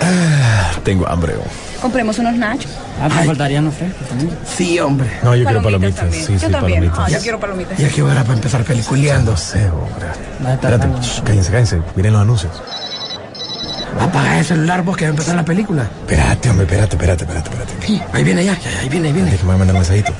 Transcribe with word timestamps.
Ah, 0.00 0.72
tengo 0.84 1.08
hambre. 1.08 1.34
oh. 1.38 1.80
Compremos 1.82 2.18
unos 2.18 2.34
nachos. 2.36 2.70
Ah, 3.00 3.08
te 3.08 3.24
faltarían 3.26 3.64
los 3.64 3.74
frescos 3.74 4.06
también. 4.08 4.30
Sí, 4.44 4.78
hombre. 4.80 5.08
No, 5.22 5.34
yo 5.34 5.44
quiero 5.44 5.62
Palomitas 5.62 5.94
palomitas. 5.94 6.00
también. 6.00 6.26
Sí, 6.26 6.32
yo 6.34 6.38
sí, 6.38 6.52
también. 6.52 6.80
palomitas. 6.80 6.98
Ah, 6.98 7.08
yo 7.10 7.20
quiero 7.22 7.40
palomitas. 7.40 7.78
Ya 7.78 7.88
que 7.88 8.02
hora 8.02 8.22
para 8.22 8.34
empezar 8.34 8.64
peliculeando. 8.64 9.30
No 9.32 9.36
sé, 9.36 9.68
hombre. 9.70 10.06
Va 10.44 10.50
a 10.50 10.54
estar 10.54 10.72
Espérate, 10.74 11.02
shh, 11.02 11.22
cállense, 11.22 11.50
cállense. 11.50 11.82
Miren 11.96 12.12
los 12.12 12.22
anuncios. 12.22 12.52
Apaga 13.98 14.38
el 14.38 14.44
celular 14.44 14.82
vos 14.82 14.96
que 14.96 15.04
va 15.04 15.08
a 15.08 15.10
empezar 15.10 15.34
la 15.36 15.44
película. 15.44 15.82
Espérate, 16.02 16.50
hombre, 16.50 16.64
espérate, 16.66 16.96
espérate, 16.96 17.24
espérate, 17.24 17.50
espérate. 17.50 17.86
Sí, 17.86 18.00
ahí 18.12 18.24
viene 18.24 18.44
ya, 18.44 18.52
ahí 18.80 18.88
viene, 18.88 19.08
ahí 19.08 19.14
viene. 19.14 19.30
Déjame 19.30 19.52
mandar 19.56 19.74
un 19.74 19.80
mensajito. 19.80 20.12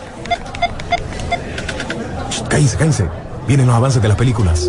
Shh, 2.30 2.42
Cállense, 2.48 2.76
cállense. 2.76 3.04
Vienen 3.46 3.66
los 3.66 3.76
avances 3.76 4.00
de 4.02 4.08
las 4.08 4.16
películas. 4.16 4.68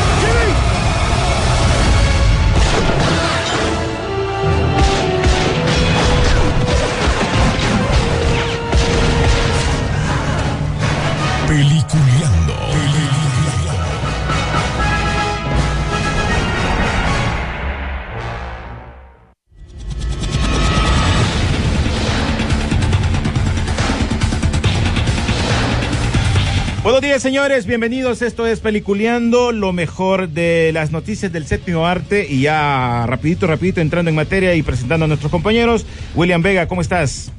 Buenos 26.91 27.07
días, 27.07 27.21
señores. 27.21 27.65
Bienvenidos. 27.65 28.21
Esto 28.21 28.45
es 28.45 28.59
Peliculeando, 28.59 29.53
lo 29.53 29.71
mejor 29.71 30.27
de 30.27 30.71
las 30.73 30.91
noticias 30.91 31.31
del 31.31 31.47
séptimo 31.47 31.87
arte. 31.87 32.27
Y 32.29 32.41
ya 32.41 33.05
rapidito, 33.07 33.47
rapidito, 33.47 33.79
entrando 33.79 34.09
en 34.09 34.15
materia 34.15 34.53
y 34.55 34.61
presentando 34.61 35.05
a 35.05 35.07
nuestros 35.07 35.31
compañeros. 35.31 35.85
William 36.15 36.41
Vega, 36.41 36.67
¿cómo 36.67 36.81
estás? 36.81 37.31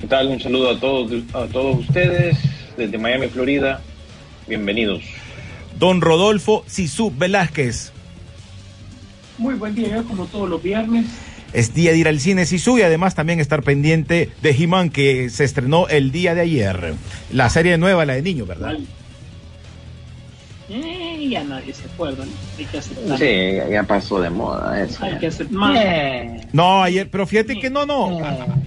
¿Qué 0.00 0.06
tal? 0.06 0.28
Un 0.28 0.40
saludo 0.40 0.70
a 0.70 0.78
todos, 0.78 1.10
a 1.32 1.46
todos 1.46 1.80
ustedes 1.80 2.38
desde 2.76 2.96
Miami, 2.98 3.26
Florida. 3.26 3.82
Bienvenidos. 4.46 5.02
Don 5.80 6.00
Rodolfo 6.00 6.62
Sisu 6.68 7.12
Velázquez. 7.18 7.90
Muy 9.38 9.56
buen 9.56 9.74
día, 9.74 10.04
como 10.04 10.26
todos 10.26 10.48
los 10.48 10.62
viernes. 10.62 11.06
Es 11.54 11.72
día 11.72 11.92
de 11.92 11.98
ir 11.98 12.08
al 12.08 12.20
cine 12.20 12.44
Sisu 12.46 12.78
y 12.78 12.82
además 12.82 13.14
también 13.14 13.40
estar 13.40 13.62
pendiente 13.62 14.28
de 14.42 14.50
He-Man 14.50 14.90
que 14.90 15.30
se 15.30 15.44
estrenó 15.44 15.88
el 15.88 16.10
día 16.12 16.34
de 16.34 16.42
ayer. 16.42 16.94
La 17.32 17.48
serie 17.48 17.78
nueva, 17.78 18.04
la 18.04 18.14
de 18.14 18.22
niño, 18.22 18.44
¿verdad? 18.44 18.74
Eh, 20.70 21.28
ya 21.30 21.44
nadie 21.44 21.74
se 21.74 21.84
acuerda, 21.84 22.24
¿no? 22.24 22.32
Hay 22.58 22.64
que 22.64 22.78
aceptar. 22.78 23.18
Sí, 23.18 23.70
ya 23.70 23.82
pasó 23.82 24.18
de 24.20 24.30
moda 24.30 24.82
eso. 24.82 25.04
Hay 25.04 25.18
que 25.18 25.26
aceptar. 25.26 26.46
No, 26.54 26.82
ayer, 26.82 27.08
pero 27.10 27.26
fíjate 27.26 27.58
que 27.60 27.68
no, 27.68 27.84
no. 27.84 28.18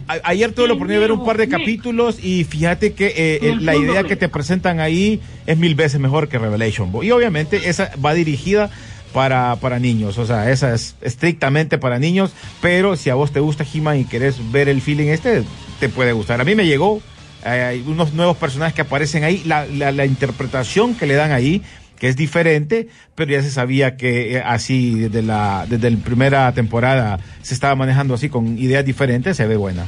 A- 0.08 0.20
ayer 0.24 0.52
tuve 0.54 0.68
la 0.68 0.74
oportunidad 0.76 1.02
de 1.02 1.08
ver 1.08 1.12
un 1.12 1.26
par 1.26 1.38
de 1.38 1.50
capítulos 1.50 2.24
y 2.24 2.44
fíjate 2.44 2.94
que 2.94 3.08
eh, 3.08 3.40
eh, 3.42 3.56
la 3.60 3.76
idea 3.76 4.04
que 4.04 4.16
te 4.16 4.30
presentan 4.30 4.80
ahí 4.80 5.20
es 5.48 5.58
mil 5.58 5.74
veces 5.74 6.00
mejor 6.00 6.30
que 6.30 6.38
Revelation. 6.38 6.92
Y 7.02 7.10
obviamente 7.10 7.68
esa 7.68 7.92
va 8.04 8.14
dirigida 8.14 8.70
para, 9.14 9.56
para 9.58 9.80
niños, 9.80 10.18
o 10.18 10.26
sea, 10.26 10.52
esa 10.52 10.74
es 10.74 10.96
estrictamente 11.02 11.78
para 11.78 12.00
niños, 12.00 12.32
pero 12.62 12.96
si 12.96 13.10
a 13.10 13.16
vos 13.16 13.32
te 13.32 13.40
gusta 13.40 13.66
He-Man 13.72 14.00
y 14.00 14.06
querés 14.06 14.52
ver 14.52 14.70
el 14.70 14.82
feeling 14.82 15.08
este, 15.08 15.44
te 15.80 15.90
puede 15.90 16.12
gustar. 16.14 16.42
A 16.42 16.44
mí 16.44 16.56
me 16.56 16.66
llegó, 16.66 17.02
eh, 17.46 17.50
hay 17.50 17.84
unos 17.88 18.14
nuevos 18.14 18.38
personajes 18.38 18.76
que 18.76 18.82
aparecen 18.82 19.24
ahí, 19.24 19.42
la, 19.46 19.66
la, 19.66 19.92
la 19.92 20.06
interpretación 20.06 20.96
que 20.96 21.06
le 21.08 21.16
dan 21.16 21.32
ahí, 21.32 21.64
que 22.00 22.08
es 22.08 22.16
diferente, 22.16 22.90
pero 23.16 23.32
ya 23.32 23.42
se 23.42 23.52
sabía 23.52 23.98
que 23.98 24.36
eh, 24.36 24.44
así 24.46 24.96
desde 24.96 25.24
la, 25.24 25.66
desde 25.68 25.90
la 25.90 25.98
primera 25.98 26.52
temporada 26.54 27.20
se 27.42 27.54
estaba 27.54 27.76
manejando 27.76 28.14
así 28.14 28.30
con 28.30 28.58
ideas 28.58 28.86
diferentes, 28.86 29.38
se 29.38 29.48
ve 29.48 29.58
buena. 29.58 29.86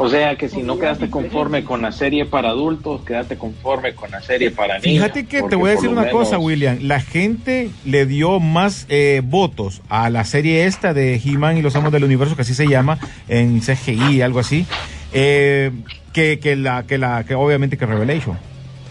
O 0.00 0.08
sea 0.08 0.36
que 0.36 0.48
si 0.48 0.62
no 0.62 0.78
quedaste 0.78 1.10
conforme 1.10 1.64
con 1.64 1.82
la 1.82 1.90
serie 1.90 2.24
para 2.24 2.50
adultos, 2.50 3.02
quédate 3.04 3.36
conforme 3.36 3.94
con 3.94 4.12
la 4.12 4.22
serie 4.22 4.52
para 4.52 4.78
niños. 4.78 5.02
Fíjate 5.02 5.26
que 5.26 5.42
te 5.42 5.56
voy 5.56 5.70
a 5.70 5.74
decir 5.74 5.88
una 5.88 6.08
cosa, 6.10 6.38
William. 6.38 6.78
La 6.82 7.00
gente 7.00 7.70
le 7.84 8.06
dio 8.06 8.38
más 8.38 8.86
eh, 8.88 9.22
votos 9.24 9.82
a 9.88 10.08
la 10.08 10.24
serie 10.24 10.66
esta 10.66 10.94
de 10.94 11.20
He-Man 11.22 11.58
y 11.58 11.62
los 11.62 11.74
Amos 11.74 11.90
del 11.90 12.04
Universo, 12.04 12.36
que 12.36 12.42
así 12.42 12.54
se 12.54 12.68
llama, 12.68 13.00
en 13.26 13.60
CGI, 13.60 14.22
algo 14.22 14.38
así, 14.38 14.66
eh, 15.12 15.72
que, 16.12 16.38
que 16.38 16.54
la, 16.54 16.84
que 16.84 16.96
la, 16.96 17.24
que 17.24 17.34
obviamente 17.34 17.76
que 17.76 17.84
Revelation. 17.84 18.38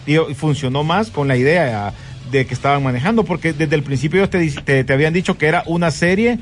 Y, 0.06 0.16
y 0.16 0.34
funcionó 0.34 0.84
más 0.84 1.10
con 1.10 1.26
la 1.26 1.38
idea 1.38 1.94
de 2.30 2.46
que 2.46 2.52
estaban 2.52 2.82
manejando, 2.82 3.24
porque 3.24 3.54
desde 3.54 3.74
el 3.74 3.82
principio 3.82 4.22
ellos 4.22 4.52
te, 4.64 4.84
te 4.84 4.92
habían 4.92 5.14
dicho 5.14 5.38
que 5.38 5.46
era 5.46 5.62
una 5.66 5.90
serie 5.90 6.38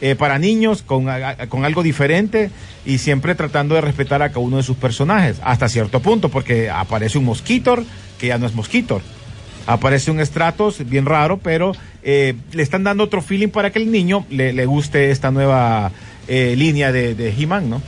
eh, 0.00 0.14
para 0.14 0.38
niños 0.38 0.82
con, 0.82 1.08
a- 1.08 1.36
con 1.48 1.64
algo 1.64 1.82
diferente 1.82 2.50
y 2.86 2.98
siempre 2.98 3.34
tratando 3.34 3.74
de 3.74 3.80
respetar 3.82 4.22
a 4.22 4.28
cada 4.30 4.40
uno 4.40 4.56
de 4.58 4.62
sus 4.62 4.76
personajes, 4.76 5.38
hasta 5.44 5.68
cierto 5.68 6.00
punto, 6.00 6.28
porque 6.28 6.70
aparece 6.70 7.18
un 7.18 7.24
Mosquitor, 7.24 7.84
que 8.18 8.28
ya 8.28 8.38
no 8.38 8.46
es 8.46 8.54
Mosquitor. 8.54 9.02
Aparece 9.66 10.10
un 10.10 10.24
Stratos, 10.24 10.88
bien 10.88 11.04
raro, 11.06 11.36
pero 11.38 11.72
eh, 12.02 12.34
le 12.52 12.62
están 12.62 12.82
dando 12.82 13.04
otro 13.04 13.20
feeling 13.22 13.48
para 13.48 13.70
que 13.70 13.78
el 13.78 13.92
niño 13.92 14.24
le, 14.30 14.52
le 14.54 14.66
guste 14.66 15.10
esta 15.10 15.30
nueva 15.30 15.92
eh, 16.28 16.54
línea 16.56 16.92
de, 16.92 17.14
de 17.14 17.28
He-Man, 17.38 17.68
¿no? 17.70 17.82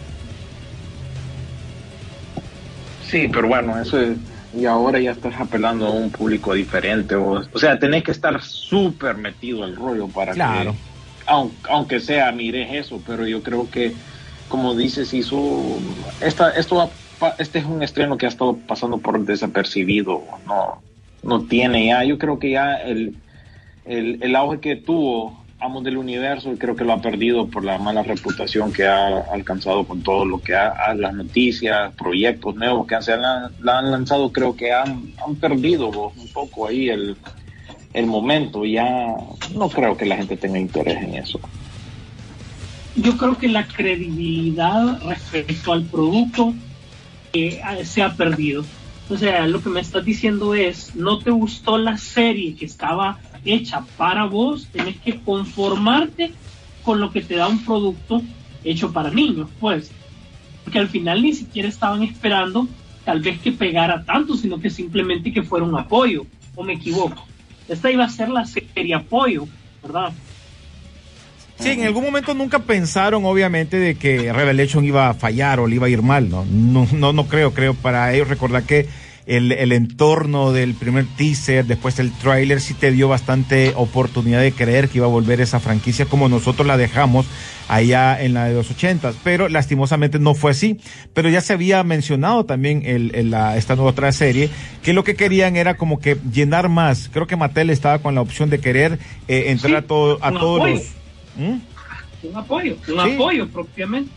Sí, 3.09 3.29
pero 3.33 3.49
bueno, 3.49 3.81
eso 3.81 4.01
es... 4.01 4.17
Y 4.55 4.67
ahora 4.67 5.01
ya 5.01 5.13
estás 5.13 5.33
apelando 5.41 5.87
a 5.87 5.91
un 5.91 6.11
público 6.11 6.53
diferente. 6.53 7.15
O, 7.15 7.43
o 7.53 7.59
sea, 7.59 7.79
tenés 7.79 8.05
que 8.05 8.11
estar 8.11 8.41
súper 8.43 9.17
metido 9.17 9.65
al 9.65 9.75
rollo 9.75 10.09
para 10.09 10.33
Claro. 10.35 10.73
que... 10.73 10.92
Aunque, 11.27 12.01
sea, 12.01 12.33
mires 12.33 12.73
eso, 12.73 13.01
pero 13.07 13.27
yo 13.27 13.43
creo 13.43 13.71
que, 13.71 13.93
como 14.49 14.75
dices, 14.75 15.13
hizo... 15.15 15.63
Esta, 16.21 16.51
esto 16.51 16.91
este 17.39 17.61
es 17.61 17.65
un 17.65 17.83
estreno 17.83 18.17
que 18.17 18.27
ha 18.27 18.29
estado 18.29 18.57
pasando 18.57 18.99
por 18.99 19.25
desapercibido. 19.25 20.23
No, 20.47 20.83
no 21.23 21.43
tiene 21.43 21.87
ya... 21.87 22.05
Yo 22.05 22.19
creo 22.19 22.39
que 22.39 22.51
ya 22.51 22.75
el, 22.77 23.17
el, 23.85 24.19
el 24.23 24.37
auge 24.37 24.61
que 24.61 24.77
tuvo 24.77 25.43
Amos 25.63 25.85
del 25.85 25.97
Universo, 25.97 26.53
creo 26.59 26.75
que 26.75 26.85
lo 26.85 26.93
ha 26.93 27.01
perdido 27.01 27.47
por 27.47 27.65
la 27.65 27.79
mala 27.79 28.03
reputación 28.03 28.73
que 28.73 28.85
ha 28.85 29.19
alcanzado 29.33 29.85
con 29.85 30.03
todo 30.03 30.25
lo 30.25 30.41
que 30.43 30.57
ha, 30.57 30.93
las 30.95 31.15
noticias, 31.15 31.95
proyectos 31.95 32.57
nuevos 32.57 32.85
que 32.89 32.97
han, 32.97 33.23
la 33.61 33.79
han 33.79 33.93
lanzado, 33.93 34.33
creo 34.33 34.57
que 34.57 34.73
han, 34.73 35.13
han 35.25 35.37
perdido 35.37 35.89
un 35.89 36.29
poco 36.33 36.67
ahí 36.67 36.89
el, 36.89 37.17
el 37.93 38.07
momento. 38.07 38.65
Ya 38.65 39.17
no 39.55 39.69
creo 39.69 39.97
que 39.97 40.07
la 40.07 40.17
gente 40.17 40.37
tenga 40.37 40.59
interés 40.59 41.03
en 41.03 41.15
eso. 41.15 41.41
Yo 42.97 43.17
creo 43.17 43.39
que 43.39 43.49
la 43.49 43.67
credibilidad 43.67 45.01
respecto 45.03 45.73
al 45.73 45.85
producto 45.85 46.55
eh, 47.33 47.61
se 47.85 48.03
ha 48.03 48.15
perdido. 48.15 48.65
O 49.09 49.17
sea, 49.17 49.47
lo 49.47 49.63
que 49.63 49.71
me 49.71 49.81
estás 49.81 50.05
diciendo 50.05 50.55
es, 50.55 50.95
no 50.95 51.19
te 51.19 51.31
gustó 51.31 51.79
la 51.79 51.99
serie 51.99 52.55
que 52.55 52.67
estaba 52.67 53.19
hecha 53.45 53.85
para 53.97 54.27
vos, 54.27 54.69
tenés 54.73 54.97
que 54.99 55.19
conformarte 55.21 56.33
con 56.83 57.01
lo 57.01 57.11
que 57.11 57.21
te 57.23 57.37
da 57.37 57.49
un 57.49 57.65
producto 57.65 58.23
hecho 58.65 58.93
para 58.93 59.11
niños, 59.11 59.49
pues. 59.61 59.91
Porque 60.65 60.79
al 60.79 60.89
final 60.89 61.23
ni 61.23 61.33
siquiera 61.33 61.69
estaban 61.69 62.03
esperando 62.03 62.69
tal 63.05 63.21
vez 63.21 63.41
que 63.41 63.53
pegara 63.53 64.05
tanto, 64.05 64.37
sino 64.37 64.61
que 64.61 64.71
simplemente 64.71 65.33
que 65.33 65.43
fuera 65.43 65.67
un 65.67 65.77
apoyo, 65.77 66.25
o 66.55 66.63
me 66.63 66.75
equivoco. 66.75 67.27
Esta 67.73 67.91
iba 67.91 68.05
a 68.05 68.09
ser 68.09 68.29
la 68.29 68.45
serie 68.45 68.95
apoyo, 68.95 69.49
¿verdad? 69.83 70.13
Sí, 71.59 71.71
en 71.71 71.85
algún 71.85 72.05
momento 72.05 72.35
nunca 72.35 72.59
pensaron, 72.59 73.25
obviamente, 73.25 73.79
de 73.79 73.95
que 73.95 74.33
Revelation 74.33 74.85
iba 74.85 75.09
a 75.09 75.15
fallar 75.15 75.61
o 75.61 75.67
le 75.67 75.77
iba 75.77 75.87
a 75.87 75.91
ir 75.91 76.03
mal, 76.03 76.29
¿no? 76.29 76.45
No, 76.45 76.87
no, 76.93 77.13
no 77.13 77.29
creo, 77.29 77.55
creo. 77.55 77.75
Para 77.75 78.13
ellos 78.13 78.29
recordar 78.29 78.65
que 78.65 78.89
el, 79.27 79.53
el 79.53 79.73
entorno 79.73 80.53
del 80.53 80.75
primer 80.75 81.07
teaser, 81.17 81.65
después 81.65 81.97
del 81.97 82.11
tráiler, 82.13 82.61
sí 82.61 82.75
te 82.75 82.91
dio 82.91 83.09
bastante 83.09 83.73
oportunidad 83.77 84.41
de 84.41 84.53
creer 84.53 84.89
que 84.89 84.99
iba 84.99 85.07
a 85.07 85.11
volver 85.11 85.41
esa 85.41 85.61
franquicia 85.61 86.07
como 86.07 86.29
nosotros 86.29 86.67
la 86.67 86.77
dejamos 86.77 87.27
allá 87.69 88.21
en 88.23 88.35
la 88.35 88.47
de 88.47 88.55
los 88.55 88.71
ochentas, 88.71 89.15
pero 89.23 89.49
lastimosamente 89.49 90.19
no 90.19 90.35
fue 90.35 90.51
así. 90.51 90.79
Pero 91.15 91.29
ya 91.31 91.41
se 91.41 91.53
había 91.53 91.83
mencionado 91.85 92.45
también 92.45 92.83
el, 92.85 93.15
el- 93.15 93.31
la, 93.31 93.57
esta 93.57 93.77
nueva 93.77 93.91
otra 93.93 94.13
serie, 94.13 94.51
que 94.83 94.93
lo 94.93 95.05
que 95.05 95.15
querían 95.15 95.57
era 95.57 95.75
como 95.77 95.99
que 96.01 96.17
llenar 96.33 96.69
más. 96.69 97.09
Creo 97.13 97.27
que 97.27 97.37
Mattel 97.37 97.71
estaba 97.71 98.01
con 98.01 98.15
la 98.15 98.21
opción 98.21 98.51
de 98.51 98.59
querer 98.61 98.99
eh, 99.29 99.45
entrar 99.49 99.71
Sí, 99.71 99.77
a, 99.77 99.83
todo, 99.87 100.19
a 100.21 100.33
todos 100.33 100.59
apoyo. 100.61 100.75
los... 100.75 100.83
¿Mm? 101.37 101.59
Un 102.29 102.37
apoyo, 102.37 102.77
un 102.89 103.05
Sí. 103.05 103.13
apoyo 103.15 103.49
propiamente. 103.49 104.11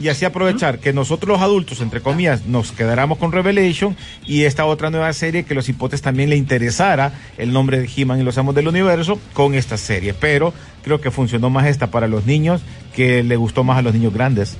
Y 0.00 0.08
así 0.08 0.24
aprovechar 0.24 0.78
que 0.78 0.92
nosotros 0.92 1.28
los 1.28 1.42
adultos, 1.42 1.80
entre 1.80 2.00
comillas, 2.00 2.46
nos 2.46 2.72
quedáramos 2.72 3.18
con 3.18 3.32
Revelation 3.32 3.96
y 4.24 4.44
esta 4.44 4.64
otra 4.64 4.90
nueva 4.90 5.12
serie 5.12 5.44
que 5.44 5.54
los 5.54 5.68
hipotes 5.68 6.02
también 6.02 6.30
le 6.30 6.36
interesara 6.36 7.12
el 7.36 7.52
nombre 7.52 7.80
de 7.80 7.90
He-Man 7.94 8.20
y 8.20 8.22
los 8.22 8.38
amos 8.38 8.54
del 8.54 8.68
universo 8.68 9.18
con 9.32 9.54
esta 9.54 9.76
serie. 9.76 10.14
Pero 10.14 10.54
creo 10.82 11.00
que 11.00 11.10
funcionó 11.10 11.50
más 11.50 11.66
esta 11.66 11.90
para 11.90 12.06
los 12.06 12.26
niños 12.26 12.62
que 12.94 13.22
le 13.22 13.36
gustó 13.36 13.64
más 13.64 13.78
a 13.78 13.82
los 13.82 13.94
niños 13.94 14.14
grandes 14.14 14.56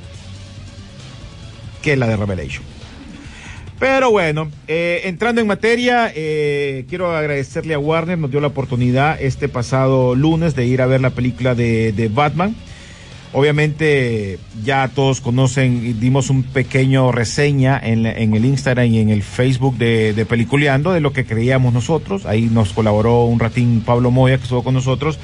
que 1.82 1.96
la 1.96 2.08
de 2.08 2.16
Revelation. 2.16 2.64
Pero 3.78 4.10
bueno, 4.10 4.50
eh, 4.66 5.02
entrando 5.04 5.40
en 5.40 5.46
materia, 5.46 6.10
eh, 6.12 6.84
quiero 6.88 7.16
agradecerle 7.16 7.74
a 7.74 7.78
Warner, 7.78 8.18
nos 8.18 8.28
dio 8.28 8.40
la 8.40 8.48
oportunidad 8.48 9.22
este 9.22 9.48
pasado 9.48 10.16
lunes 10.16 10.56
de 10.56 10.66
ir 10.66 10.82
a 10.82 10.86
ver 10.86 11.00
la 11.00 11.10
película 11.10 11.54
de, 11.54 11.92
de 11.92 12.08
Batman. 12.08 12.56
Obviamente 13.32 14.38
ya 14.64 14.88
todos 14.88 15.20
conocen, 15.20 16.00
dimos 16.00 16.30
un 16.30 16.42
pequeño 16.42 17.12
reseña 17.12 17.78
en, 17.82 18.06
en 18.06 18.34
el 18.34 18.44
Instagram 18.44 18.86
y 18.86 18.98
en 19.00 19.10
el 19.10 19.22
Facebook 19.22 19.76
de, 19.76 20.12
de 20.14 20.24
Peliculeando 20.26 20.92
de 20.92 21.00
lo 21.00 21.12
que 21.12 21.24
creíamos 21.24 21.72
nosotros. 21.72 22.24
Ahí 22.26 22.48
nos 22.50 22.72
colaboró 22.72 23.24
un 23.24 23.38
ratín 23.38 23.82
Pablo 23.84 24.10
Moya 24.10 24.36
que 24.38 24.44
estuvo 24.44 24.62
con 24.64 24.74
nosotros. 24.74 25.18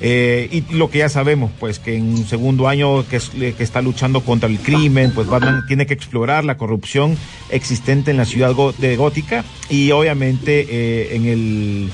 Eh, 0.00 0.48
y 0.52 0.72
lo 0.74 0.90
que 0.90 0.98
ya 0.98 1.08
sabemos, 1.08 1.50
pues 1.58 1.80
que 1.80 1.96
en 1.96 2.04
un 2.10 2.24
segundo 2.24 2.68
año 2.68 3.04
que, 3.08 3.16
es- 3.16 3.30
que 3.30 3.54
está 3.64 3.82
luchando 3.82 4.20
contra 4.20 4.48
el 4.48 4.58
crimen, 4.60 5.10
pues 5.12 5.26
Batman 5.26 5.64
tiene 5.66 5.86
que 5.86 5.94
explorar 5.94 6.44
la 6.44 6.56
corrupción 6.56 7.16
existente 7.50 8.12
en 8.12 8.16
la 8.16 8.24
ciudad 8.24 8.54
de 8.78 8.96
Gótica 8.96 9.44
y 9.68 9.90
obviamente 9.90 10.66
eh, 10.70 11.16
en 11.16 11.26
el 11.26 11.90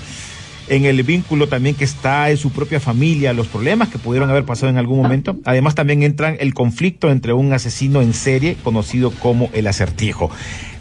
en 0.69 0.85
el 0.87 1.03
vínculo 1.03 1.49
también 1.49 1.75
que 1.75 1.85
está 1.85 2.31
en 2.31 2.37
su 2.37 2.51
propia 2.51 2.81
familia, 2.81 3.33
los 3.33 3.49
problemas 3.49 3.89
que 3.89 3.99
pudieron 3.99 4.31
haber 4.31 4.45
pasado 4.45 4.71
en 4.71 4.79
algún 4.79 5.01
momento. 5.03 5.37
Además 5.45 5.75
también 5.75 6.03
entran 6.03 6.37
el 6.41 6.55
conflicto 6.55 7.11
entre 7.11 7.33
un 7.33 7.53
asesino 7.53 8.01
en 8.01 8.15
serie 8.15 8.57
conocido 8.65 9.11
como 9.11 9.51
el 9.53 9.67
acertijo. 9.67 10.31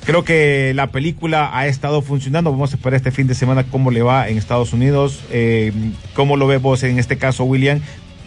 Creo 0.05 0.23
que 0.23 0.73
la 0.75 0.87
película 0.91 1.57
ha 1.57 1.67
estado 1.67 2.01
funcionando. 2.01 2.51
Vamos 2.51 2.71
a 2.73 2.75
esperar 2.75 2.95
este 2.97 3.11
fin 3.11 3.27
de 3.27 3.35
semana 3.35 3.63
cómo 3.63 3.89
le 3.91 4.01
va 4.01 4.27
en 4.29 4.37
Estados 4.37 4.73
Unidos. 4.73 5.19
Eh, 5.31 5.71
¿Cómo 6.13 6.35
lo 6.37 6.47
ves 6.47 6.61
vos 6.61 6.83
en 6.83 6.99
este 6.99 7.17
caso, 7.17 7.43
William? 7.45 7.79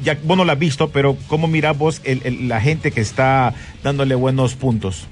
Ya 0.02 0.19
vos 0.25 0.37
no 0.37 0.44
la 0.44 0.55
has 0.55 0.59
visto, 0.59 0.88
pero 0.91 1.17
¿cómo 1.26 1.49
mirás 1.49 1.76
vos 1.76 2.00
el- 2.05 2.49
la 2.49 2.61
gente 2.61 2.93
que 2.93 3.00
está 3.00 3.55
dándole 3.82 4.14
buenos 4.14 4.55
puntos? 4.55 5.06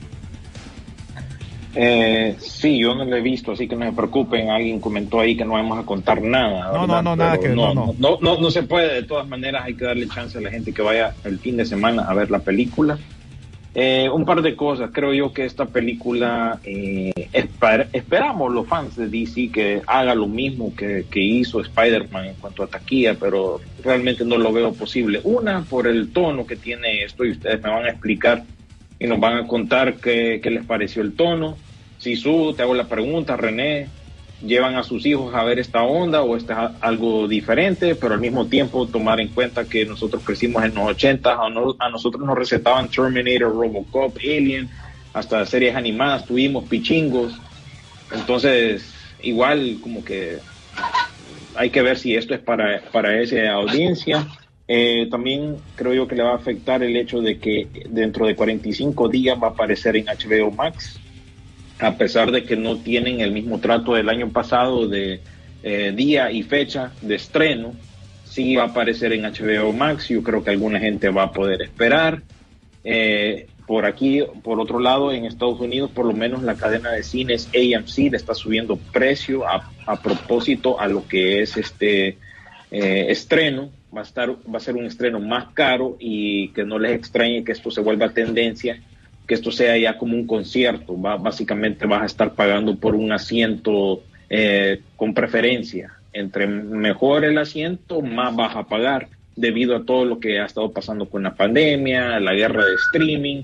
Eh, 1.77 2.37
sí, 2.39 2.79
yo 2.79 2.95
no 2.95 3.05
lo 3.05 3.17
he 3.17 3.21
visto, 3.21 3.53
así 3.53 3.67
que 3.67 3.75
no 3.77 3.85
se 3.87 3.93
preocupen. 3.93 4.51
Alguien 4.51 4.81
comentó 4.81 5.21
ahí 5.21 5.37
que 5.37 5.45
no 5.45 5.53
vamos 5.55 5.79
a 5.79 5.83
contar 5.85 6.23
nada. 6.23 6.71
No, 6.73 6.87
no, 6.87 7.03
no, 7.03 7.17
nada 7.17 7.39
que- 7.39 7.49
no, 7.49 7.75
no. 7.75 7.95
no, 7.99 8.19
no, 8.21 8.39
no 8.39 8.51
se 8.51 8.63
puede. 8.63 8.95
De 8.95 9.03
todas 9.03 9.27
maneras, 9.29 9.63
hay 9.65 9.75
que 9.75 9.85
darle 9.85 10.07
chance 10.09 10.39
a 10.39 10.41
la 10.41 10.51
gente 10.51 10.73
que 10.73 10.83
vaya 10.83 11.15
el 11.25 11.39
fin 11.39 11.57
de 11.57 11.65
semana 11.65 12.03
a 12.03 12.15
ver 12.15 12.31
la 12.31 12.39
película. 12.39 12.99
Eh, 13.77 14.09
un 14.09 14.25
par 14.25 14.41
de 14.41 14.55
cosas. 14.55 14.91
Creo 14.93 15.13
yo 15.13 15.33
que 15.33 15.45
esta 15.45 15.65
película, 15.67 16.61
eh, 16.63 17.13
esper- 17.33 17.89
esperamos 17.93 18.53
los 18.53 18.69
fans 18.69 18.95
de 18.95 19.09
DC 19.09 19.51
que 19.51 19.83
haga 19.89 20.15
lo 20.15 20.29
mismo 20.29 20.73
que, 20.77 21.07
que 21.11 21.21
hizo 21.21 21.61
Spider-Man 21.61 22.27
en 22.27 22.35
cuanto 22.37 22.63
a 22.63 22.69
taquilla, 22.69 23.15
pero 23.19 23.61
realmente 23.83 24.25
no 24.25 24.39
lo 24.39 24.53
veo 24.53 24.73
posible. 24.73 25.21
Una, 25.25 25.63
por 25.63 25.89
el 25.89 26.13
tono 26.13 26.47
que 26.47 26.55
tiene 26.55 27.03
esto, 27.03 27.25
y 27.25 27.33
ustedes 27.33 27.61
me 27.65 27.71
van 27.71 27.85
a 27.87 27.91
explicar 27.91 28.45
y 29.01 29.09
nos 29.09 29.19
van 29.19 29.39
a 29.39 29.47
contar 29.49 29.95
qué, 29.95 30.39
qué 30.41 30.51
les 30.51 30.65
pareció 30.65 31.03
el 31.03 31.15
tono. 31.15 31.57
Si 32.05 32.17
su, 32.17 32.53
te 32.55 32.63
hago 32.63 32.75
la 32.75 32.87
pregunta, 32.87 33.35
René, 33.35 33.95
llevan 34.39 34.75
a 34.77 34.83
sus 34.83 35.07
hijos 35.07 35.35
a 35.35 35.43
ver 35.43 35.59
esta 35.59 35.85
onda 35.85 36.23
o 36.23 36.37
es 36.37 36.45
a- 36.51 36.77
algo 36.83 37.27
diferente, 37.27 37.97
pero 37.97 38.13
al 38.13 38.21
mismo 38.21 38.47
tiempo 38.47 38.91
tomar 38.91 39.21
en 39.21 39.33
cuenta 39.33 39.67
que 39.71 39.87
nosotros 39.87 40.23
crecimos 40.23 40.63
en 40.65 40.75
los 40.75 40.87
80, 40.91 41.43
a, 41.43 41.49
no- 41.49 41.75
a 41.79 41.89
nosotros 41.89 42.23
nos 42.27 42.37
recetaban 42.37 42.91
Terminator, 42.91 43.51
Robocop, 43.55 44.19
Alien, 44.23 44.69
hasta 45.15 45.47
series 45.47 45.75
animadas 45.75 46.27
tuvimos 46.27 46.69
pichingos. 46.69 47.41
Entonces, 48.11 48.95
igual 49.21 49.79
como 49.81 50.05
que 50.05 50.41
hay 51.55 51.71
que 51.71 51.81
ver 51.81 51.97
si 51.97 52.15
esto 52.15 52.35
es 52.35 52.41
para, 52.41 52.83
para 52.93 53.19
esa 53.19 53.51
audiencia. 53.53 54.27
Eh, 54.69 55.09
también 55.11 55.63
creo 55.75 55.95
yo 55.95 56.07
que 56.07 56.17
le 56.17 56.23
va 56.23 56.33
a 56.33 56.37
afectar 56.37 56.83
el 56.83 56.97
hecho 56.97 57.23
de 57.23 57.39
que 57.39 57.71
dentro 57.89 58.27
de 58.27 58.37
45 58.37 59.09
días 59.09 59.39
va 59.43 59.49
a 59.49 59.51
aparecer 59.51 59.97
en 59.97 60.07
HBO 60.09 60.51
Max, 60.51 61.04
a 61.85 61.97
pesar 61.97 62.31
de 62.31 62.45
que 62.45 62.57
no 62.57 62.79
tienen 62.79 63.21
el 63.21 63.33
mismo 63.33 63.61
trato 63.61 63.95
del 63.95 64.09
año 64.09 64.31
pasado 64.31 64.89
de 64.89 65.21
eh, 65.63 65.93
día 65.95 66.31
y 66.31 66.43
fecha 66.43 66.93
de 67.01 67.15
estreno. 67.15 67.75
Sí 68.25 68.57
va 68.57 68.65
a 68.65 68.67
aparecer 68.67 69.13
en 69.13 69.23
HBO 69.23 69.73
Max, 69.73 70.09
yo 70.09 70.23
creo 70.23 70.43
que 70.43 70.51
alguna 70.51 70.81
gente 70.81 71.09
va 71.09 71.25
a 71.25 71.33
poder 71.33 71.63
esperar. 71.63 72.23
Eh, 72.83 73.47
por 73.67 73.87
aquí, 73.87 74.23
por 74.43 74.61
otro 74.61 74.79
lado, 74.79 75.13
en 75.13 75.25
Estados 75.25 75.61
Unidos, 75.61 75.91
por 75.91 76.05
lo 76.05 76.13
menos 76.13 76.43
la 76.43 76.55
cadena 76.55 76.91
de 76.91 77.03
cines 77.03 77.49
AMC 77.49 78.11
le 78.11 78.17
está 78.17 78.35
subiendo 78.35 78.77
precio 78.77 79.45
a, 79.49 79.71
propósito 80.03 80.79
a 80.79 80.87
lo 80.87 81.07
que 81.07 81.41
es 81.41 81.57
este 81.57 82.19
eh, 82.71 83.07
estreno. 83.09 83.71
Va 83.97 84.01
a 84.01 84.05
estar, 84.05 84.31
va 84.31 84.57
a 84.59 84.61
ser 84.61 84.77
un 84.77 84.85
estreno 84.85 85.21
más 85.21 85.53
caro 85.55 85.97
y 85.99 86.49
que 86.49 86.65
no 86.65 86.79
les 86.79 86.93
extrañe 86.93 87.45
que 87.45 87.53
esto 87.53 87.71
se 87.71 87.81
vuelva 87.81 88.11
tendencia, 88.11 88.83
que 89.27 89.35
esto 89.35 89.51
sea 89.51 89.77
ya 89.77 89.97
como 89.99 90.15
un 90.15 90.27
concierto. 90.27 91.01
Va, 91.01 91.17
básicamente 91.17 91.87
vas 91.87 92.03
a 92.03 92.07
estar 92.07 92.35
pagando 92.35 92.77
por 92.77 92.95
un 92.95 93.13
asiento 93.13 94.03
eh, 94.29 94.81
con 94.97 95.15
preferencia. 95.15 95.95
Entre 96.13 96.47
mejor 96.47 97.25
el 97.25 97.39
asiento, 97.39 98.01
más 98.01 98.35
vas 98.35 98.55
a 98.57 98.65
pagar 98.65 99.09
debido 99.35 99.75
a 99.75 99.85
todo 99.85 100.05
lo 100.05 100.21
que 100.21 100.39
ha 100.39 100.47
estado 100.47 100.71
pasando 100.71 101.09
con 101.09 101.23
la 101.23 101.35
pandemia, 101.35 102.21
la 102.21 102.35
guerra 102.35 102.65
de 102.65 102.75
streaming. 102.75 103.43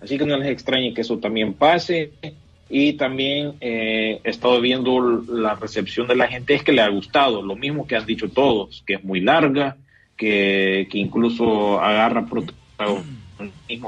Así 0.00 0.18
que 0.18 0.26
no 0.26 0.36
les 0.36 0.48
extrañe 0.48 0.92
que 0.92 1.00
eso 1.00 1.18
también 1.18 1.54
pase. 1.54 2.12
Y 2.68 2.94
también 2.94 3.54
eh, 3.60 4.20
he 4.24 4.30
estado 4.30 4.60
viendo 4.60 5.22
la 5.28 5.54
recepción 5.54 6.08
de 6.08 6.16
la 6.16 6.26
gente, 6.26 6.54
es 6.54 6.64
que 6.64 6.72
le 6.72 6.82
ha 6.82 6.88
gustado, 6.88 7.40
lo 7.40 7.54
mismo 7.54 7.86
que 7.86 7.94
han 7.94 8.04
dicho 8.04 8.28
todos, 8.28 8.82
que 8.84 8.94
es 8.94 9.04
muy 9.04 9.20
larga, 9.20 9.76
que, 10.16 10.88
que 10.90 10.98
incluso 10.98 11.80
agarra 11.80 12.26
protagonismo 12.26 13.25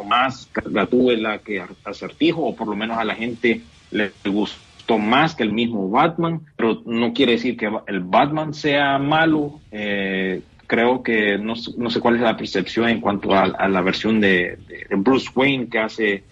más 0.04 0.50
la 0.64 1.38
que 1.38 1.62
acertijo, 1.84 2.42
o 2.42 2.56
por 2.56 2.68
lo 2.68 2.76
menos 2.76 2.98
a 2.98 3.04
la 3.04 3.14
gente 3.14 3.62
le 3.90 4.12
gustó 4.24 4.98
más 4.98 5.34
que 5.34 5.42
el 5.42 5.52
mismo 5.52 5.90
Batman, 5.90 6.40
pero 6.56 6.82
no 6.86 7.12
quiere 7.12 7.32
decir 7.32 7.56
que 7.56 7.70
el 7.86 8.00
Batman 8.00 8.54
sea 8.54 8.98
malo. 8.98 9.60
Eh, 9.70 10.42
creo 10.66 11.02
que 11.02 11.38
no, 11.38 11.54
no, 11.76 11.90
sé 11.90 12.00
cuál 12.00 12.16
es 12.16 12.20
la 12.20 12.36
percepción 12.36 12.88
en 12.88 13.00
cuanto 13.00 13.34
a, 13.34 13.42
a 13.42 13.68
la 13.68 13.80
versión 13.80 14.20
de, 14.20 14.58
de, 14.68 14.96
Bruce 14.96 15.28
Wayne 15.34 15.68
que 15.68 15.78
hace 15.78 16.24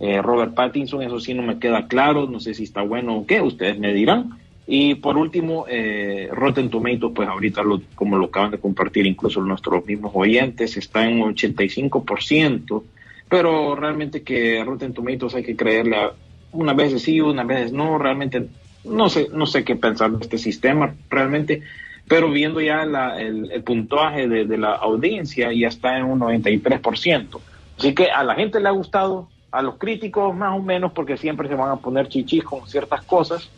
eh, 0.00 0.20
Robert 0.20 0.54
Pattinson, 0.54 1.02
eso 1.02 1.20
sí 1.20 1.32
no 1.32 1.42
me 1.42 1.58
queda 1.58 1.86
claro, 1.86 2.26
no 2.26 2.40
sé 2.40 2.54
si 2.54 2.64
está 2.64 2.82
bueno 2.82 3.16
o 3.16 3.26
qué, 3.26 3.40
ustedes 3.40 3.78
me 3.78 3.92
dirán. 3.92 4.38
Y 4.66 4.94
por 4.94 5.18
último, 5.18 5.66
eh, 5.68 6.28
Rotten 6.32 6.70
Tomatoes, 6.70 7.12
pues 7.14 7.28
ahorita 7.28 7.62
lo, 7.62 7.82
como 7.94 8.16
lo 8.16 8.26
acaban 8.26 8.50
de 8.50 8.58
compartir 8.58 9.06
incluso 9.06 9.40
nuestros 9.40 9.84
mismos 9.84 10.12
oyentes, 10.14 10.76
está 10.76 11.06
en 11.06 11.20
un 11.20 11.34
85%, 11.34 12.82
pero 13.28 13.76
realmente 13.76 14.22
que 14.22 14.64
Rotten 14.64 14.94
Tomatoes 14.94 15.34
hay 15.34 15.42
que 15.42 15.56
creerle 15.56 15.96
a, 15.96 16.12
unas 16.52 16.76
veces 16.76 17.02
sí, 17.02 17.20
unas 17.20 17.46
veces 17.46 17.72
no, 17.72 17.98
realmente 17.98 18.48
no 18.84 19.08
sé, 19.08 19.28
no 19.32 19.46
sé 19.46 19.64
qué 19.64 19.76
pensar 19.76 20.10
de 20.12 20.22
este 20.22 20.38
sistema, 20.38 20.94
realmente 21.10 21.62
pero 22.06 22.30
viendo 22.30 22.60
ya 22.60 22.84
la, 22.84 23.20
el, 23.20 23.50
el, 23.50 23.62
puntaje 23.62 24.28
de, 24.28 24.44
de, 24.44 24.58
la 24.58 24.72
audiencia 24.74 25.50
ya 25.52 25.68
está 25.68 25.96
en 25.96 26.04
un 26.04 26.20
93%. 26.20 27.40
Así 27.78 27.94
que 27.94 28.10
a 28.10 28.22
la 28.22 28.34
gente 28.34 28.60
le 28.60 28.68
ha 28.68 28.72
gustado, 28.72 29.28
a 29.50 29.62
los 29.62 29.76
críticos 29.76 30.34
más 30.36 30.54
o 30.54 30.62
menos, 30.62 30.92
porque 30.92 31.16
siempre 31.16 31.48
se 31.48 31.54
van 31.54 31.70
a 31.70 31.76
poner 31.76 32.08
chichis 32.08 32.44
con 32.44 32.66
ciertas 32.66 33.02
cosas. 33.02 33.48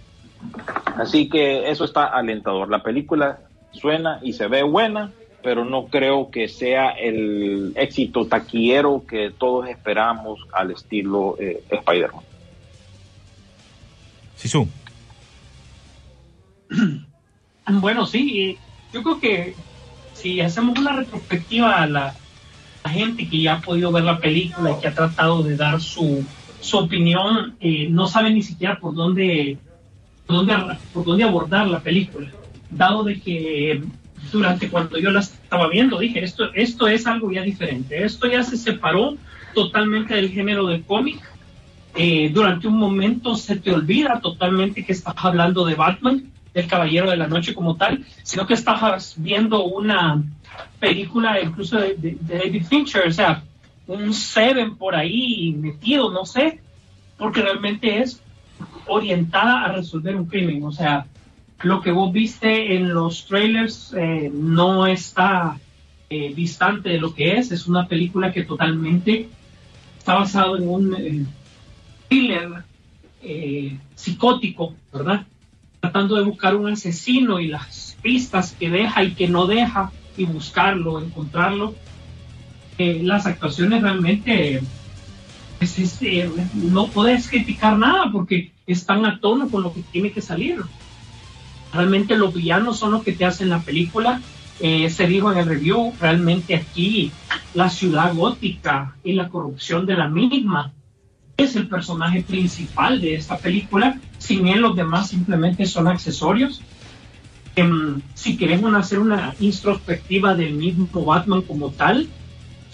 Así 0.97 1.28
que 1.28 1.71
eso 1.71 1.85
está 1.85 2.07
alentador. 2.07 2.71
La 2.71 2.83
película 2.83 3.40
suena 3.73 4.21
y 4.23 4.33
se 4.33 4.47
ve 4.47 4.62
buena, 4.62 5.12
pero 5.43 5.64
no 5.64 5.87
creo 5.87 6.31
que 6.31 6.49
sea 6.49 6.90
el 6.90 7.73
éxito 7.76 8.26
taquillero 8.26 9.05
que 9.07 9.31
todos 9.31 9.69
esperamos 9.69 10.40
al 10.52 10.71
estilo 10.71 11.37
eh, 11.38 11.62
Spider-Man. 11.71 12.25
Sisu. 14.37 14.69
Bueno, 17.69 18.07
sí, 18.07 18.57
yo 18.93 19.02
creo 19.02 19.19
que 19.19 19.55
si 20.14 20.40
hacemos 20.40 20.78
una 20.78 20.93
retrospectiva 20.93 21.83
a 21.83 21.87
la, 21.88 22.14
la, 22.85 22.90
gente 22.90 23.28
que 23.28 23.43
ya 23.43 23.55
ha 23.55 23.61
podido 23.61 23.90
ver 23.90 24.05
la 24.05 24.21
película 24.21 24.71
y 24.71 24.81
que 24.81 24.87
ha 24.87 24.95
tratado 24.95 25.43
de 25.43 25.57
dar 25.57 25.81
su, 25.81 26.25
su 26.61 26.78
opinión, 26.78 27.57
eh, 27.59 27.88
no 27.90 28.07
sabe 28.07 28.31
ni 28.31 28.43
siquiera 28.43 28.78
por 28.78 28.95
dónde, 28.95 29.59
dónde, 30.35 30.54
por 30.92 31.04
dónde 31.04 31.25
abordar 31.25 31.66
la 31.66 31.80
película. 31.80 32.28
Dado 32.71 33.04
de 33.04 33.21
que 33.21 33.83
durante 34.33 34.68
cuando 34.68 34.99
yo 34.99 35.11
la 35.11 35.21
estaba 35.21 35.68
viendo 35.68 35.99
dije, 35.99 36.23
esto, 36.25 36.52
esto 36.54 36.88
es 36.88 37.06
algo 37.06 37.30
ya 37.30 37.42
diferente, 37.42 38.04
esto 38.04 38.26
ya 38.26 38.42
se 38.42 38.56
separó 38.56 39.16
totalmente 39.54 40.14
del 40.14 40.30
género 40.30 40.66
del 40.66 40.85
cómic. 40.85 41.21
Eh, 41.95 42.30
durante 42.33 42.68
un 42.68 42.76
momento 42.76 43.37
se 43.37 43.56
te 43.56 43.73
olvida 43.73 44.21
totalmente 44.21 44.85
que 44.85 44.92
estás 44.92 45.14
hablando 45.16 45.64
de 45.64 45.75
Batman 45.75 46.30
del 46.52 46.66
Caballero 46.66 47.11
de 47.11 47.16
la 47.16 47.26
Noche 47.26 47.54
como 47.54 47.76
tal, 47.76 48.04
sino 48.23 48.47
que 48.47 48.54
estás 48.54 49.14
viendo 49.16 49.64
una 49.64 50.23
película 50.78 51.40
incluso 51.40 51.78
de, 51.78 51.95
de, 51.95 52.16
de 52.21 52.38
David 52.38 52.66
Fincher, 52.66 53.06
o 53.06 53.12
sea, 53.12 53.42
un 53.87 54.12
Seven 54.12 54.76
por 54.76 54.95
ahí 54.95 55.54
metido, 55.59 56.11
no 56.11 56.26
sé, 56.26 56.61
porque 57.16 57.40
realmente 57.40 58.00
es 58.00 58.21
orientada 58.87 59.64
a 59.64 59.73
resolver 59.73 60.16
un 60.16 60.26
crimen. 60.26 60.62
O 60.64 60.73
sea, 60.73 61.07
lo 61.62 61.81
que 61.81 61.93
vos 61.93 62.12
viste 62.12 62.76
en 62.76 62.93
los 62.93 63.26
trailers 63.26 63.95
eh, 63.97 64.31
no 64.33 64.87
está 64.87 65.59
eh, 66.09 66.33
distante 66.35 66.90
de 66.90 67.00
lo 67.00 67.14
que 67.14 67.37
es. 67.37 67.50
Es 67.50 67.66
una 67.66 67.88
película 67.88 68.33
que 68.33 68.45
totalmente 68.45 69.28
está 69.99 70.14
basado 70.14 70.57
en 70.57 70.69
un 70.69 70.95
eh, 70.95 71.25
thriller 72.09 72.62
eh, 73.23 73.76
psicótico, 73.97 74.75
¿verdad? 74.93 75.26
Tratando 75.81 76.14
de 76.14 76.23
buscar 76.23 76.55
un 76.55 76.69
asesino 76.69 77.40
y 77.40 77.49
las 77.49 77.97
pistas 78.02 78.52
que 78.52 78.71
deja 78.71 79.02
y 79.02 79.14
que 79.14 79.26
no 79.26 79.47
deja 79.47 79.90
y 80.16 80.26
buscarlo, 80.26 81.00
encontrarlo. 81.02 81.75
Las 82.78 83.26
actuaciones 83.26 83.83
realmente 83.83 84.62
eh, 86.00 86.30
no 86.54 86.88
puedes 86.88 87.28
criticar 87.28 87.78
nada 87.78 88.11
porque 88.12 88.52
están 88.66 89.04
a 89.04 89.20
tono 89.20 89.49
con 89.49 89.62
lo 89.62 89.73
que 89.73 89.82
tiene 89.82 90.12
que 90.12 90.20
salir. 90.20 90.61
Realmente 91.73 92.16
los 92.16 92.35
villanos 92.35 92.78
son 92.78 92.92
los 92.92 93.02
que 93.02 93.12
te 93.12 93.25
hacen 93.25 93.49
la 93.49 93.61
película. 93.61 94.20
Eh, 94.61 94.88
se 94.88 95.06
dijo 95.06 95.30
en 95.30 95.38
el 95.38 95.46
review, 95.46 95.92
realmente 96.00 96.54
aquí 96.54 97.12
la 97.54 97.68
ciudad 97.68 98.14
gótica 98.14 98.96
y 99.04 99.12
la 99.12 99.28
corrupción 99.28 99.85
de 99.85 99.94
la 99.94 100.08
misma 100.08 100.73
es 101.37 101.56
el 101.56 101.68
personaje 101.68 102.23
principal 102.23 103.00
de 103.00 103.14
esta 103.14 103.37
película. 103.37 104.00
Sin 104.18 104.49
él, 104.49 104.61
los 104.61 104.75
demás 104.75 105.08
simplemente 105.08 105.66
son 105.66 105.88
accesorios. 105.88 106.62
Em, 107.56 108.00
si 108.14 108.37
queremos 108.37 108.75
hacer 108.75 108.99
una 108.99 109.35
introspectiva 109.40 110.35
del 110.35 110.54
mismo 110.54 111.04
Batman 111.04 111.42
como 111.42 111.70
tal, 111.70 112.08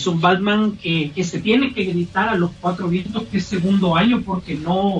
es 0.02 0.06
un 0.08 0.20
Batman 0.20 0.76
que, 0.82 1.12
se 1.22 1.40
tiene 1.40 1.72
que 1.72 1.84
gritar 1.84 2.28
a 2.28 2.34
los 2.34 2.50
cuatro 2.60 2.88
vientos 2.88 3.22
que 3.30 3.40
segundo 3.40 3.94
año 3.94 4.22
porque 4.22 4.56
no 4.56 4.98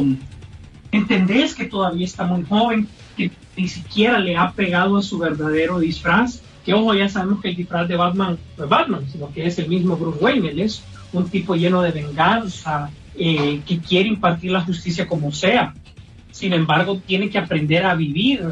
entendés 0.93 1.57
que 1.57 1.65
todavía 1.65 2.05
está 2.05 2.25
muy 2.25 2.45
joven, 2.45 2.87
que 3.17 3.33
ni 3.57 3.67
siquiera 3.67 4.21
le 4.21 4.37
ha 4.37 4.53
pegado 4.53 4.97
a 4.97 5.03
su 5.03 5.19
verdadero 5.19 5.81
disfraz. 5.81 6.41
Que 6.65 6.73
ojo, 6.73 6.95
ya 6.95 7.09
sabemos 7.09 7.41
que 7.41 7.49
el 7.49 7.57
disfraz 7.57 7.89
de 7.89 7.97
Batman 7.97 8.39
no 8.57 8.65
es 8.65 8.71
Batman, 8.71 9.05
sino 9.11 9.33
que 9.33 9.45
es 9.45 9.59
el 9.59 9.69
mismo 9.69 9.97
Bruce 9.97 10.23
Wayne. 10.23 10.51
Él 10.51 10.61
es 10.61 10.85
un 11.13 11.29
tipo 11.29 11.57
lleno 11.57 11.83
de 11.83 11.91
venganza, 11.91 12.89
eh, 13.17 13.61
que 13.67 13.79
quiere 13.81 14.09
impartir 14.09 14.53
la 14.53 14.61
justicia 14.61 15.09
como 15.09 15.33
sea. 15.33 15.75
Sin 16.31 16.53
embargo, 16.53 17.03
tiene 17.05 17.29
que 17.29 17.39
aprender 17.39 17.85
a 17.85 17.97
vivir 17.97 18.45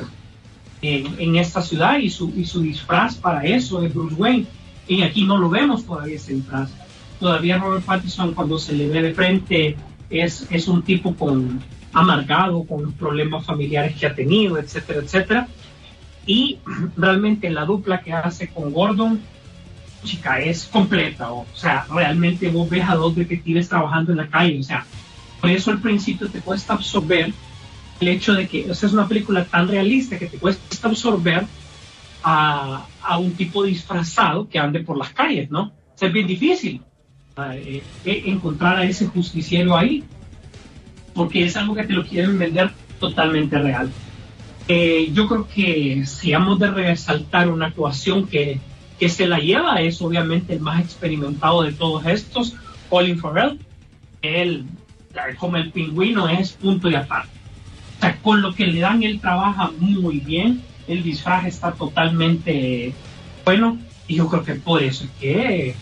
en, 0.82 1.14
en 1.16 1.36
esta 1.36 1.62
ciudad 1.62 1.98
y 1.98 2.10
su, 2.10 2.32
y 2.36 2.44
su 2.44 2.60
disfraz 2.60 3.14
para 3.14 3.44
eso 3.44 3.84
es 3.84 3.94
Bruce 3.94 4.16
Wayne. 4.16 4.46
Y 4.90 5.02
aquí 5.02 5.22
no 5.22 5.38
lo 5.38 5.48
vemos 5.48 5.86
todavía 5.86 6.18
disfraz. 6.18 6.68
Todavía 7.20 7.58
Robert 7.58 7.84
Pattinson 7.84 8.34
cuando 8.34 8.58
se 8.58 8.72
le 8.72 8.88
ve 8.88 9.00
de 9.02 9.14
frente 9.14 9.76
es, 10.10 10.48
es 10.50 10.66
un 10.66 10.82
tipo 10.82 11.14
con 11.14 11.60
amargado, 11.92 12.64
con 12.64 12.92
problemas 12.94 13.46
familiares 13.46 13.96
que 13.96 14.06
ha 14.06 14.14
tenido, 14.16 14.58
etcétera, 14.58 14.98
etcétera. 14.98 15.48
Y 16.26 16.58
realmente 16.96 17.50
la 17.50 17.64
dupla 17.66 18.00
que 18.00 18.12
hace 18.12 18.48
con 18.48 18.72
Gordon, 18.72 19.20
chica, 20.02 20.40
es 20.40 20.64
completa. 20.64 21.30
O 21.30 21.46
sea, 21.54 21.86
realmente 21.88 22.48
vos 22.48 22.68
ves 22.68 22.88
a 22.88 22.96
dos 22.96 23.14
detectives 23.14 23.68
trabajando 23.68 24.10
en 24.10 24.18
la 24.18 24.26
calle. 24.26 24.58
O 24.58 24.64
sea, 24.64 24.84
por 25.40 25.50
eso 25.50 25.70
al 25.70 25.80
principio 25.80 26.28
te 26.28 26.40
cuesta 26.40 26.72
absorber 26.72 27.32
el 28.00 28.08
hecho 28.08 28.34
de 28.34 28.48
que 28.48 28.68
o 28.68 28.72
es 28.72 28.82
una 28.82 29.06
película 29.06 29.44
tan 29.44 29.68
realista 29.68 30.18
que 30.18 30.26
te 30.26 30.38
cuesta 30.38 30.88
absorber 30.88 31.46
a, 32.22 32.86
a 33.02 33.18
un 33.18 33.32
tipo 33.32 33.62
disfrazado 33.64 34.48
que 34.48 34.58
ande 34.58 34.80
por 34.80 34.96
las 34.96 35.10
calles, 35.10 35.50
¿no? 35.50 35.72
O 36.00 36.06
es 36.06 36.12
bien 36.12 36.26
difícil 36.26 36.82
eh, 37.36 37.82
eh, 38.04 38.22
encontrar 38.26 38.76
a 38.76 38.84
ese 38.84 39.06
justiciero 39.06 39.76
ahí, 39.76 40.04
porque 41.14 41.44
es 41.44 41.56
algo 41.56 41.74
que 41.74 41.84
te 41.84 41.92
lo 41.92 42.04
quieren 42.04 42.38
vender 42.38 42.70
totalmente 42.98 43.58
real. 43.58 43.90
Eh, 44.68 45.10
yo 45.12 45.26
creo 45.26 45.48
que 45.48 46.04
si 46.06 46.32
hemos 46.32 46.58
de 46.58 46.70
resaltar 46.70 47.48
una 47.48 47.66
actuación 47.66 48.26
que, 48.26 48.60
que 48.98 49.08
se 49.08 49.26
la 49.26 49.38
lleva, 49.38 49.80
es 49.80 50.00
obviamente 50.02 50.54
el 50.54 50.60
más 50.60 50.80
experimentado 50.80 51.62
de 51.62 51.72
todos 51.72 52.04
estos, 52.06 52.54
Colin 52.88 53.18
Farrell. 53.18 53.58
Él, 54.22 54.66
como 55.38 55.56
el 55.56 55.72
pingüino, 55.72 56.28
es 56.28 56.52
punto 56.52 56.90
y 56.90 56.94
aparte. 56.94 57.30
O 57.96 58.00
sea, 58.00 58.16
con 58.18 58.42
lo 58.42 58.54
que 58.54 58.66
le 58.66 58.80
dan, 58.80 59.02
él 59.02 59.20
trabaja 59.20 59.70
muy 59.78 60.20
bien. 60.20 60.62
El 60.90 61.04
disfraz 61.04 61.46
está 61.46 61.70
totalmente 61.72 62.92
bueno. 63.44 63.78
Y 64.08 64.16
yo 64.16 64.28
creo 64.28 64.42
que 64.42 64.56
por 64.56 64.82
eso 64.82 65.04
es 65.04 65.10
que 65.20 65.74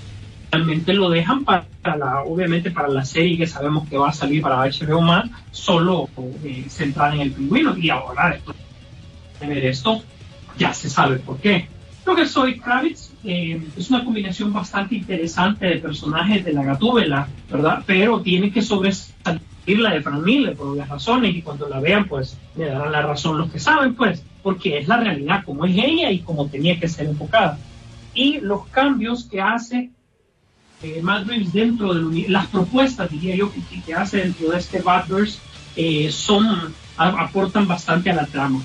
realmente 0.52 0.92
lo 0.92 1.08
dejan 1.08 1.44
para, 1.44 1.66
la, 1.96 2.22
obviamente 2.24 2.70
para 2.70 2.88
la 2.88 3.06
serie 3.06 3.38
que 3.38 3.46
sabemos 3.46 3.88
que 3.88 3.96
va 3.96 4.10
a 4.10 4.12
salir 4.12 4.42
para 4.42 4.66
HBO 4.66 5.00
Max, 5.00 5.30
solo 5.50 6.10
eh, 6.44 6.66
centrada 6.68 7.14
en 7.14 7.22
el 7.22 7.32
pingüino. 7.32 7.74
Y 7.78 7.88
ahora, 7.88 8.32
después 8.32 8.56
de 9.40 9.46
ver 9.46 9.64
esto, 9.64 10.02
ya 10.58 10.74
se 10.74 10.90
sabe 10.90 11.16
por 11.16 11.38
qué. 11.38 11.68
Creo 12.04 12.14
que 12.14 12.26
Soy 12.26 12.60
Kravitz 12.60 13.12
eh, 13.24 13.62
es 13.78 13.88
una 13.88 14.04
combinación 14.04 14.52
bastante 14.52 14.94
interesante 14.94 15.66
de 15.66 15.76
personajes 15.76 16.44
de 16.44 16.52
la 16.52 16.64
gatúbela, 16.64 17.28
¿verdad? 17.50 17.82
Pero 17.86 18.20
tiene 18.20 18.50
que 18.50 18.60
sobresalir 18.60 19.40
la 19.66 19.94
de 19.94 20.02
Frank 20.02 20.22
Miller 20.22 20.54
por 20.54 20.68
obvias 20.68 20.88
razones 20.88 21.34
y 21.34 21.40
cuando 21.40 21.66
la 21.66 21.80
vean, 21.80 22.06
pues 22.06 22.36
le 22.56 22.66
darán 22.66 22.92
la 22.92 23.02
razón 23.02 23.38
los 23.38 23.50
que 23.50 23.58
saben, 23.58 23.94
pues, 23.94 24.22
porque 24.42 24.78
es 24.78 24.88
la 24.88 24.98
realidad 24.98 25.44
como 25.44 25.64
es 25.66 25.76
ella 25.76 26.10
y 26.10 26.20
como 26.20 26.46
tenía 26.46 26.78
que 26.78 26.88
ser 26.88 27.06
enfocada. 27.06 27.58
Y 28.14 28.40
los 28.40 28.66
cambios 28.68 29.24
que 29.24 29.40
hace 29.40 29.90
eh, 30.82 31.00
Matt 31.02 31.26
Reeves 31.26 31.52
dentro 31.52 31.92
de 31.92 32.28
las 32.28 32.46
propuestas, 32.46 33.10
diría 33.10 33.34
yo, 33.36 33.50
que, 33.52 33.60
que 33.84 33.94
hace 33.94 34.18
dentro 34.18 34.50
de 34.50 34.58
este 34.58 34.80
Batverse 34.80 35.38
eh, 35.76 36.10
son, 36.10 36.74
a- 36.96 37.22
aportan 37.24 37.66
bastante 37.66 38.10
a 38.10 38.14
la 38.14 38.26
trama. 38.26 38.60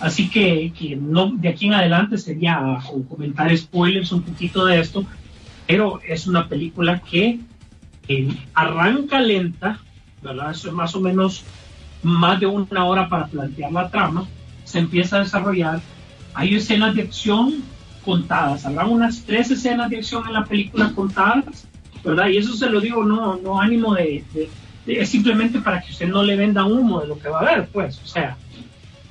Así 0.00 0.28
que, 0.28 0.72
que 0.78 0.96
no, 0.96 1.30
de 1.30 1.48
aquí 1.48 1.66
en 1.66 1.74
adelante 1.74 2.18
sería 2.18 2.78
comentar 3.08 3.56
spoilers 3.56 4.12
un 4.12 4.22
poquito 4.22 4.66
de 4.66 4.80
esto, 4.80 5.04
pero 5.66 6.00
es 6.06 6.26
una 6.26 6.48
película 6.48 7.00
que 7.00 7.38
eh, 8.08 8.28
arranca 8.52 9.20
lenta, 9.20 9.78
¿verdad? 10.22 10.50
Eso 10.50 10.68
es 10.68 10.74
más 10.74 10.94
o 10.94 11.00
menos 11.00 11.44
más 12.02 12.38
de 12.38 12.46
una 12.46 12.84
hora 12.84 13.08
para 13.08 13.26
plantear 13.28 13.72
la 13.72 13.88
trama, 13.88 14.26
se 14.64 14.78
empieza 14.78 15.16
a 15.16 15.20
desarrollar, 15.20 15.80
hay 16.34 16.54
escenas 16.56 16.94
de 16.94 17.02
acción 17.02 17.62
contadas, 18.04 18.66
habrá 18.66 18.86
unas 18.86 19.22
tres 19.22 19.50
escenas 19.50 19.88
de 19.90 19.98
acción 19.98 20.26
en 20.26 20.32
la 20.34 20.44
película 20.44 20.90
contadas, 20.94 21.66
¿verdad? 22.04 22.28
Y 22.28 22.36
eso 22.38 22.54
se 22.54 22.68
lo 22.68 22.80
digo 22.80 23.04
no, 23.04 23.36
no 23.36 23.60
ánimo 23.60 23.94
de, 23.94 24.24
de- 24.34 24.50
de- 24.86 25.00
es 25.00 25.08
simplemente 25.08 25.60
para 25.60 25.80
que 25.80 25.90
usted 25.92 26.08
no 26.08 26.22
le 26.22 26.36
venda 26.36 26.64
humo 26.64 27.00
de 27.00 27.08
lo 27.08 27.18
que 27.18 27.28
va 27.28 27.40
a 27.40 27.44
ver, 27.44 27.68
pues, 27.72 27.98
o 28.02 28.06
sea, 28.06 28.36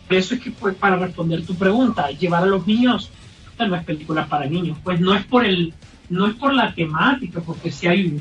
eso 0.10 0.36
es 0.36 0.42
que 0.42 0.52
pues, 0.52 0.76
para 0.76 0.98
responder 0.98 1.44
tu 1.46 1.56
pregunta, 1.56 2.12
llevar 2.12 2.44
a 2.44 2.48
los 2.48 2.68
niños, 2.68 3.10
esta 3.50 3.68
no 3.68 3.76
es 3.76 3.84
película 3.84 4.28
para 4.28 4.46
niños, 4.46 4.78
pues 4.84 5.00
no 5.00 5.14
es 5.16 5.24
por 5.26 5.44
el, 5.46 5.74
no 6.10 6.28
es 6.28 6.36
por 6.36 6.54
la 6.54 6.74
temática, 6.76 7.40
porque 7.42 7.72
si 7.72 7.88
hay, 7.88 8.20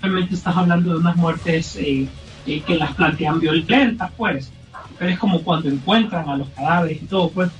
realmente 0.00 0.34
estás 0.34 0.56
hablando 0.56 0.90
de 0.92 0.98
unas 0.98 1.16
muertes 1.16 1.74
eh, 1.76 2.06
eh, 2.46 2.62
que 2.64 2.76
las 2.76 2.92
plantean 2.94 3.40
violentas, 3.40 4.10
pues, 4.16 4.52
pero 4.98 5.10
es 5.10 5.18
como 5.18 5.42
cuando 5.42 5.68
encuentran 5.68 6.28
a 6.28 6.36
los 6.36 6.48
cadáveres 6.50 7.02
y 7.02 7.06
todo, 7.06 7.30
pues, 7.30 7.50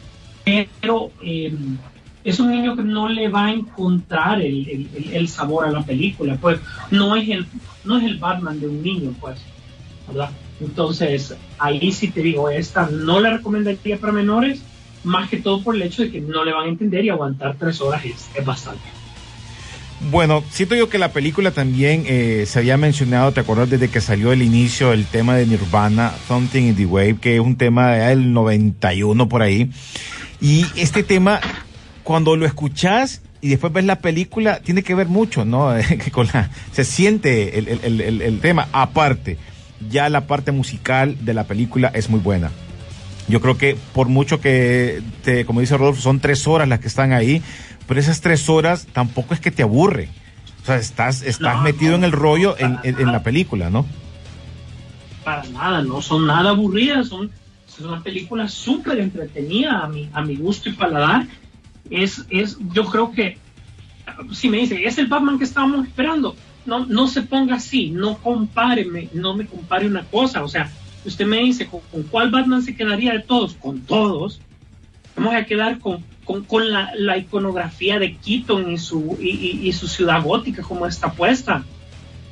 pero 0.80 1.10
eh, 1.22 1.54
es 2.24 2.40
un 2.40 2.50
niño 2.50 2.76
que 2.76 2.82
no 2.82 3.08
le 3.08 3.28
va 3.28 3.46
a 3.46 3.52
encontrar 3.52 4.40
el- 4.40 4.88
el 5.12 5.28
sabor 5.28 5.66
a 5.66 5.70
la 5.72 5.82
película, 5.82 6.36
pues, 6.40 6.60
no 6.90 7.16
es 7.16 7.28
el, 7.28 7.46
no 7.84 7.98
es 7.98 8.04
el 8.04 8.18
Batman 8.18 8.60
de 8.60 8.68
un 8.68 8.82
niño, 8.82 9.14
pues, 9.20 9.40
¿verdad? 10.08 10.30
Entonces, 10.60 11.36
ahí 11.58 11.90
sí 11.92 12.10
te 12.10 12.20
digo, 12.22 12.48
esta 12.50 12.88
no 12.88 13.20
la 13.20 13.30
recomendaría 13.30 13.98
para 13.98 14.12
menores, 14.12 14.62
más 15.04 15.28
que 15.28 15.38
todo 15.38 15.62
por 15.64 15.74
el 15.74 15.82
hecho 15.82 16.02
de 16.02 16.12
que 16.12 16.20
no 16.20 16.44
le 16.44 16.52
van 16.52 16.66
a 16.66 16.68
entender 16.68 17.04
y 17.04 17.08
aguantar 17.10 17.56
tres 17.58 17.80
horas 17.80 18.04
es, 18.04 18.30
es 18.34 18.44
bastante. 18.44 18.82
Bueno, 20.10 20.42
siento 20.50 20.74
yo 20.74 20.88
que 20.88 20.98
la 20.98 21.12
película 21.12 21.52
también 21.52 22.04
eh, 22.06 22.44
se 22.46 22.58
había 22.58 22.76
mencionado, 22.76 23.32
¿te 23.32 23.40
acuerdas 23.40 23.70
desde 23.70 23.88
que 23.88 24.00
salió 24.00 24.32
el 24.32 24.42
inicio 24.42 24.92
el 24.92 25.06
tema 25.06 25.36
de 25.36 25.46
Nirvana, 25.46 26.12
Something 26.28 26.62
in 26.64 26.76
the 26.76 26.86
Wave, 26.86 27.16
que 27.20 27.34
es 27.36 27.40
un 27.40 27.56
tema 27.56 27.92
del 27.92 28.32
91 28.32 29.28
por 29.28 29.42
ahí? 29.42 29.70
Y 30.40 30.66
este 30.76 31.02
tema, 31.02 31.40
cuando 32.02 32.36
lo 32.36 32.44
escuchás 32.46 33.22
y 33.40 33.48
después 33.48 33.72
ves 33.72 33.84
la 33.84 34.00
película, 34.00 34.60
tiene 34.60 34.82
que 34.82 34.94
ver 34.94 35.06
mucho, 35.08 35.44
¿no? 35.44 35.72
Con 36.12 36.26
la, 36.34 36.50
se 36.72 36.84
siente 36.84 37.58
el- 37.58 37.68
el- 37.68 38.00
el- 38.00 38.22
el 38.22 38.40
tema. 38.40 38.68
Aparte, 38.72 39.38
ya 39.88 40.08
la 40.08 40.26
parte 40.26 40.52
musical 40.52 41.16
de 41.24 41.32
la 41.32 41.44
película 41.44 41.90
es 41.94 42.10
muy 42.10 42.20
buena. 42.20 42.50
Yo 43.28 43.40
creo 43.40 43.56
que 43.56 43.76
por 43.94 44.08
mucho 44.08 44.40
que, 44.40 45.00
te, 45.24 45.44
como 45.44 45.60
dice 45.60 45.76
Rodolfo, 45.76 46.00
son 46.02 46.18
tres 46.18 46.46
horas 46.48 46.68
las 46.68 46.80
que 46.80 46.88
están 46.88 47.12
ahí, 47.12 47.40
pero 47.86 48.00
esas 48.00 48.20
tres 48.20 48.48
horas 48.48 48.86
tampoco 48.92 49.34
es 49.34 49.40
que 49.40 49.50
te 49.50 49.62
aburre. 49.62 50.08
O 50.62 50.66
sea, 50.66 50.76
estás, 50.76 51.22
estás 51.22 51.56
No, 51.56 51.62
metido 51.62 51.92
no, 51.92 51.98
en 51.98 52.04
el 52.04 52.12
rollo 52.12 52.56
en, 52.58 52.78
en- 52.84 53.00
en 53.00 53.12
la 53.12 53.22
película, 53.22 53.68
¿no? 53.70 53.84
Para 55.24 55.44
nada, 55.44 55.82
no 55.82 56.02
son 56.02 56.26
nada 56.26 56.50
aburridas, 56.50 57.08
son 57.08 57.30
es 57.68 57.80
una 57.80 58.02
película 58.02 58.48
súper 58.48 58.98
entretenida 59.00 59.80
a 59.80 59.88
mi, 59.88 60.08
a 60.12 60.22
mi 60.22 60.36
gusto 60.36 60.68
y 60.68 60.72
paladar. 60.72 61.26
Es, 61.90 62.24
es, 62.28 62.58
yo 62.72 62.84
creo 62.84 63.12
que, 63.12 63.38
si 64.32 64.48
me 64.50 64.58
dice, 64.58 64.84
¿es 64.84 64.98
el 64.98 65.06
Batman 65.06 65.38
que 65.38 65.44
estábamos 65.44 65.86
esperando? 65.86 66.36
no, 66.64 66.86
no 66.86 67.08
se 67.08 67.22
ponga 67.22 67.56
así, 67.56 67.90
no 67.90 68.18
compáreme, 68.18 69.08
no 69.14 69.34
me 69.34 69.46
compare 69.46 69.84
una 69.88 70.04
cosa, 70.04 70.44
o 70.44 70.48
sea, 70.48 70.70
usted 71.04 71.26
me 71.26 71.38
dice, 71.38 71.66
¿con, 71.66 71.80
con 71.90 72.04
cuál 72.04 72.30
Batman 72.30 72.62
se 72.62 72.76
quedaría 72.76 73.12
de 73.14 73.18
todos? 73.20 73.54
Con 73.54 73.80
todos. 73.80 74.40
Vamos 75.16 75.34
a 75.34 75.44
quedar 75.44 75.80
con, 75.80 76.04
con, 76.24 76.44
con 76.44 76.70
la, 76.70 76.92
la 76.96 77.18
iconografía 77.18 77.98
de 77.98 78.16
Keaton 78.16 78.70
y 78.72 78.78
su, 78.78 79.16
y, 79.20 79.60
y- 79.68 79.72
su 79.72 79.88
ciudad 79.88 80.22
gótica, 80.22 80.62
como 80.62 80.86
está 80.86 81.12
puesta. 81.12 81.64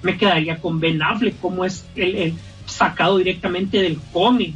Me 0.03 0.17
quedaría 0.17 0.61
con 0.61 0.81
Ben 0.81 1.03
Affleck, 1.03 1.39
como 1.41 1.65
es 1.65 1.85
el, 1.97 2.15
el 2.15 2.35
sacado 2.67 3.19
directamente 3.19 3.83
del 3.83 3.99
cómic. 4.13 4.55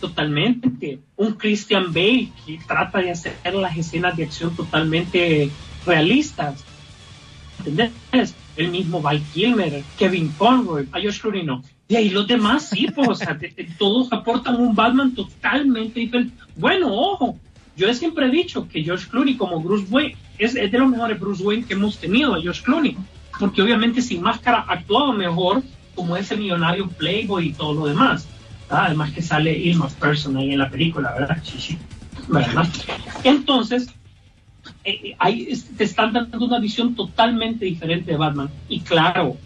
Totalmente. 0.00 0.98
Un 1.16 1.32
Christian 1.34 1.92
Bale 1.92 2.28
que 2.46 2.58
trata 2.66 3.00
de 3.00 3.10
hacer 3.10 3.36
las 3.52 3.76
escenas 3.76 4.16
de 4.16 4.24
acción 4.24 4.54
totalmente 4.56 5.50
realistas. 5.84 6.64
¿Entendés? 7.58 8.34
El 8.56 8.68
mismo 8.68 9.00
Val 9.02 9.22
Kilmer, 9.34 9.82
Kevin 9.98 10.28
Conroy, 10.38 10.88
a 10.92 11.00
Josh 11.00 11.22
no. 11.44 11.62
Y 11.88 11.96
ahí 11.96 12.10
los 12.10 12.26
demás 12.26 12.68
sí, 12.70 12.86
pues, 12.94 13.08
o 13.08 13.14
sea, 13.14 13.38
todos 13.76 14.12
aportan 14.12 14.56
un 14.56 14.74
Batman 14.74 15.14
totalmente 15.14 16.00
diferente. 16.00 16.34
Bueno, 16.56 16.94
ojo, 16.94 17.38
yo 17.76 17.92
siempre 17.94 18.26
he 18.26 18.30
dicho 18.30 18.68
que 18.68 18.84
Josh 18.84 19.06
Clooney 19.06 19.36
como 19.36 19.60
Bruce 19.60 19.86
Wayne 19.90 20.16
es, 20.38 20.54
de 20.54 20.68
los 20.70 20.88
mejores 20.88 21.18
Bruce 21.18 21.42
Wayne 21.42 21.64
que 21.64 21.74
hemos 21.74 21.98
tenido, 21.98 22.34
a 22.34 22.42
Josh 22.42 22.62
Clooney, 22.62 22.96
porque 23.38 23.62
obviamente 23.62 24.02
sin 24.02 24.22
máscara 24.22 24.64
actuaba 24.68 25.12
mejor 25.12 25.62
como 25.94 26.16
ese 26.16 26.36
millonario 26.36 26.88
playboy 26.88 27.48
y 27.48 27.52
todo 27.52 27.74
lo 27.74 27.86
demás. 27.86 28.26
¿verdad? 28.68 28.86
Además 28.86 29.12
que 29.12 29.22
sale 29.22 29.56
Ilma 29.56 29.88
Person 29.88 30.36
ahí 30.36 30.52
en 30.52 30.58
la 30.58 30.70
película, 30.70 31.12
¿verdad? 31.12 31.42
Sí. 31.42 31.78
¿Verdad? 32.28 32.68
Entonces, 33.24 33.88
eh, 34.84 35.00
eh, 35.04 35.16
ahí 35.18 35.52
te 35.76 35.84
están 35.84 36.12
dando 36.12 36.44
una 36.44 36.58
visión 36.58 36.94
totalmente 36.94 37.64
diferente 37.64 38.12
de 38.12 38.16
Batman. 38.16 38.50
Y 38.68 38.80
claro, 38.80 39.36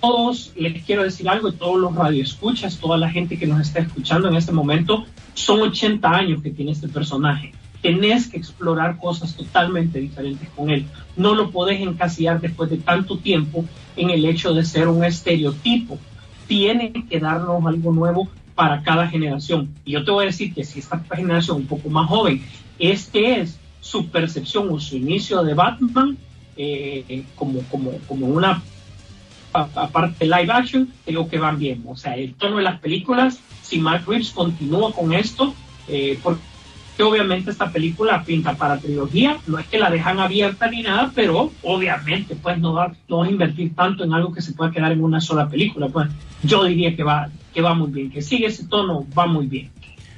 todos, 0.00 0.52
les 0.56 0.82
quiero 0.84 1.02
decir 1.02 1.28
algo, 1.28 1.52
todos 1.52 1.78
los 1.78 1.94
radioescuchas, 1.94 2.78
toda 2.78 2.96
la 2.96 3.10
gente 3.10 3.38
que 3.38 3.46
nos 3.46 3.60
está 3.60 3.80
escuchando 3.80 4.28
en 4.28 4.36
este 4.36 4.52
momento, 4.52 5.04
son 5.34 5.60
80 5.62 6.08
años 6.08 6.42
que 6.42 6.50
tiene 6.50 6.72
este 6.72 6.88
personaje. 6.88 7.52
Tenés 7.82 8.28
que 8.28 8.38
explorar 8.38 8.98
cosas 8.98 9.36
totalmente 9.36 9.98
diferentes 10.00 10.48
con 10.50 10.70
él. 10.70 10.86
No 11.16 11.34
lo 11.34 11.50
podés 11.50 11.80
encasillar 11.80 12.40
después 12.40 12.70
de 12.70 12.78
tanto 12.78 13.18
tiempo 13.18 13.64
en 13.96 14.10
el 14.10 14.24
hecho 14.24 14.54
de 14.54 14.64
ser 14.64 14.88
un 14.88 15.04
estereotipo. 15.04 15.98
Tiene 16.46 16.92
que 17.08 17.20
darnos 17.20 17.64
algo 17.64 17.92
nuevo 17.92 18.28
para 18.54 18.82
cada 18.82 19.08
generación. 19.08 19.68
Y 19.84 19.92
yo 19.92 20.04
te 20.04 20.10
voy 20.10 20.24
a 20.24 20.26
decir 20.26 20.54
que 20.54 20.64
si 20.64 20.78
esta 20.78 21.02
generación 21.14 21.58
un 21.58 21.66
poco 21.66 21.90
más 21.90 22.08
joven, 22.08 22.42
este 22.78 23.40
es 23.40 23.58
su 23.80 24.08
percepción 24.08 24.68
o 24.70 24.80
su 24.80 24.96
inicio 24.96 25.44
de 25.44 25.54
Batman 25.54 26.16
eh, 26.56 27.24
como, 27.36 27.60
como, 27.70 27.92
como 28.08 28.26
una 28.26 28.62
aparte 29.56 30.24
live 30.24 30.52
action, 30.52 30.92
digo 31.06 31.28
que 31.28 31.38
van 31.38 31.58
bien. 31.58 31.82
O 31.86 31.96
sea, 31.96 32.16
el 32.16 32.34
tono 32.34 32.58
de 32.58 32.62
las 32.62 32.80
películas, 32.80 33.40
si 33.62 33.78
Mark 33.78 34.04
Reeves 34.06 34.30
continúa 34.30 34.92
con 34.92 35.12
esto, 35.12 35.54
eh, 35.88 36.18
porque 36.22 36.40
obviamente 37.02 37.50
esta 37.50 37.70
película 37.70 38.22
pinta 38.24 38.54
para 38.54 38.78
trilogía, 38.78 39.38
no 39.46 39.58
es 39.58 39.66
que 39.66 39.78
la 39.78 39.90
dejan 39.90 40.18
abierta 40.18 40.68
ni 40.70 40.82
nada, 40.82 41.12
pero 41.14 41.52
obviamente 41.62 42.36
pues 42.36 42.58
no, 42.58 42.74
va, 42.74 42.94
no 43.08 43.18
vas 43.18 43.28
a 43.28 43.32
invertir 43.32 43.74
tanto 43.74 44.04
en 44.04 44.12
algo 44.12 44.32
que 44.32 44.42
se 44.42 44.52
pueda 44.52 44.70
quedar 44.70 44.92
en 44.92 45.02
una 45.02 45.20
sola 45.20 45.48
película. 45.48 45.88
Pues 45.88 46.08
yo 46.42 46.64
diría 46.64 46.94
que 46.94 47.02
va, 47.02 47.28
que 47.52 47.62
va 47.62 47.74
muy 47.74 47.90
bien, 47.90 48.10
que 48.10 48.22
sigue 48.22 48.46
ese 48.46 48.66
tono, 48.66 49.06
va 49.16 49.26
muy 49.26 49.46
bien. 49.46 49.70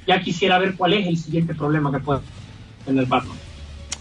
Ya 0.07 0.21
quisiera 0.21 0.57
ver 0.59 0.75
cuál 0.75 0.93
es 0.93 1.07
el 1.07 1.17
siguiente 1.17 1.53
problema 1.53 1.91
que 1.91 1.99
puede 1.99 2.21
tener 2.85 3.05
Batman. 3.05 3.38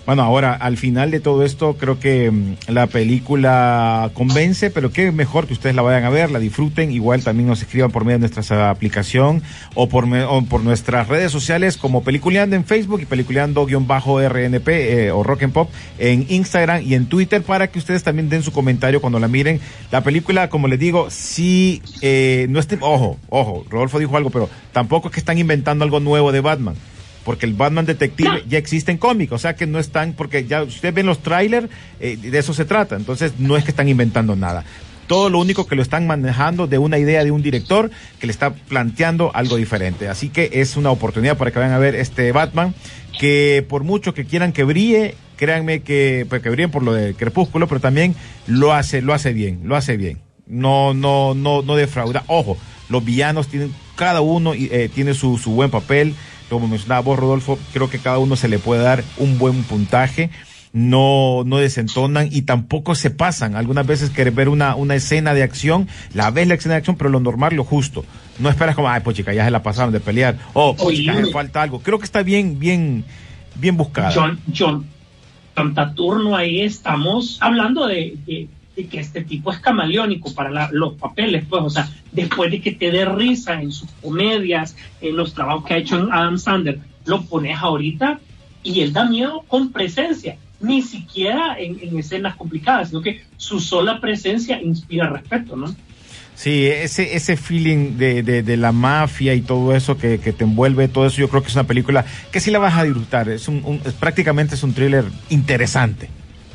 Bueno, 0.09 0.23
ahora, 0.23 0.55
al 0.55 0.79
final 0.79 1.11
de 1.11 1.21
todo 1.21 1.45
esto, 1.45 1.77
creo 1.77 2.00
que 2.00 2.31
mm, 2.31 2.55
la 2.69 2.87
película 2.87 4.11
convence, 4.15 4.71
pero 4.71 4.91
qué 4.91 5.12
mejor 5.12 5.47
que 5.47 5.53
ustedes 5.53 5.77
la 5.77 5.83
vayan 5.83 6.05
a 6.05 6.09
ver, 6.09 6.31
la 6.31 6.38
disfruten, 6.38 6.91
igual 6.91 7.23
también 7.23 7.47
nos 7.47 7.61
escriban 7.61 7.91
por 7.91 8.07
medio 8.07 8.19
de 8.19 8.35
nuestra 8.35 8.71
aplicación 8.71 9.43
o 9.75 9.91
por, 9.91 10.07
por 10.49 10.62
nuestras 10.62 11.09
redes 11.09 11.31
sociales 11.31 11.77
como 11.77 12.05
Peliculeando 12.05 12.57
en 12.57 12.65
Facebook 12.65 13.03
y 13.03 13.05
Peliculeando-RNP 13.05 14.69
eh, 14.69 15.11
o 15.11 15.23
Rock 15.23 15.43
and 15.43 15.53
Pop 15.53 15.69
en 15.99 16.25
Instagram 16.31 16.83
y 16.87 16.95
en 16.95 17.05
Twitter 17.05 17.43
para 17.43 17.67
que 17.67 17.79
ustedes 17.79 18.03
también 18.03 18.31
den 18.31 18.42
su 18.42 18.51
comentario 18.51 19.03
cuando 19.03 19.18
la 19.18 19.29
miren. 19.29 19.61
La 19.90 20.01
película, 20.01 20.49
como 20.49 20.68
les 20.68 20.79
digo, 20.79 21.11
sí, 21.11 21.83
eh, 22.01 22.47
no 22.49 22.61
esté, 22.61 22.79
ojo, 22.81 23.18
ojo, 23.29 23.66
Rodolfo 23.68 23.99
dijo 23.99 24.16
algo, 24.16 24.31
pero 24.31 24.49
tampoco 24.73 25.09
es 25.09 25.12
que 25.12 25.21
están 25.21 25.37
inventando 25.37 25.85
algo 25.85 26.01
nuevo 26.01 26.33
de 26.33 26.40
Batman 26.40 26.77
porque 27.29 27.45
el 27.45 27.53
Batman 27.53 27.85
Detective 27.85 28.45
ya 28.49 28.57
existe 28.57 28.91
en 28.91 28.97
cómic, 28.97 29.33
o 29.33 29.38
sea 29.38 29.55
que 29.55 29.67
no 29.67 29.79
están, 29.79 30.14
porque 30.14 30.47
ya 30.47 30.62
ustedes 30.62 30.95
ven 30.95 31.05
los 31.05 31.19
trailers, 31.19 31.69
eh, 32.01 32.17
de 32.17 32.38
eso 32.38 32.55
se 32.55 32.64
trata, 32.64 32.97
entonces 32.97 33.35
no 33.38 33.59
es 33.59 33.64
que 33.64 33.71
están 33.71 33.87
inventando 33.87 34.35
nada. 34.35 34.64
Todo 35.07 35.29
lo 35.29 35.38
único 35.38 35.67
que 35.67 35.77
lo 35.77 35.83
están 35.83 36.07
manejando 36.07 36.67
de 36.67 36.79
una 36.79 36.97
idea 36.97 37.23
de 37.25 37.31
un 37.31 37.43
director 37.43 37.91
que 38.19 38.27
le 38.27 38.31
está 38.31 38.55
planteando 38.55 39.31
algo 39.35 39.57
diferente. 39.57 40.09
Así 40.09 40.31
que 40.31 40.49
es 40.55 40.79
una 40.79 40.91
oportunidad 40.91 41.37
para 41.37 41.51
que 41.51 41.59
vayan 41.59 41.75
a 41.75 41.79
ver 41.79 41.97
este 41.97 42.33
Batman, 42.33 42.75
que 43.21 43.62
por 43.69 43.85
mucho 43.85 44.14
que 44.14 44.25
quieran 44.25 44.55
que 44.55 44.64
brille, 44.64 45.14
créanme 45.37 45.83
que, 45.83 46.25
pues, 46.31 46.41
que 46.41 46.49
brillen 46.49 46.71
por 46.71 46.83
lo 46.83 46.95
de 46.95 47.12
Crepúsculo, 47.12 47.69
pero 47.69 47.83
también 47.83 48.14
lo 48.47 48.73
hace, 48.73 49.03
lo 49.03 49.12
hace 49.12 49.35
bien, 49.35 49.61
lo 49.64 49.77
hace 49.77 49.99
bien. 49.99 50.23
No, 50.47 50.95
no, 50.95 51.35
no, 51.35 51.61
no 51.61 51.77
defrauda. 51.77 52.25
Ojo, 52.27 52.57
los 52.88 53.05
villanos 53.05 53.49
tienen, 53.49 53.75
cada 53.97 54.23
uno 54.23 54.55
eh, 54.55 54.88
tiene 54.95 55.12
su, 55.12 55.37
su 55.37 55.51
buen 55.51 55.71
papel 55.71 56.14
como 56.49 56.69
mencionaba 56.69 57.01
vos, 57.03 57.19
Rodolfo, 57.19 57.59
creo 57.73 57.89
que 57.91 57.99
cada 57.99 58.19
uno 58.19 58.37
se 58.37 58.49
le 58.49 58.59
puede 58.59 58.83
dar 58.83 59.05
un 59.19 59.39
buen 59.39 59.63
puntaje. 59.65 60.31
No, 60.73 61.45
no 61.47 61.57
desentonan 61.57 62.29
y 62.31 62.43
tampoco 62.43 62.95
se 62.95 63.11
pasan. 63.11 63.57
Algunas 63.57 63.87
veces 63.87 64.11
quieres 64.11 64.35
ver 64.35 64.51
una, 64.51 64.75
una 64.77 64.95
escena 64.97 65.33
de 65.33 65.43
acción, 65.43 65.89
la 66.13 66.31
ves 66.31 66.47
la 66.47 66.55
escena 66.55 66.75
de 66.75 66.79
acción, 66.79 66.97
pero 66.97 67.09
lo 67.09 67.21
normal, 67.21 67.55
lo 67.55 67.65
justo. 67.65 68.05
No 68.39 68.51
esperas 68.51 68.75
como, 68.77 68.89
ay, 68.89 69.01
pues 69.03 69.17
chica, 69.17 69.33
ya 69.33 69.45
se 69.47 69.51
la 69.51 69.63
pasaron 69.63 69.93
de 69.93 70.01
pelear. 70.01 70.37
Oh, 70.53 70.77
pues 70.77 70.99
chica, 70.99 71.15
falta 71.33 71.63
algo. 71.63 71.81
Creo 71.81 71.99
que 71.99 72.05
está 72.05 72.23
bien, 72.23 72.59
bien, 72.59 73.03
bien 73.55 73.79
buscada. 73.79 74.13
John, 74.15 74.39
John, 74.57 74.87
John 75.57 75.75
Taturno, 75.75 76.37
ahí 76.37 76.61
estamos 76.61 77.39
hablando 77.41 77.87
de, 77.87 78.17
de- 78.27 78.49
de 78.79 78.87
que 78.87 79.01
este 79.01 79.23
tipo 79.25 79.53
es 79.53 79.59
camaleónico 79.59 80.33
para 80.33 80.51
la- 80.51 80.71
los 80.73 80.95
papeles, 80.95 81.45
pues, 81.49 81.62
o 81.64 81.69
sea, 81.71 81.88
después 82.12 82.51
de 82.53 82.61
que 82.61 82.71
te 82.73 82.91
dé 82.93 83.05
risa 83.05 83.61
en 83.61 83.73
sus 83.73 83.91
comedias, 84.01 84.77
en 85.01 85.17
los 85.17 85.35
trabajos 85.35 85.64
que 85.67 85.75
ha 85.75 85.79
hecho 85.79 85.99
en 85.99 86.12
Adam 86.12 86.38
Sandler, 86.38 86.79
lo 87.05 87.23
pones 87.23 87.59
ahorita 87.59 88.21
y 88.62 88.81
él 88.83 88.93
da 88.93 89.05
miedo 89.05 89.43
con 89.49 89.73
presencia, 89.73 90.37
ni 90.61 90.83
siquiera 90.83 91.57
en, 91.59 91.79
en 91.83 91.99
escenas 91.99 92.37
complicadas, 92.37 92.91
sino 92.91 93.01
que 93.03 93.23
su 93.37 93.59
sola 93.59 94.01
presencia 94.01 94.62
inspira 94.62 95.09
respeto, 95.09 95.57
¿no? 95.57 95.75
Sí, 96.37 96.67
ese, 96.67 97.17
ese 97.17 97.37
feeling 97.37 97.97
de, 97.97 98.23
de, 98.23 98.45
de 98.45 98.57
la 98.57 98.71
mafia 98.71 99.35
y 99.35 99.41
todo 99.41 99.75
eso 99.75 99.99
que, 99.99 100.21
que 100.21 100.33
te 100.33 100.45
envuelve, 100.45 100.87
todo 100.87 101.05
eso, 101.07 101.17
yo 101.17 101.29
creo 101.29 101.43
que 101.43 101.49
es 101.49 101.55
una 101.57 101.64
película 101.64 102.05
que 102.31 102.38
sí 102.38 102.53
la 102.53 102.61
vas 102.61 102.77
a 102.79 102.85
disfrutar. 102.85 103.29
Es 103.29 103.49
un, 103.49 103.61
un- 103.64 103.81
es- 103.85 103.95
prácticamente 103.95 104.55
es 104.55 104.62
un 104.62 104.73
thriller 104.73 105.05
interesante. 105.31 106.09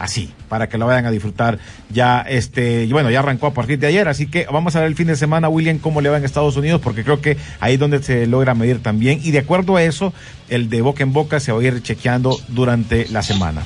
Así, 0.04 0.34
para 0.50 0.68
que 0.68 0.78
lo 0.78 0.86
vayan 0.86 1.06
a 1.06 1.12
disfrutar 1.12 1.60
ya 1.89 2.26
este, 2.28 2.86
bueno, 2.88 3.10
ya 3.10 3.20
arrancó 3.20 3.48
a 3.48 3.54
partir 3.54 3.80
de 3.80 3.88
ayer, 3.88 4.10
así 4.10 4.30
que 4.30 4.46
vamos 4.52 4.76
a 4.76 4.82
ver 4.82 4.89
el 4.89 4.96
fin 4.96 5.08
de 5.08 5.16
semana, 5.16 5.48
William, 5.48 5.78
cómo 5.78 6.02
le 6.02 6.10
va 6.10 6.18
en 6.18 6.26
Estados 6.26 6.58
Unidos, 6.58 6.82
porque 6.82 7.06
creo 7.06 7.22
que 7.22 7.38
ahí 7.62 7.76
es 7.76 7.80
donde 7.80 8.04
se 8.04 8.28
logra 8.28 8.54
medir 8.54 8.84
también, 8.84 9.22
y 9.24 9.32
de 9.32 9.39
acuerdo 9.39 9.78
a 9.78 9.84
eso, 9.84 10.12
el 10.50 10.70
de 10.70 10.82
boca 10.82 11.04
en 11.04 11.13
boca 11.13 11.39
se 11.39 11.54
va 11.54 11.62
a 11.62 11.63
ir 11.63 11.82
chequeando 11.82 12.38
durante 12.50 13.08
la 13.13 13.22
semana. 13.22 13.63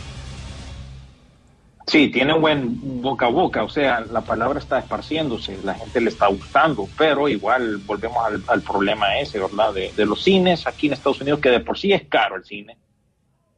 Sí, 1.88 2.10
tiene 2.10 2.36
un 2.36 2.42
buen 2.42 3.02
boca 3.02 3.26
a 3.26 3.30
boca, 3.30 3.64
o 3.64 3.70
sea, 3.70 4.02
la 4.02 4.22
palabra 4.22 4.60
está 4.60 4.78
esparciéndose, 4.78 5.58
la 5.64 5.74
gente 5.74 6.02
le 6.02 6.10
está 6.10 6.28
gustando, 6.28 6.88
pero 7.00 7.28
igual 7.28 7.78
volvemos 7.78 8.24
al, 8.24 8.44
al 8.46 8.62
problema 8.62 9.18
ese, 9.18 9.40
¿verdad? 9.40 9.74
De, 9.74 9.92
de 9.98 10.06
los 10.06 10.24
cines 10.24 10.68
aquí 10.68 10.86
en 10.86 10.94
Estados 10.94 11.20
Unidos, 11.20 11.40
que 11.40 11.50
de 11.50 11.62
por 11.62 11.80
sí 11.80 11.94
es 11.94 12.04
caro 12.08 12.36
el 12.36 12.46
cine. 12.46 12.78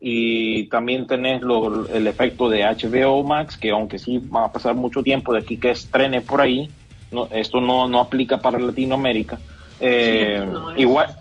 Y 0.02 0.68
también 0.70 1.08
tenés 1.08 1.42
lo- 1.42 1.90
el 1.90 2.08
efecto 2.08 2.48
de 2.50 2.64
HBO 2.64 3.24
Max, 3.24 3.58
que 3.58 3.72
aunque 3.72 4.00
sí 4.00 4.18
va 4.18 4.46
a 4.46 4.52
pasar 4.52 4.76
mucho 4.76 5.04
tiempo 5.04 5.34
de 5.34 5.40
aquí 5.40 5.58
que 5.58 5.72
estrene 5.72 6.22
por 6.22 6.40
ahí, 6.42 6.70
no, 7.12 7.28
esto 7.32 7.60
no, 7.60 7.88
no 7.88 8.00
aplica 8.00 8.38
para 8.42 8.60
Latinoamérica. 8.60 9.40
Eh, 9.80 10.46
No, 10.46 10.72
es- 10.72 10.80
igual, 10.80 11.16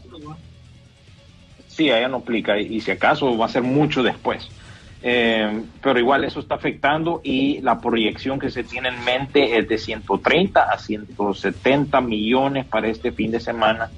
Sí, 1.66 1.90
allá 1.90 2.08
no 2.08 2.18
aplica 2.18 2.58
y, 2.58 2.76
y 2.76 2.80
si 2.80 2.90
acaso 2.90 3.36
va 3.36 3.46
a 3.46 3.48
ser 3.48 3.62
mucho 3.62 4.02
después. 4.02 4.50
Eh, 5.00 5.62
pero 5.80 5.98
igual 6.00 6.24
eso 6.24 6.40
está 6.40 6.56
afectando 6.56 7.20
y 7.22 7.60
la 7.60 7.80
proyección 7.80 8.38
que 8.40 8.50
se 8.50 8.64
tiene 8.64 8.88
en 8.88 9.04
mente 9.04 9.56
es 9.56 9.68
de 9.68 9.78
130 9.78 10.62
a 10.62 10.76
170 10.78 12.00
millones 12.00 12.66
para 12.66 12.88
este 12.88 13.12
fin 13.12 13.30
de 13.30 13.38
semana. 13.38 13.90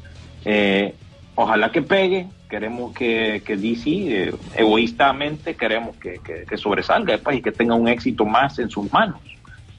Eh, 0.45 0.95
ojalá 1.37 1.71
que 1.73 1.81
pegue, 1.83 2.27
queremos 2.51 2.93
que, 2.93 3.43
que 3.47 3.57
DC, 3.57 3.91
eh, 3.91 4.35
egoístamente, 4.57 5.55
queremos 5.55 5.97
que, 5.97 6.21
que- 6.25 6.45
que 6.49 6.57
sobresalga 6.57 7.17
pues, 7.19 7.39
y 7.39 7.43
que 7.43 7.53
tenga 7.53 7.75
un 7.75 7.89
éxito 7.89 8.25
más 8.27 8.59
en 8.59 8.69
sus 8.69 8.93
manos. 8.93 9.21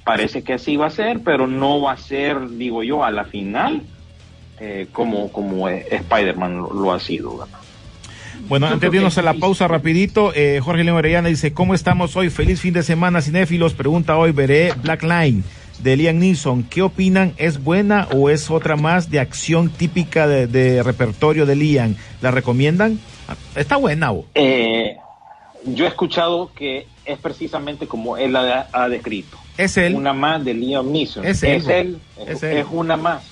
Parece 0.03 0.41
que 0.43 0.53
así 0.53 0.77
va 0.77 0.87
a 0.87 0.89
ser, 0.89 1.19
pero 1.23 1.45
no 1.45 1.81
va 1.81 1.91
a 1.91 1.97
ser, 1.97 2.49
digo 2.51 2.81
yo, 2.83 3.03
a 3.03 3.11
la 3.11 3.25
final 3.25 3.81
eh, 4.59 4.87
como, 4.91 5.31
como 5.31 5.69
eh, 5.69 5.85
Spider-Man 5.91 6.57
lo, 6.57 6.73
lo 6.73 6.91
ha 6.93 6.99
sido. 6.99 7.37
¿verdad? 7.37 7.57
Bueno, 8.47 8.67
Yo 8.67 8.73
antes 8.73 8.89
de 8.91 8.97
irnos 8.97 9.17
a 9.17 9.21
la 9.21 9.33
pausa 9.35 9.67
rapidito, 9.67 10.31
eh, 10.33 10.59
Jorge 10.63 10.83
León 10.83 10.97
Orellana 10.97 11.27
dice, 11.29 11.53
¿cómo 11.53 11.73
estamos 11.75 12.15
hoy? 12.15 12.29
Feliz 12.31 12.59
fin 12.61 12.73
de 12.73 12.81
semana, 12.83 13.21
cinéfilos. 13.21 13.73
Pregunta 13.73 14.17
hoy, 14.17 14.31
veré 14.31 14.73
Black 14.81 15.03
Line. 15.03 15.43
De 15.83 15.97
Liam 15.97 16.19
Neeson. 16.19 16.63
¿Qué 16.63 16.81
opinan? 16.81 17.33
¿Es 17.37 17.63
buena 17.63 18.07
o 18.13 18.29
es 18.29 18.49
otra 18.49 18.75
más 18.75 19.09
de 19.09 19.19
acción 19.19 19.69
típica 19.69 20.27
de, 20.27 20.47
de 20.47 20.83
repertorio 20.83 21.45
de 21.45 21.55
Liam? 21.55 21.95
¿La 22.21 22.31
recomiendan? 22.31 22.99
Está 23.55 23.77
buena, 23.77 24.11
¿o? 24.11 24.25
Eh, 24.35 24.95
yo 25.65 25.85
he 25.85 25.87
escuchado 25.87 26.51
que 26.53 26.87
es 27.05 27.17
precisamente 27.19 27.87
como 27.87 28.17
él 28.17 28.35
ha, 28.35 28.67
ha 28.71 28.89
descrito. 28.89 29.37
Es 29.57 29.77
él. 29.77 29.95
Una 29.95 30.13
más 30.13 30.43
de 30.43 30.53
Liam 30.53 30.91
Neeson. 30.91 31.25
Es 31.25 31.43
es, 31.43 31.67
él, 31.67 31.99
es 32.17 32.29
es, 32.29 32.43
él. 32.43 32.57
es 32.57 32.65
una 32.71 32.97
más. 32.97 33.23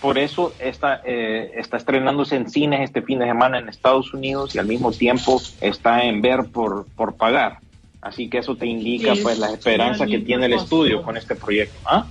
Por 0.00 0.18
eso 0.18 0.52
está, 0.58 1.00
eh, 1.04 1.52
está 1.56 1.78
estrenándose 1.78 2.36
en 2.36 2.50
cines 2.50 2.80
este 2.82 3.02
fin 3.02 3.18
de 3.18 3.26
semana 3.26 3.58
en 3.58 3.68
Estados 3.68 4.12
Unidos 4.12 4.54
y 4.54 4.58
al 4.58 4.66
mismo 4.66 4.92
tiempo 4.92 5.40
está 5.60 6.04
en 6.04 6.20
ver 6.20 6.44
por, 6.52 6.86
por 6.94 7.16
pagar. 7.16 7.58
Así 8.00 8.28
que 8.28 8.38
eso 8.38 8.56
te 8.56 8.66
indica 8.66 9.14
Sí, 9.14 9.22
pues 9.22 9.38
la 9.38 9.52
esperanza 9.52 10.04
sí, 10.04 10.12
que 10.12 10.18
tiene 10.20 10.46
el 10.46 10.52
estudio 10.52 11.02
con 11.02 11.16
este 11.16 11.34
proyecto. 11.34 11.76
¿Ah? 11.84 12.06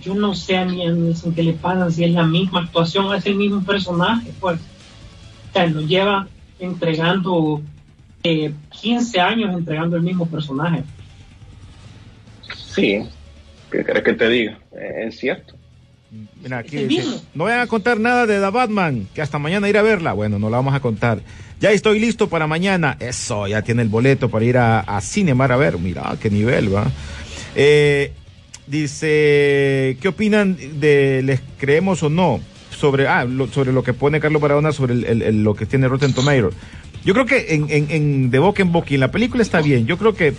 Yo 0.00 0.14
no 0.14 0.34
sé 0.34 0.56
a 0.56 0.64
Liam 0.64 1.04
Neeson 1.04 1.34
qué 1.34 1.42
le 1.42 1.54
pasa, 1.54 1.90
si 1.90 2.04
es 2.04 2.12
la 2.12 2.24
misma 2.24 2.60
actuación, 2.60 3.12
es 3.14 3.26
el 3.26 3.36
mismo 3.36 3.62
personaje, 3.64 4.30
pues. 4.40 4.60
O 5.50 5.52
sea, 5.52 5.66
lo 5.66 5.80
lleva 5.80 6.28
entregando 6.58 7.62
eh, 8.22 8.52
15 8.80 9.20
años 9.20 9.54
entregando 9.54 9.96
el 9.96 10.02
mismo 10.02 10.26
personaje. 10.26 10.82
Sí. 12.54 13.02
¿Qué 13.70 13.84
crees 13.84 14.04
que 14.04 14.12
te 14.12 14.28
diga? 14.28 14.58
Eh, 14.72 15.06
es 15.06 15.18
cierto. 15.18 15.54
Mira, 16.42 16.58
aquí 16.58 16.76
dice, 16.84 17.04
no 17.34 17.44
vayan 17.44 17.60
a 17.60 17.66
contar 17.66 17.98
nada 18.00 18.26
de 18.26 18.38
The 18.40 18.50
Batman, 18.50 19.08
que 19.14 19.22
hasta 19.22 19.38
mañana 19.38 19.68
ir 19.68 19.76
a 19.76 19.82
verla. 19.82 20.12
Bueno, 20.12 20.38
no 20.38 20.48
la 20.50 20.56
vamos 20.58 20.74
a 20.74 20.80
contar. 20.80 21.20
Ya 21.60 21.72
estoy 21.72 21.98
listo 21.98 22.28
para 22.28 22.46
mañana. 22.46 22.96
Eso, 23.00 23.46
ya 23.46 23.62
tiene 23.62 23.82
el 23.82 23.88
boleto 23.88 24.28
para 24.30 24.44
ir 24.44 24.56
a, 24.58 24.80
a 24.80 25.00
Cinemar 25.00 25.52
a 25.52 25.56
ver. 25.56 25.78
Mira, 25.78 26.16
qué 26.20 26.30
nivel, 26.30 26.74
va. 26.74 26.86
Eh, 27.54 28.12
dice, 28.66 29.96
¿qué 30.00 30.08
opinan 30.08 30.56
de 30.80 31.22
les 31.24 31.40
creemos 31.58 32.02
o 32.02 32.08
no? 32.10 32.40
Sobre, 32.70 33.08
ah, 33.08 33.24
lo, 33.24 33.48
sobre 33.48 33.72
lo 33.72 33.82
que 33.82 33.94
pone 33.94 34.20
Carlos 34.20 34.40
Barahona 34.42 34.70
sobre 34.72 34.94
el- 34.94 35.04
el- 35.04 35.22
el- 35.22 35.42
lo 35.42 35.54
que 35.54 35.66
tiene 35.66 35.88
Rotten 35.88 36.12
Tomatoes. 36.12 36.54
Yo 37.04 37.14
creo 37.14 37.24
que 37.26 37.54
en, 37.54 37.66
en, 37.70 37.86
en 37.90 38.30
de 38.30 38.38
boca 38.38 38.62
en 38.62 38.72
boca 38.72 38.88
y 38.90 38.94
en 38.94 39.00
la 39.00 39.10
película 39.10 39.42
está 39.42 39.60
bien. 39.62 39.86
Yo 39.86 39.96
creo 39.96 40.14
que 40.14 40.34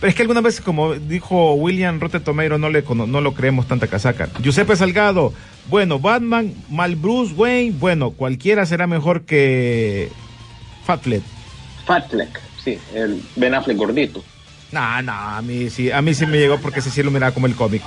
pero 0.00 0.08
es 0.08 0.14
que 0.14 0.22
algunas 0.22 0.42
veces, 0.42 0.62
como 0.62 0.94
dijo 0.94 1.54
William 1.54 2.00
Rotten 2.00 2.24
Tomato, 2.24 2.56
no, 2.56 2.70
le, 2.70 2.82
no 2.82 3.20
lo 3.20 3.34
creemos 3.34 3.68
tanta 3.68 3.86
casaca. 3.86 4.30
Giuseppe 4.40 4.74
Salgado, 4.74 5.34
bueno, 5.68 5.98
Batman, 5.98 6.54
mal 6.70 6.96
Bruce 6.96 7.34
Wayne, 7.34 7.76
bueno, 7.78 8.12
cualquiera 8.12 8.64
será 8.64 8.86
mejor 8.86 9.22
que 9.22 10.10
Fatlet. 10.84 11.22
Fatfleck, 11.84 12.40
sí, 12.64 12.78
el 12.94 13.22
Ben 13.36 13.54
Affleck 13.54 13.76
gordito. 13.76 14.24
No, 14.72 15.02
no, 15.02 15.12
a 15.12 15.42
mí 15.42 15.68
sí, 15.68 15.90
a 15.90 16.00
mí 16.00 16.14
sí 16.14 16.24
me 16.26 16.38
llegó 16.38 16.58
porque 16.58 16.80
ese 16.80 16.90
sí 16.90 17.02
lo 17.02 17.10
miraba 17.10 17.34
como 17.34 17.46
el 17.46 17.54
cómic. 17.54 17.82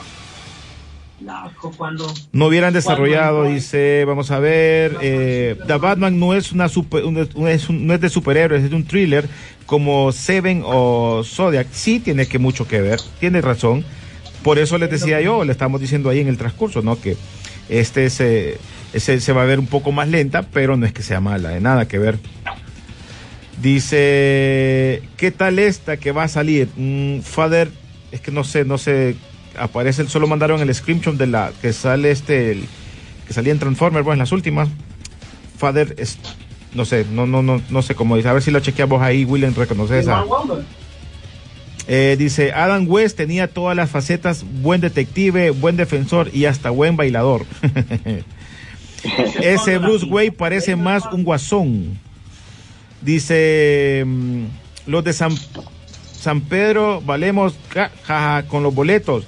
No 2.33 2.47
hubieran 2.47 2.73
desarrollado, 2.73 3.43
dice, 3.45 4.03
vamos 4.05 4.31
a 4.31 4.39
ver, 4.39 4.97
eh, 5.01 5.57
The 5.67 5.77
Batman 5.77 6.19
no 6.19 6.33
es 6.33 6.51
una 6.51 6.67
super, 6.69 7.03
un- 7.05 7.17
es 7.47 7.69
un- 7.69 7.87
no 7.87 7.93
es 7.93 8.01
de 8.01 8.09
superhéroes, 8.09 8.63
es 8.63 8.69
de 8.69 8.75
un 8.75 8.83
thriller 8.85 9.27
como 9.65 10.11
Seven 10.11 10.63
o 10.65 11.23
Zodiac. 11.25 11.67
Sí 11.71 11.99
tiene 11.99 12.25
que 12.27 12.39
mucho 12.39 12.67
que 12.67 12.81
ver, 12.81 12.99
tiene 13.19 13.41
razón. 13.41 13.83
Por 14.43 14.59
eso 14.59 14.77
les 14.77 14.89
decía 14.89 15.21
yo, 15.21 15.45
le 15.45 15.51
estamos 15.53 15.79
diciendo 15.79 16.09
ahí 16.09 16.19
en 16.19 16.27
el 16.27 16.37
transcurso, 16.37 16.81
¿no? 16.81 16.99
Que 16.99 17.15
este 17.69 18.09
se 18.09 18.57
va 19.33 19.41
a 19.43 19.45
ver 19.45 19.59
un 19.59 19.67
poco 19.67 19.91
más 19.91 20.07
lenta, 20.09 20.43
pero 20.51 20.75
no 20.75 20.85
es 20.85 20.91
que 20.93 21.01
sea 21.01 21.21
mala, 21.21 21.49
de 21.49 21.61
nada 21.61 21.87
que 21.87 21.97
ver. 21.97 22.19
Dice, 23.61 25.01
¿qué 25.15 25.31
tal 25.31 25.59
esta 25.59 25.97
que 25.97 26.11
va 26.11 26.23
a 26.23 26.27
salir? 26.27 26.67
Mm, 26.75 27.19
Father, 27.21 27.69
es 28.11 28.19
que 28.19 28.31
no 28.31 28.43
sé, 28.43 28.65
no 28.65 28.77
sé, 28.77 29.15
aparece, 29.57 30.07
solo 30.07 30.27
mandaron 30.27 30.61
el 30.61 30.73
screenshot 30.73 31.15
de 31.15 31.27
la 31.27 31.51
que 31.61 31.73
sale 31.73 32.11
este, 32.11 32.51
el- 32.51 32.65
que 33.27 33.33
salía 33.33 33.51
en 33.53 33.59
Transformers, 33.59 34.03
bueno, 34.03 34.15
en 34.15 34.19
las 34.19 34.31
últimas. 34.31 34.69
Father, 35.57 35.95
es, 35.97 36.17
no 36.73 36.83
sé, 36.85 37.05
no, 37.11 37.25
no, 37.25 37.41
no, 37.41 37.61
no 37.69 37.81
sé 37.81 37.95
cómo 37.95 38.15
dice, 38.17 38.27
a 38.29 38.33
ver 38.33 38.41
si 38.41 38.51
lo 38.51 38.59
chequeamos 38.59 39.01
ahí, 39.01 39.23
William, 39.25 39.53
reconoce 39.55 39.99
esa. 39.99 40.23
Eh, 41.87 42.15
dice, 42.17 42.51
Adam 42.53 42.85
West 42.87 43.17
tenía 43.17 43.47
todas 43.47 43.75
las 43.75 43.89
facetas, 43.89 44.45
buen 44.61 44.79
detective, 44.81 45.49
buen 45.51 45.75
defensor 45.77 46.29
y 46.33 46.45
hasta 46.45 46.69
buen 46.69 46.95
bailador. 46.95 47.45
Ese 49.41 49.77
Bruce 49.79 50.05
Wayne 50.05 50.31
parece 50.31 50.75
más 50.77 51.03
un 51.11 51.23
guasón. 51.25 51.99
Dice, 53.01 54.03
mm, 54.05 54.43
los 54.87 55.03
de 55.03 55.11
San, 55.11 55.33
San 56.17 56.39
Pedro 56.41 57.01
valemos 57.01 57.53
ja, 57.73 57.91
ja, 58.03 58.19
ja, 58.41 58.43
con 58.47 58.63
los 58.63 58.73
boletos. 58.73 59.25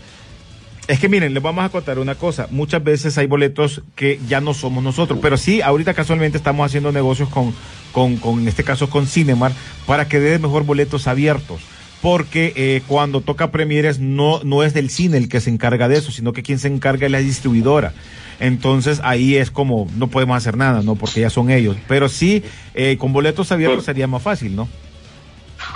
Es 0.87 0.99
que 0.99 1.09
miren, 1.09 1.33
les 1.33 1.41
vamos 1.41 1.65
a 1.65 1.69
contar 1.69 1.97
una 1.97 2.13
cosa. 2.13 2.47
Muchas 2.51 2.83
veces 2.83 3.17
hay 3.17 3.25
boletos 3.25 3.81
que 3.95 4.19
ya 4.27 4.39
no 4.39 4.53
somos 4.53 4.83
nosotros, 4.83 5.17
pero 5.19 5.35
sí, 5.35 5.61
ahorita 5.61 5.95
casualmente 5.95 6.37
estamos 6.37 6.65
haciendo 6.65 6.91
negocios 6.91 7.27
con, 7.29 7.55
con, 7.91 8.17
con 8.17 8.41
en 8.41 8.47
este 8.47 8.63
caso 8.63 8.87
con 8.89 9.07
Cinemar, 9.07 9.51
para 9.87 10.07
que 10.07 10.19
dé 10.19 10.37
mejor 10.37 10.63
boletos 10.63 11.07
abiertos. 11.07 11.61
Porque 12.03 12.53
eh, 12.55 12.83
cuando 12.87 13.21
toca 13.21 13.49
premieres 13.49 13.97
no, 13.99 14.43
no 14.43 14.61
es 14.61 14.75
del 14.75 14.91
cine 14.91 15.17
el 15.17 15.27
que 15.27 15.41
se 15.41 15.49
encarga 15.49 15.87
de 15.87 15.97
eso, 15.97 16.11
sino 16.11 16.33
que 16.33 16.43
quien 16.43 16.59
se 16.59 16.67
encarga 16.67 17.07
es 17.07 17.11
la 17.11 17.17
distribuidora. 17.17 17.93
Entonces 18.39 19.01
ahí 19.03 19.37
es 19.37 19.49
como, 19.49 19.87
no 19.97 20.07
podemos 20.07 20.37
hacer 20.37 20.55
nada, 20.55 20.83
¿no? 20.83 20.93
Porque 20.95 21.21
ya 21.21 21.31
son 21.31 21.49
ellos. 21.49 21.77
Pero 21.87 22.09
sí, 22.09 22.43
eh, 22.75 22.97
con 22.99 23.11
boletos 23.11 23.51
abiertos 23.51 23.85
sería 23.85 24.05
más 24.05 24.21
fácil, 24.21 24.55
¿no? 24.55 24.67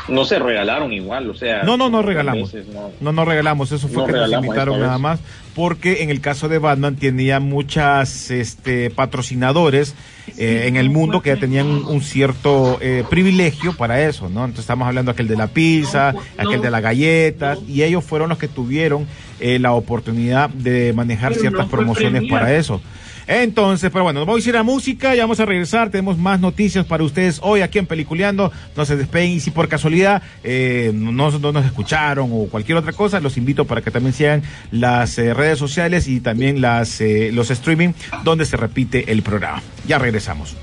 No 0.09 0.25
se 0.25 0.39
regalaron 0.39 0.91
igual, 0.93 1.29
o 1.29 1.33
sea. 1.33 1.63
No, 1.63 1.77
no, 1.77 1.89
no 1.89 2.01
regalamos. 2.01 2.51
veces 2.51 2.73
no. 2.73 2.91
No, 2.99 3.11
no 3.11 3.25
regalamos, 3.25 3.71
eso 3.71 3.87
fue 3.87 3.97
No 3.97 4.05
que 4.05 4.13
nos 4.13 4.31
invitaron 4.31 4.79
nada 4.79 4.93
vez. 4.93 5.01
más, 5.01 5.19
porque 5.55 6.03
en 6.03 6.09
el 6.09 6.21
caso 6.21 6.49
de 6.49 6.57
Batman 6.57 6.95
tenía 6.95 7.39
muchas 7.39 8.31
este, 8.31 8.89
patrocinadores 8.89 9.95
eh, 10.37 10.65
en 10.67 10.75
el 10.75 10.89
mundo 10.89 11.21
que 11.21 11.29
ya 11.29 11.39
tenían 11.39 11.67
un, 11.67 12.01
cierto 12.01 12.77
eh, 12.81 13.03
privilegio 13.09 13.73
para 13.73 14.01
eso, 14.01 14.29
¿no? 14.29 14.41
Entonces 14.41 14.61
estamos 14.61 14.87
hablando 14.87 15.11
aquel 15.11 15.27
de 15.27 15.35
la 15.35 15.47
pizza, 15.47 16.13
aquel 16.37 16.61
de 16.61 16.71
las 16.71 16.81
galletas, 16.81 17.59
y 17.67 17.83
ellos 17.83 18.03
fueron 18.03 18.29
los 18.29 18.37
que 18.37 18.47
tuvieron 18.47 19.07
eh, 19.39 19.59
la 19.59 19.73
oportunidad 19.73 20.49
de 20.49 20.93
manejar 20.93 21.33
ciertas 21.35 21.67
promociones 21.67 22.23
para 22.29 22.55
eso. 22.55 22.81
Entonces, 23.29 23.91
pero 23.91 24.05
bueno, 24.05 24.21
nos 24.21 24.27
vamos 24.27 24.43
a 24.43 24.49
ir 24.49 24.57
a 24.57 24.63
música, 24.63 25.13
ya 25.13 25.21
vamos 25.21 25.39
a 25.39 25.45
regresar, 25.45 25.91
tenemos 25.91 26.17
más 26.17 26.39
noticias 26.39 26.83
para 26.83 27.03
ustedes 27.03 27.39
hoy 27.43 27.61
aquí 27.61 27.77
en 27.77 27.85
Peliculeando, 27.85 28.51
no 28.75 28.85
se 28.85 28.97
despeguen 28.97 29.33
y 29.33 29.39
si 29.39 29.51
por 29.51 29.69
casualidad 29.69 30.23
eh, 30.43 30.91
no, 30.95 31.29
no 31.29 31.51
nos 31.51 31.63
escucharon 31.63 32.31
o 32.33 32.47
cualquier 32.47 32.79
otra 32.79 32.91
cosa, 32.91 33.19
los 33.19 33.37
invito 33.37 33.65
para 33.65 33.81
que 33.81 33.91
también 33.91 34.13
sigan 34.13 34.41
las 34.71 35.19
eh, 35.19 35.35
redes 35.35 35.59
sociales 35.59 36.07
y 36.07 36.21
también 36.21 36.59
las 36.59 37.01
eh, 37.01 37.29
los 37.31 37.51
streaming 37.51 37.89
donde 38.23 38.45
se 38.45 38.57
repite 38.57 39.11
el 39.11 39.21
programa. 39.21 39.61
Ya 39.87 39.99
regresamos. 39.99 40.55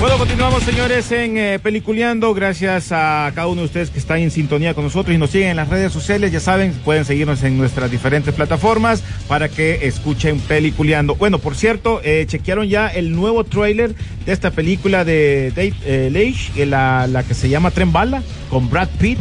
Bueno, 0.00 0.16
continuamos 0.16 0.62
señores 0.62 1.12
en 1.12 1.36
eh, 1.36 1.58
Peliculeando. 1.58 2.32
Gracias 2.32 2.90
a 2.90 3.30
cada 3.34 3.48
uno 3.48 3.60
de 3.60 3.66
ustedes 3.66 3.90
que 3.90 3.98
están 3.98 4.20
en 4.20 4.30
sintonía 4.30 4.72
con 4.72 4.84
nosotros 4.84 5.14
y 5.14 5.18
nos 5.18 5.28
siguen 5.28 5.50
en 5.50 5.56
las 5.56 5.68
redes 5.68 5.92
sociales. 5.92 6.32
Ya 6.32 6.40
saben, 6.40 6.72
pueden 6.84 7.04
seguirnos 7.04 7.42
en 7.42 7.58
nuestras 7.58 7.90
diferentes 7.90 8.32
plataformas 8.32 9.02
para 9.28 9.50
que 9.50 9.86
escuchen 9.86 10.40
Peliculeando. 10.40 11.16
Bueno, 11.16 11.38
por 11.38 11.54
cierto, 11.54 12.00
eh, 12.02 12.24
chequearon 12.26 12.66
ya 12.66 12.88
el 12.88 13.12
nuevo 13.14 13.44
tráiler 13.44 13.94
de 14.24 14.32
esta 14.32 14.50
película 14.50 15.04
de 15.04 15.50
Dave 15.54 15.74
eh, 15.84 16.08
Leitch, 16.10 16.50
eh, 16.56 16.64
la, 16.64 17.06
la 17.06 17.22
que 17.22 17.34
se 17.34 17.50
llama 17.50 17.70
Tren 17.70 17.92
Bala, 17.92 18.22
con 18.48 18.70
Brad 18.70 18.88
Pitt. 18.98 19.18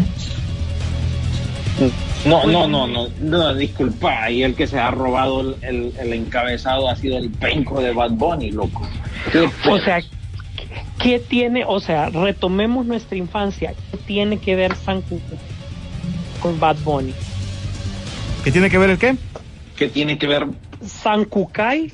No, 2.25 2.45
no, 2.47 2.67
no, 2.69 2.87
no, 2.87 3.07
no, 3.19 3.53
disculpa, 3.53 4.29
y 4.31 4.43
el 4.43 4.53
que 4.55 4.65
se 4.67 4.79
ha 4.79 4.91
robado 4.91 5.41
el, 5.41 5.55
el- 5.61 5.93
el 5.99 6.13
encabezado 6.13 6.89
ha 6.89 6.95
sido 6.95 7.17
el 7.17 7.29
penco 7.31 7.81
de 7.81 7.91
Bad 7.93 8.11
Bunny, 8.11 8.51
loco. 8.51 8.87
¿Qué 9.31 9.49
O 9.69 9.79
sea, 9.79 9.99
¿qué 11.01 11.19
tiene? 11.19 11.63
O 11.65 11.79
sea, 11.79 12.09
retomemos 12.09 12.85
nuestra 12.85 13.17
infancia. 13.17 13.73
¿Qué 13.91 13.97
tiene 13.97 14.39
que 14.39 14.55
ver 14.55 14.75
San 14.75 15.03
con 16.41 16.59
Bad 16.59 16.77
Bunny? 16.83 17.13
¿Qué 18.43 18.51
tiene 18.51 18.69
que 18.69 18.77
ver 18.77 18.89
el 18.91 18.97
qué? 18.97 19.15
¿qué 19.79 19.87
tiene 19.87 20.17
que 20.17 20.27
ver? 20.27 20.45
San 20.85 21.23
Kukai 21.23 21.93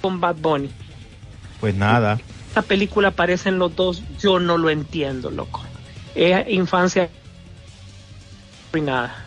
con 0.00 0.20
Bad 0.20 0.36
Bunny. 0.36 0.70
Pues 1.60 1.76
nada. 1.76 2.18
Esta 2.48 2.62
película 2.62 3.08
aparecen 3.08 3.58
los 3.58 3.76
dos. 3.76 4.02
Yo 4.18 4.40
no 4.40 4.58
lo 4.58 4.68
entiendo, 4.68 5.30
loco. 5.30 5.62
Es 6.16 6.48
infancia 6.48 7.08
arruinada. 8.68 9.24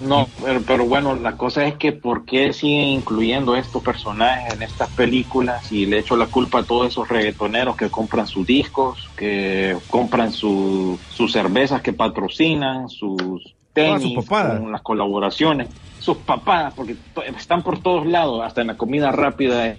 No, 0.00 0.28
pero, 0.42 0.64
pero 0.64 0.86
bueno, 0.86 1.14
la 1.14 1.36
cosa 1.36 1.66
es 1.66 1.76
que 1.76 1.92
¿por 1.92 2.24
qué 2.24 2.52
siguen 2.52 2.88
incluyendo 2.88 3.54
estos 3.54 3.82
personajes 3.82 4.54
en 4.54 4.62
estas 4.62 4.90
películas 4.90 5.70
y 5.70 5.86
le 5.86 5.98
echo 5.98 6.16
la 6.16 6.28
culpa 6.28 6.60
a 6.60 6.66
todos 6.66 6.88
esos 6.88 7.08
reggaetoneros 7.08 7.76
que 7.76 7.90
compran 7.90 8.26
sus 8.26 8.46
discos, 8.46 9.10
que 9.16 9.78
compran 9.86 10.32
su- 10.32 11.00
sus 11.08 11.32
cervezas 11.32 11.82
que 11.82 11.92
patrocinan, 11.92 12.88
sus 12.88 13.20
sus 13.20 13.54
tenis, 13.72 14.24
papadas. 14.24 14.60
con 14.60 14.72
las 14.72 14.82
colaboraciones, 14.82 15.68
sus 15.98 16.18
papadas, 16.18 16.74
porque 16.74 16.96
están 17.36 17.62
por 17.62 17.82
todos 17.82 18.06
lados, 18.06 18.42
hasta 18.44 18.62
en 18.62 18.68
la 18.68 18.76
comida 18.76 19.12
rápida, 19.12 19.76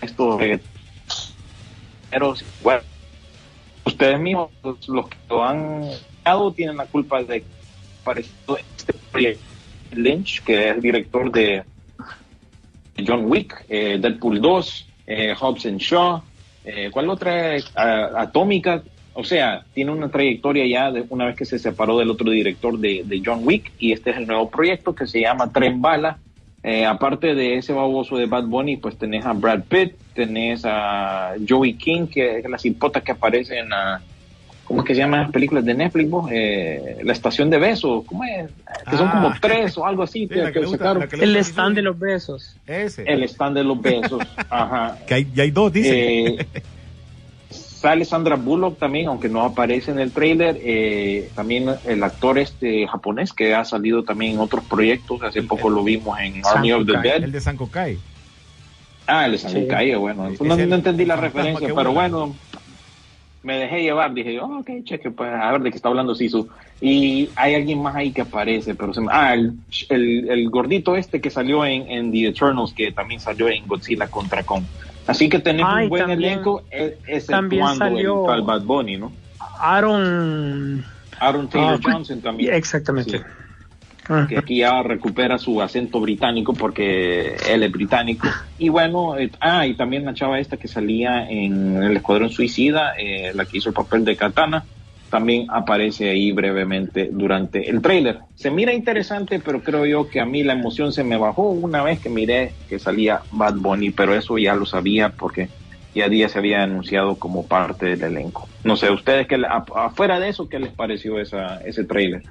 estos 0.00 0.38
reggaetoneros, 0.40 2.44
bueno, 2.62 2.82
ustedes 3.84 4.18
mismos, 4.20 4.50
los 4.88 5.08
que 5.08 5.16
lo 5.28 5.44
han 5.44 5.82
dado, 6.24 6.52
tienen 6.52 6.76
la 6.76 6.86
culpa 6.86 7.22
de 7.22 7.46
que 8.14 8.20
apareció 8.20 8.58
este 8.58 8.92
proyecto 9.10 9.42
Lynch, 9.92 10.42
que 10.42 10.70
es 10.70 10.82
director 10.82 11.30
de 11.32 11.62
John 13.06 13.26
Wick, 13.26 13.64
eh, 13.68 13.98
Deadpool 14.00 14.40
2, 14.40 14.88
eh, 15.06 15.34
Hobbs 15.38 15.66
and 15.66 15.78
Shaw, 15.78 16.22
eh, 16.64 16.90
¿cuál 16.92 17.08
otra? 17.10 17.56
Atómica. 18.16 18.82
O 19.14 19.24
sea, 19.24 19.64
tiene 19.72 19.92
una 19.92 20.10
trayectoria 20.10 20.66
ya 20.66 20.90
de 20.90 21.04
una 21.08 21.26
vez 21.26 21.36
que 21.36 21.46
se 21.46 21.58
separó 21.58 21.98
del 21.98 22.10
otro 22.10 22.30
director 22.30 22.78
de, 22.78 23.22
John 23.24 23.40
Wick 23.44 23.72
y 23.78 23.92
este 23.92 24.10
es 24.10 24.18
el 24.18 24.26
nuevo 24.26 24.50
proyecto 24.50 24.94
que 24.94 25.06
se 25.06 25.20
llama 25.20 25.52
Tren 25.52 25.80
Bala. 25.80 26.18
Eh, 26.62 26.84
aparte 26.84 27.34
de 27.34 27.56
ese 27.56 27.72
baboso 27.72 28.16
de 28.16 28.26
Bad 28.26 28.46
Bunny, 28.46 28.76
pues 28.76 28.98
tenés 28.98 29.24
a 29.24 29.32
Brad 29.32 29.62
Pitt, 29.68 29.94
tenés 30.14 30.64
a 30.64 31.34
Joey 31.48 31.74
King, 31.74 32.08
que 32.08 32.40
es 32.40 32.50
la 32.50 32.58
cipota 32.58 33.00
que 33.00 33.12
aparece 33.12 33.58
en 33.58 33.70
la, 33.70 34.02
¿cómo 34.66 34.82
es 34.82 34.86
que 34.86 34.94
se 34.94 35.00
llaman 35.00 35.20
las 35.22 35.30
películas 35.30 35.64
de 35.64 35.74
Netflix? 35.74 36.10
vos? 36.10 36.28
Eh, 36.30 36.98
la 37.02 37.12
estación 37.12 37.48
de 37.48 37.58
besos, 37.58 38.04
¿cómo 38.04 38.24
es? 38.24 38.50
Que 38.90 38.96
son 38.96 39.08
Ah. 39.08 39.12
como 39.12 39.34
tres 39.40 39.78
o 39.78 39.86
algo 39.86 40.02
así. 40.02 40.20
Sí, 40.20 40.28
que, 40.28 40.36
la 40.36 40.46
que 40.48 40.52
que 40.54 40.60
le 40.60 40.66
gusta- 40.66 40.78
sacaron. 40.78 41.00
la 41.02 41.08
que 41.08 41.16
le 41.16 41.24
El 41.24 41.36
gusta 41.36 41.50
stand 41.50 41.76
de 41.76 41.82
los 41.82 41.98
besos. 41.98 42.56
Ese. 42.66 43.02
El 43.04 43.22
stand 43.24 43.56
de 43.56 43.64
los 43.64 43.80
besos. 43.80 44.20
Ajá. 44.50 44.98
Que 45.06 45.14
hay, 45.14 45.26
ya 45.34 45.42
hay 45.44 45.50
dos, 45.50 45.72
dice. 45.72 46.26
Eh, 46.38 46.46
sale 47.50 48.04
Sandra 48.04 48.36
Bullock 48.36 48.78
también, 48.78 49.06
aunque 49.06 49.28
no 49.28 49.42
aparece 49.42 49.90
en 49.92 49.98
el 50.00 50.10
trailer. 50.10 50.58
eh, 50.60 51.30
también 51.34 51.68
el 51.86 52.02
actor 52.02 52.38
este 52.38 52.86
japonés 52.88 53.32
que 53.32 53.54
ha 53.54 53.64
salido 53.64 54.02
también 54.02 54.32
en 54.32 54.40
otros 54.40 54.64
proyectos. 54.64 55.22
Hace 55.22 55.42
poco 55.42 55.70
lo 55.70 55.84
vimos 55.84 56.18
en 56.18 56.42
Army 56.44 56.72
of 56.72 56.86
the 56.86 56.98
Dead. 56.98 57.22
el 57.22 57.32
de 57.32 57.40
San 57.40 57.56
Kokai. 57.56 57.98
Ah, 59.08 59.26
el 59.26 59.32
de 59.32 59.38
San 59.38 59.52
Sí. 59.52 59.66
Kai, 59.68 59.94
bueno. 59.94 60.26
Es 60.28 60.40
No, 60.40 60.54
el 60.56 60.68
no 60.68 60.74
entendí 60.74 61.04
la 61.04 61.14
referencia, 61.14 61.68
pero 61.76 61.92
bueno, 61.92 62.34
me 63.46 63.58
dejé 63.58 63.82
llevar. 63.82 64.12
Dije, 64.12 64.40
oh, 64.40 64.58
ok, 64.58 64.70
cheque, 64.84 65.10
pues 65.10 65.32
a 65.32 65.52
ver 65.52 65.62
de 65.62 65.70
qué 65.70 65.76
está 65.76 65.88
hablando 65.88 66.14
Sisu. 66.14 66.48
Y 66.80 67.30
hay 67.36 67.54
alguien 67.54 67.80
más 67.80 67.94
ahí 67.94 68.12
que 68.12 68.20
aparece, 68.22 68.74
pero 68.74 68.92
se 68.92 69.00
me... 69.00 69.08
Ah, 69.10 69.32
el, 69.34 69.54
el, 69.88 70.28
el 70.28 70.50
gordito 70.50 70.96
este 70.96 71.20
que 71.20 71.30
salió 71.30 71.64
en, 71.64 71.90
en 71.90 72.10
The 72.12 72.26
Eternals, 72.28 72.72
que 72.74 72.92
también 72.92 73.20
salió 73.20 73.48
en 73.48 73.66
Godzilla 73.66 74.08
contra 74.08 74.42
Kong. 74.42 74.64
Así 75.06 75.28
que 75.28 75.38
tenemos 75.38 75.72
Ay, 75.74 75.84
un 75.84 75.88
buen 75.90 76.06
también- 76.06 76.32
elenco, 76.32 76.64
exceptuando 76.70 77.76
salió- 77.76 78.34
el 78.34 78.42
Bad 78.42 78.62
Bunny, 78.62 78.96
¿no? 78.96 79.12
Aaron. 79.58 80.84
Aaron 81.18 81.48
Taylor 81.48 81.74
Ah, 81.82 81.92
Johnson 81.92 82.20
también. 82.20 82.52
Exactamente. 82.52 83.18
Sí. 83.18 83.24
Ah. 84.08 84.26
que 84.28 84.38
aquí 84.38 84.58
ya 84.58 84.82
recupera 84.82 85.38
su 85.38 85.60
acento 85.60 86.00
británico 86.00 86.54
porque 86.54 87.36
él 87.48 87.62
es 87.62 87.72
británico. 87.72 88.28
Y 88.58 88.68
bueno, 88.68 89.18
eh, 89.18 89.30
ah, 89.40 89.66
y 89.66 89.74
también 89.74 90.04
la 90.04 90.14
chava 90.14 90.38
esta 90.38 90.56
que 90.56 90.68
salía 90.68 91.28
en 91.28 91.82
el 91.82 91.96
Escuadrón 91.96 92.30
Suicida, 92.30 92.94
eh, 92.98 93.32
la 93.34 93.44
que 93.44 93.58
hizo 93.58 93.70
el 93.70 93.74
papel 93.74 94.04
de 94.04 94.16
Katana, 94.16 94.64
también 95.10 95.46
aparece 95.50 96.10
ahí 96.10 96.32
brevemente 96.32 97.08
durante 97.12 97.68
el 97.70 97.80
tráiler. 97.80 98.18
Se 98.34 98.50
mira 98.50 98.72
interesante, 98.72 99.40
pero 99.44 99.62
creo 99.62 99.86
yo 99.86 100.08
que 100.08 100.20
a 100.20 100.26
mí 100.26 100.42
la 100.42 100.52
emoción 100.52 100.92
se 100.92 101.04
me 101.04 101.16
bajó 101.16 101.50
una 101.50 101.82
vez 101.82 102.00
que 102.00 102.08
miré 102.08 102.52
que 102.68 102.78
salía 102.78 103.22
Bad 103.30 103.54
Bunny, 103.56 103.90
pero 103.90 104.14
eso 104.14 104.38
ya 104.38 104.54
lo 104.54 104.66
sabía 104.66 105.10
porque 105.10 105.48
ya 105.96 106.10
día 106.10 106.28
se 106.28 106.38
había 106.38 106.62
anunciado 106.62 107.16
como 107.16 107.46
parte 107.46 107.86
del 107.86 108.02
elenco. 108.02 108.46
No 108.64 108.76
sé, 108.76 108.90
ustedes 108.90 109.26
que 109.26 109.40
afuera 109.74 110.20
de 110.20 110.28
eso, 110.28 110.48
¿qué 110.48 110.58
les 110.58 110.70
pareció 110.70 111.18
esa, 111.18 111.60
ese 111.64 111.84
tráiler? 111.84 112.22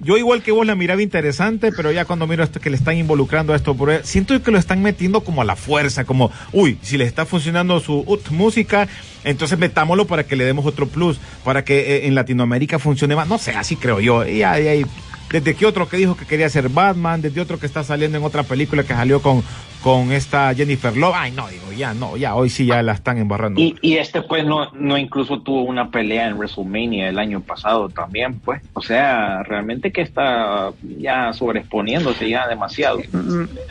Yo 0.00 0.16
igual 0.16 0.42
que 0.42 0.50
vos 0.50 0.66
la 0.66 0.74
miraba 0.74 1.02
interesante, 1.02 1.70
pero 1.70 1.92
ya 1.92 2.04
cuando 2.04 2.26
miro 2.26 2.42
esto 2.42 2.58
que 2.58 2.70
le 2.70 2.76
están 2.76 2.96
involucrando 2.96 3.52
a 3.52 3.56
esto, 3.56 3.76
siento 4.02 4.42
que 4.42 4.50
lo 4.50 4.58
están 4.58 4.82
metiendo 4.82 5.22
como 5.22 5.40
a 5.40 5.44
la 5.44 5.54
fuerza, 5.54 6.04
como, 6.04 6.32
uy, 6.52 6.78
si 6.82 6.98
le 6.98 7.04
está 7.04 7.24
funcionando 7.24 7.78
su 7.78 8.04
música, 8.30 8.88
entonces 9.22 9.56
metámoslo 9.56 10.06
para 10.08 10.24
que 10.24 10.34
le 10.34 10.44
demos 10.44 10.66
otro 10.66 10.88
plus, 10.88 11.20
para 11.44 11.64
que 11.64 11.78
eh, 11.78 12.06
en 12.08 12.16
Latinoamérica 12.16 12.80
funcione 12.80 13.14
más. 13.14 13.28
No 13.28 13.38
sé, 13.38 13.52
así 13.52 13.76
creo 13.76 14.00
yo. 14.00 14.26
Y 14.26 14.42
ahí, 14.42 14.84
desde 15.30 15.54
que 15.54 15.64
otro 15.64 15.88
que 15.88 15.96
dijo 15.96 16.16
que 16.16 16.26
quería 16.26 16.48
ser 16.48 16.68
Batman, 16.68 17.22
desde 17.22 17.40
otro 17.40 17.60
que 17.60 17.66
está 17.66 17.84
saliendo 17.84 18.18
en 18.18 18.24
otra 18.24 18.42
película 18.42 18.82
que 18.82 18.94
salió 18.94 19.22
con, 19.22 19.44
con 19.82 20.12
esta 20.12 20.54
Jennifer 20.54 20.96
Love. 20.96 21.14
Ay, 21.16 21.32
no, 21.32 21.48
digo, 21.48 21.72
ya, 21.76 21.92
no, 21.92 22.16
ya, 22.16 22.34
hoy 22.34 22.48
sí 22.48 22.66
ya 22.66 22.82
la 22.82 22.92
están 22.92 23.18
embarrando. 23.18 23.60
Y, 23.60 23.76
y 23.82 23.96
este 23.96 24.22
pues 24.22 24.46
no, 24.46 24.70
no 24.72 24.96
incluso 24.96 25.40
tuvo 25.40 25.62
una 25.62 25.90
pelea 25.90 26.28
en 26.28 26.36
WrestleMania 26.36 27.08
el 27.08 27.18
año 27.18 27.40
pasado 27.40 27.88
también, 27.88 28.38
pues. 28.40 28.62
O 28.72 28.80
sea, 28.80 29.42
realmente 29.42 29.92
que 29.92 30.02
está 30.02 30.72
ya 30.98 31.32
sobreexponiéndose 31.32 32.28
ya 32.28 32.46
demasiado. 32.46 33.00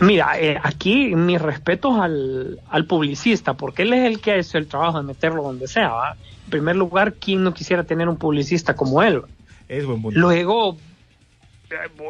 Mira, 0.01 0.39
eh, 0.39 0.59
aquí 0.61 1.15
mis 1.15 1.41
respetos 1.41 1.97
al, 1.99 2.59
al 2.69 2.85
publicista, 2.85 3.53
porque 3.53 3.83
él 3.83 3.93
es 3.93 4.05
el 4.05 4.19
que 4.19 4.31
ha 4.31 4.35
hecho 4.35 4.57
el 4.57 4.67
trabajo 4.67 4.97
de 4.97 5.03
meterlo 5.03 5.43
donde 5.43 5.67
sea. 5.67 5.89
¿va? 5.89 6.15
En 6.45 6.49
primer 6.51 6.75
lugar, 6.75 7.13
¿quién 7.13 7.43
no 7.43 7.53
quisiera 7.53 7.83
tener 7.83 8.09
un 8.09 8.17
publicista 8.17 8.75
como 8.75 9.01
él? 9.01 9.21
Es 9.69 9.85
buen 9.85 10.01
punto. 10.01 10.19
Luego, 10.19 10.77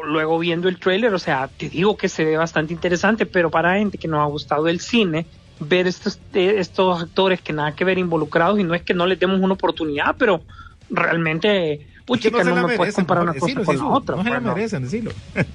luego 0.06 0.38
viendo 0.38 0.68
el 0.68 0.78
trailer, 0.78 1.12
o 1.14 1.18
sea, 1.18 1.48
te 1.48 1.68
digo 1.68 1.96
que 1.96 2.08
se 2.08 2.24
ve 2.24 2.36
bastante 2.36 2.72
interesante, 2.72 3.26
pero 3.26 3.50
para 3.50 3.74
gente 3.74 3.98
que 3.98 4.08
nos 4.08 4.20
ha 4.20 4.26
gustado 4.26 4.68
el 4.68 4.80
cine, 4.80 5.26
ver 5.60 5.86
estos, 5.86 6.18
eh, 6.34 6.54
estos 6.58 7.02
actores 7.02 7.40
que 7.40 7.52
nada 7.52 7.72
que 7.72 7.84
ver 7.84 7.98
involucrados, 7.98 8.58
y 8.58 8.64
no 8.64 8.74
es 8.74 8.82
que 8.82 8.94
no 8.94 9.06
les 9.06 9.18
demos 9.18 9.40
una 9.40 9.54
oportunidad, 9.54 10.16
pero 10.18 10.42
realmente, 10.90 11.86
puchica, 12.04 12.44
no, 12.44 12.54
la 12.54 12.66
me 12.66 12.76
puedes 12.76 12.94
comparar 12.94 13.24
una 13.24 13.34
cosa 13.34 13.64
con 13.64 13.76
la 13.76 13.86
otra. 13.86 14.16
No 14.16 14.22
se 14.22 14.30
la 14.30 14.36
pues, 14.36 14.46
no. 14.46 14.54
merecen, 14.54 14.82
decilo. 14.82 15.12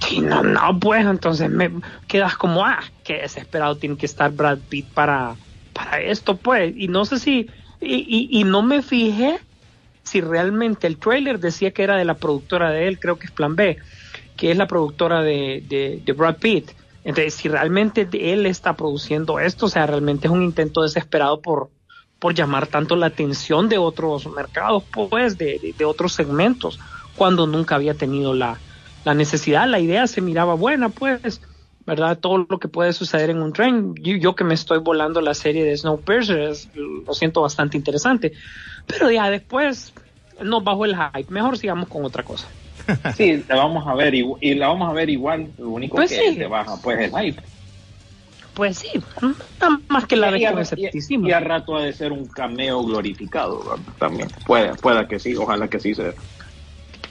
Sí, 0.00 0.20
no, 0.20 0.44
no, 0.44 0.78
pues 0.78 1.04
entonces 1.04 1.50
me 1.50 1.72
quedas 2.06 2.36
como, 2.36 2.64
ah, 2.64 2.78
qué 3.02 3.14
desesperado 3.14 3.76
tiene 3.76 3.96
que 3.96 4.06
estar 4.06 4.30
Brad 4.30 4.58
Pitt 4.68 4.86
para, 4.86 5.34
para 5.72 6.00
esto, 6.00 6.36
pues. 6.36 6.72
Y 6.76 6.86
no 6.86 7.04
sé 7.04 7.18
si, 7.18 7.50
y, 7.80 7.96
y, 7.96 8.28
y 8.40 8.44
no 8.44 8.62
me 8.62 8.80
fijé 8.80 9.40
si 10.08 10.20
realmente 10.20 10.86
el 10.86 10.98
trailer 10.98 11.38
decía 11.40 11.72
que 11.72 11.82
era 11.84 11.96
de 11.96 12.04
la 12.04 12.18
productora 12.18 12.70
de 12.70 12.88
él, 12.88 12.98
creo 13.00 13.18
que 13.18 13.26
es 13.28 13.32
Plan 13.32 13.56
B, 13.56 13.78
que 14.36 14.50
es 14.50 14.56
la 14.56 14.66
productora 14.66 15.22
de, 15.22 15.62
de, 15.64 16.12
Brad 16.12 16.38
Pitt. 16.40 16.72
Entonces, 17.04 17.34
si 17.34 17.48
realmente 17.48 18.08
él 18.32 18.46
está 18.46 18.76
produciendo 18.76 19.38
esto, 19.40 19.66
o 19.66 19.68
sea, 19.68 19.86
realmente 19.86 20.26
es 20.28 20.32
un 20.32 20.42
intento 20.42 20.82
desesperado 20.82 21.40
por, 21.42 21.72
por 22.18 22.34
llamar 22.34 22.66
tanto 22.66 22.96
la 22.96 23.06
atención 23.06 23.68
de 23.68 23.78
otros 23.78 24.26
mercados, 24.28 24.84
pues, 24.92 25.38
de, 25.38 25.74
de- 25.76 25.84
otros 25.84 26.12
segmentos, 26.14 26.78
cuando 27.14 27.46
nunca 27.46 27.76
había 27.76 27.96
tenido 27.96 28.34
la, 28.34 28.62
la 29.04 29.14
necesidad, 29.14 29.68
la 29.68 29.80
idea 29.80 30.06
se 30.06 30.20
miraba 30.20 30.54
buena, 30.54 30.90
pues, 30.90 31.40
¿verdad? 31.86 32.18
Todo 32.20 32.46
lo 32.48 32.58
que 32.58 32.68
puede 32.68 32.92
suceder 32.92 33.30
en 33.30 33.40
un 33.42 33.52
tren. 33.52 33.94
Yo, 34.02 34.16
yo 34.16 34.34
que 34.34 34.44
me 34.44 34.54
estoy 34.54 34.78
volando 34.78 35.20
la 35.20 35.34
serie 35.34 35.64
de 35.64 35.76
Snowpiercer, 35.76 36.40
es- 36.40 36.70
lo 36.74 37.12
siento 37.14 37.40
bastante 37.42 37.76
interesante. 37.76 38.32
Pero 38.88 39.10
ya 39.10 39.30
después 39.30 39.92
nos 40.42 40.64
bajó 40.64 40.84
el 40.84 40.96
hype. 40.96 41.30
Mejor 41.32 41.56
sigamos 41.58 41.88
con 41.88 42.04
otra 42.04 42.22
cosa. 42.22 42.48
Sí, 43.16 43.44
la 43.48 43.56
vamos 43.56 43.86
a 43.86 43.94
ver 43.94 44.14
y 44.14 44.54
la 44.54 44.68
vamos 44.68 44.88
a 44.88 44.92
ver 44.94 45.10
igual. 45.10 45.48
Lo 45.58 45.68
único 45.70 45.96
Pues 45.96 46.10
que 46.10 46.30
sí. 46.32 46.36
te 46.38 46.46
baja 46.46 46.76
pues 46.82 46.98
el 47.00 47.10
hype. 47.10 47.42
Pues 48.54 48.78
sí, 48.78 48.88
nada 49.60 49.78
más 49.88 50.06
que 50.06 50.16
la 50.16 50.36
y, 50.36 50.44
a, 50.44 50.52
y- 50.76 51.28
y 51.28 51.32
a 51.32 51.38
rato 51.40 51.76
ha 51.76 51.82
de 51.82 51.92
ser 51.92 52.10
un 52.12 52.26
cameo 52.26 52.82
glorificado 52.82 53.78
también. 53.98 54.28
Puede, 54.46 54.74
pueda 54.74 55.06
que 55.06 55.18
sí, 55.20 55.36
ojalá 55.36 55.68
que 55.68 55.78
sí 55.78 55.94
sea. 55.94 56.12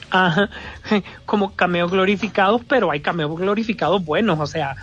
Ajá, 0.10 0.50
como 1.26 1.56
cameos 1.56 1.92
glorificados, 1.92 2.62
pero 2.68 2.92
hay 2.92 3.00
cameos 3.02 3.38
glorificados 3.40 4.04
buenos, 4.04 4.40
o 4.40 4.48
sea, 4.48 4.76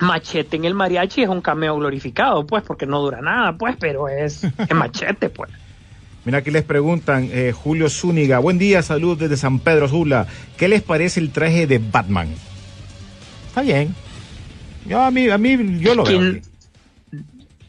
Machete 0.00 0.56
en 0.56 0.64
el 0.64 0.74
mariachi 0.74 1.22
es 1.22 1.28
un 1.28 1.40
cameo 1.40 1.76
glorificado, 1.76 2.44
pues, 2.46 2.64
porque 2.64 2.86
no 2.86 3.00
dura 3.00 3.20
nada, 3.20 3.56
pues, 3.56 3.76
pero 3.78 4.08
es, 4.08 4.42
es 4.44 4.74
machete, 4.74 5.28
pues. 5.30 5.50
Mira, 6.24 6.38
aquí 6.38 6.50
les 6.50 6.62
preguntan, 6.62 7.28
eh, 7.32 7.52
Julio 7.52 7.88
Zúñiga, 7.90 8.38
buen 8.38 8.58
día, 8.58 8.82
salud 8.82 9.18
desde 9.18 9.36
San 9.36 9.58
Pedro 9.58 9.88
Sula. 9.88 10.26
¿Qué 10.56 10.68
les 10.68 10.80
parece 10.82 11.18
el 11.18 11.30
traje 11.32 11.66
de 11.66 11.78
Batman? 11.78 12.28
Está 13.48 13.62
bien. 13.62 13.94
Yo 14.86 15.00
a 15.02 15.10
mí, 15.10 15.28
a 15.28 15.38
mí, 15.38 15.78
yo 15.80 15.94
lo 15.94 16.04
veo. 16.04 16.18
¿Quién- 16.20 16.42
así. 16.42 16.48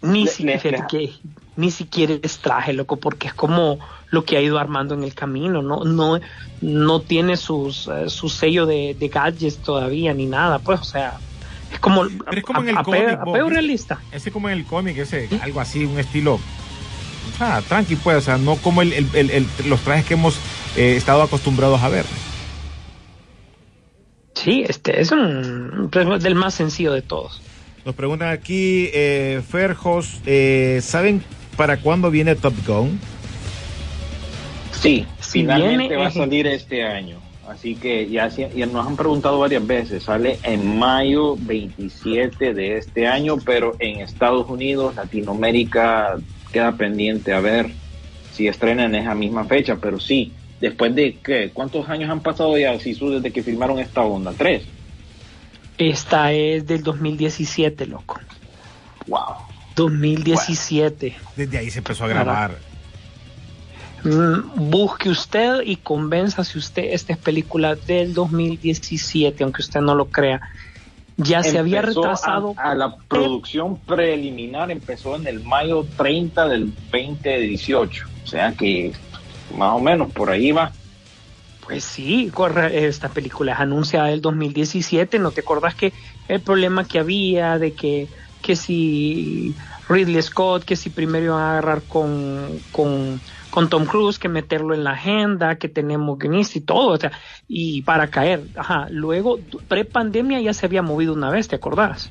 Ni, 0.03 0.25
Le- 0.25 0.31
si- 0.31 0.43
le- 0.43 0.59
fíjate 0.59 0.81
le- 0.81 0.87
que 1.07 1.13
ni 1.55 1.71
siquiera 1.71 2.13
es 2.21 2.39
traje, 2.39 2.73
loco, 2.73 2.97
porque 2.97 3.27
es 3.27 3.33
como 3.33 3.79
lo 4.11 4.23
que 4.25 4.37
ha 4.37 4.41
ido 4.41 4.59
armando 4.59 4.93
en 4.93 5.03
el 5.03 5.15
camino, 5.15 5.61
no, 5.63 5.83
no, 5.83 6.19
no 6.61 7.01
tiene 7.01 7.37
sus, 7.37 7.87
eh, 7.87 8.09
su 8.09 8.29
sello 8.29 8.65
de, 8.67 8.95
de 8.99 9.07
gadgets 9.07 9.57
todavía 9.57 10.13
ni 10.13 10.25
nada, 10.27 10.59
pues, 10.59 10.79
o 10.79 10.83
sea, 10.83 11.17
es 11.71 11.79
como, 11.79 12.03
Pero 12.03 12.37
es 12.37 12.43
como 12.43 12.61
en 12.61 12.69
el 12.69 12.75
cómic, 12.83 13.19
realista. 13.49 13.99
Ese 14.11 14.29
como 14.31 14.49
en 14.49 14.59
el 14.59 14.65
cómic, 14.65 14.97
ese, 14.99 15.27
algo 15.41 15.59
así, 15.61 15.85
un 15.85 15.97
estilo, 15.97 16.39
ah, 17.39 17.61
tranqui 17.67 17.95
pues, 17.95 18.17
o 18.17 18.21
sea, 18.21 18.37
no 18.37 18.55
como 18.57 18.81
el, 18.81 18.93
el- 18.93 19.07
el- 19.13 19.29
el- 19.31 19.47
los 19.67 19.81
trajes 19.81 20.05
que 20.05 20.13
hemos 20.15 20.35
eh, 20.75 20.95
estado 20.97 21.21
acostumbrados 21.21 21.81
a 21.81 21.89
ver. 21.89 22.05
Sí, 24.35 24.63
este 24.67 24.99
es 24.99 25.11
un 25.11 25.89
del 26.19 26.35
más 26.35 26.53
sencillo 26.53 26.91
de 26.91 27.01
todos. 27.01 27.41
Nos 27.85 27.95
preguntan 27.95 28.29
aquí, 28.29 28.89
eh, 28.93 29.41
Ferjos, 29.49 30.19
eh, 30.25 30.79
¿saben 30.83 31.21
para 31.57 31.77
cuándo 31.77 32.09
viene 32.11 32.35
Top 32.35 32.53
Gun? 32.65 32.99
Sí, 34.71 35.05
Si 35.19 35.41
finalmente 35.41 35.77
viene, 35.89 35.95
va 35.97 36.07
a 36.07 36.11
salir 36.11 36.47
este 36.47 36.83
año. 36.83 37.17
Así 37.47 37.75
que 37.75 38.09
ya, 38.09 38.29
ya 38.29 38.65
nos 38.65 38.87
han 38.87 38.95
preguntado 38.95 39.37
varias 39.39 39.65
veces. 39.67 40.03
Sale 40.03 40.39
en 40.43 40.77
mayo 40.79 41.35
27 41.39 42.53
de 42.53 42.77
este 42.77 43.05
año, 43.07 43.37
pero 43.37 43.75
en 43.79 43.99
Estados 43.99 44.49
Unidos, 44.49 44.95
Latinoamérica, 44.95 46.15
queda 46.53 46.71
pendiente 46.77 47.33
a 47.33 47.41
ver 47.41 47.69
si 48.31 48.47
estrenan 48.47 48.95
en 48.95 49.01
esa 49.01 49.15
misma 49.15 49.43
fecha, 49.43 49.75
pero 49.75 49.99
sí, 49.99 50.31
después 50.61 50.95
de 50.95 51.17
que, 51.17 51.49
¿cuántos 51.49 51.89
años 51.89 52.09
han 52.09 52.21
pasado 52.21 52.57
ya, 52.57 52.79
Sisu, 52.79 53.09
desde 53.09 53.31
que 53.31 53.43
filmaron 53.43 53.79
esta 53.79 54.01
onda? 54.01 54.31
¿Tres? 54.31 54.63
Esta 55.77 56.31
es 56.31 56.65
del 56.65 56.83
2017, 56.83 57.87
loco. 57.87 58.21
Wow. 59.07 59.35
2017. 59.75 61.15
Desde 61.35 61.57
ahí 61.57 61.69
se 61.69 61.79
empezó 61.79 62.05
a 62.05 62.07
grabar. 62.07 62.57
Mm, 64.03 64.69
busque 64.69 65.09
usted 65.09 65.61
y 65.65 65.77
convénzase 65.77 66.57
usted, 66.57 66.83
esta 66.91 67.13
es 67.13 67.19
película 67.19 67.75
del 67.75 68.13
2017, 68.13 69.43
aunque 69.43 69.61
usted 69.61 69.81
no 69.81 69.95
lo 69.95 70.05
crea. 70.05 70.41
Ya 71.17 71.43
se 71.43 71.59
había 71.59 71.81
retrasado. 71.81 72.53
A, 72.57 72.71
a 72.71 72.75
la 72.75 72.95
producción 72.95 73.77
preliminar 73.77 74.71
empezó 74.71 75.15
en 75.15 75.27
el 75.27 75.43
mayo 75.43 75.85
30 75.97 76.47
del 76.47 76.73
2018. 76.91 78.05
O 78.23 78.27
sea 78.27 78.53
que 78.53 78.93
más 79.57 79.73
o 79.73 79.79
menos 79.79 80.11
por 80.11 80.29
ahí 80.29 80.51
va. 80.51 80.71
Pues 81.65 81.83
sí, 81.83 82.29
corre, 82.33 82.87
esta 82.87 83.09
película 83.09 83.53
es 83.53 83.59
anunciada 83.59 84.07
del 84.07 84.21
2017. 84.21 85.19
¿No 85.19 85.31
te 85.31 85.41
acordás 85.41 85.75
que 85.75 85.93
el 86.27 86.41
problema 86.41 86.85
que 86.85 86.99
había 86.99 87.57
de 87.57 87.73
que, 87.73 88.07
que 88.41 88.55
si 88.55 89.55
Ridley 89.87 90.21
Scott, 90.21 90.65
que 90.65 90.75
si 90.75 90.89
primero 90.89 91.25
iban 91.25 91.41
a 91.41 91.51
agarrar 91.51 91.81
con, 91.83 92.59
con, 92.71 93.21
con 93.53 93.69
Tom 93.69 93.85
Cruise, 93.85 94.17
que 94.17 94.29
meterlo 94.29 94.73
en 94.73 94.83
la 94.83 94.93
agenda, 94.93 95.57
que 95.57 95.69
tenemos 95.69 96.17
guionista 96.17 96.57
y 96.57 96.61
todo, 96.61 96.87
o 96.93 96.97
sea, 96.97 97.11
y 97.47 97.83
para 97.83 98.07
caer, 98.09 98.41
ajá, 98.57 98.87
luego 98.89 99.37
pre-pandemia 99.67 100.41
ya 100.41 100.53
se 100.53 100.65
había 100.65 100.81
movido 100.81 101.13
una 101.13 101.29
vez, 101.29 101.47
¿te 101.47 101.55
acordás? 101.55 102.09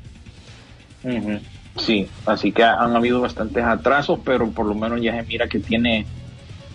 Sí, 1.76 2.07
así 2.26 2.52
que 2.52 2.62
han 2.62 2.94
habido 2.94 3.20
bastantes 3.20 3.64
atrasos, 3.64 4.20
pero 4.24 4.50
por 4.52 4.66
lo 4.66 4.74
menos 4.76 5.00
ya 5.00 5.16
se 5.16 5.22
mira 5.24 5.48
que 5.48 5.59
tiene 5.59 6.07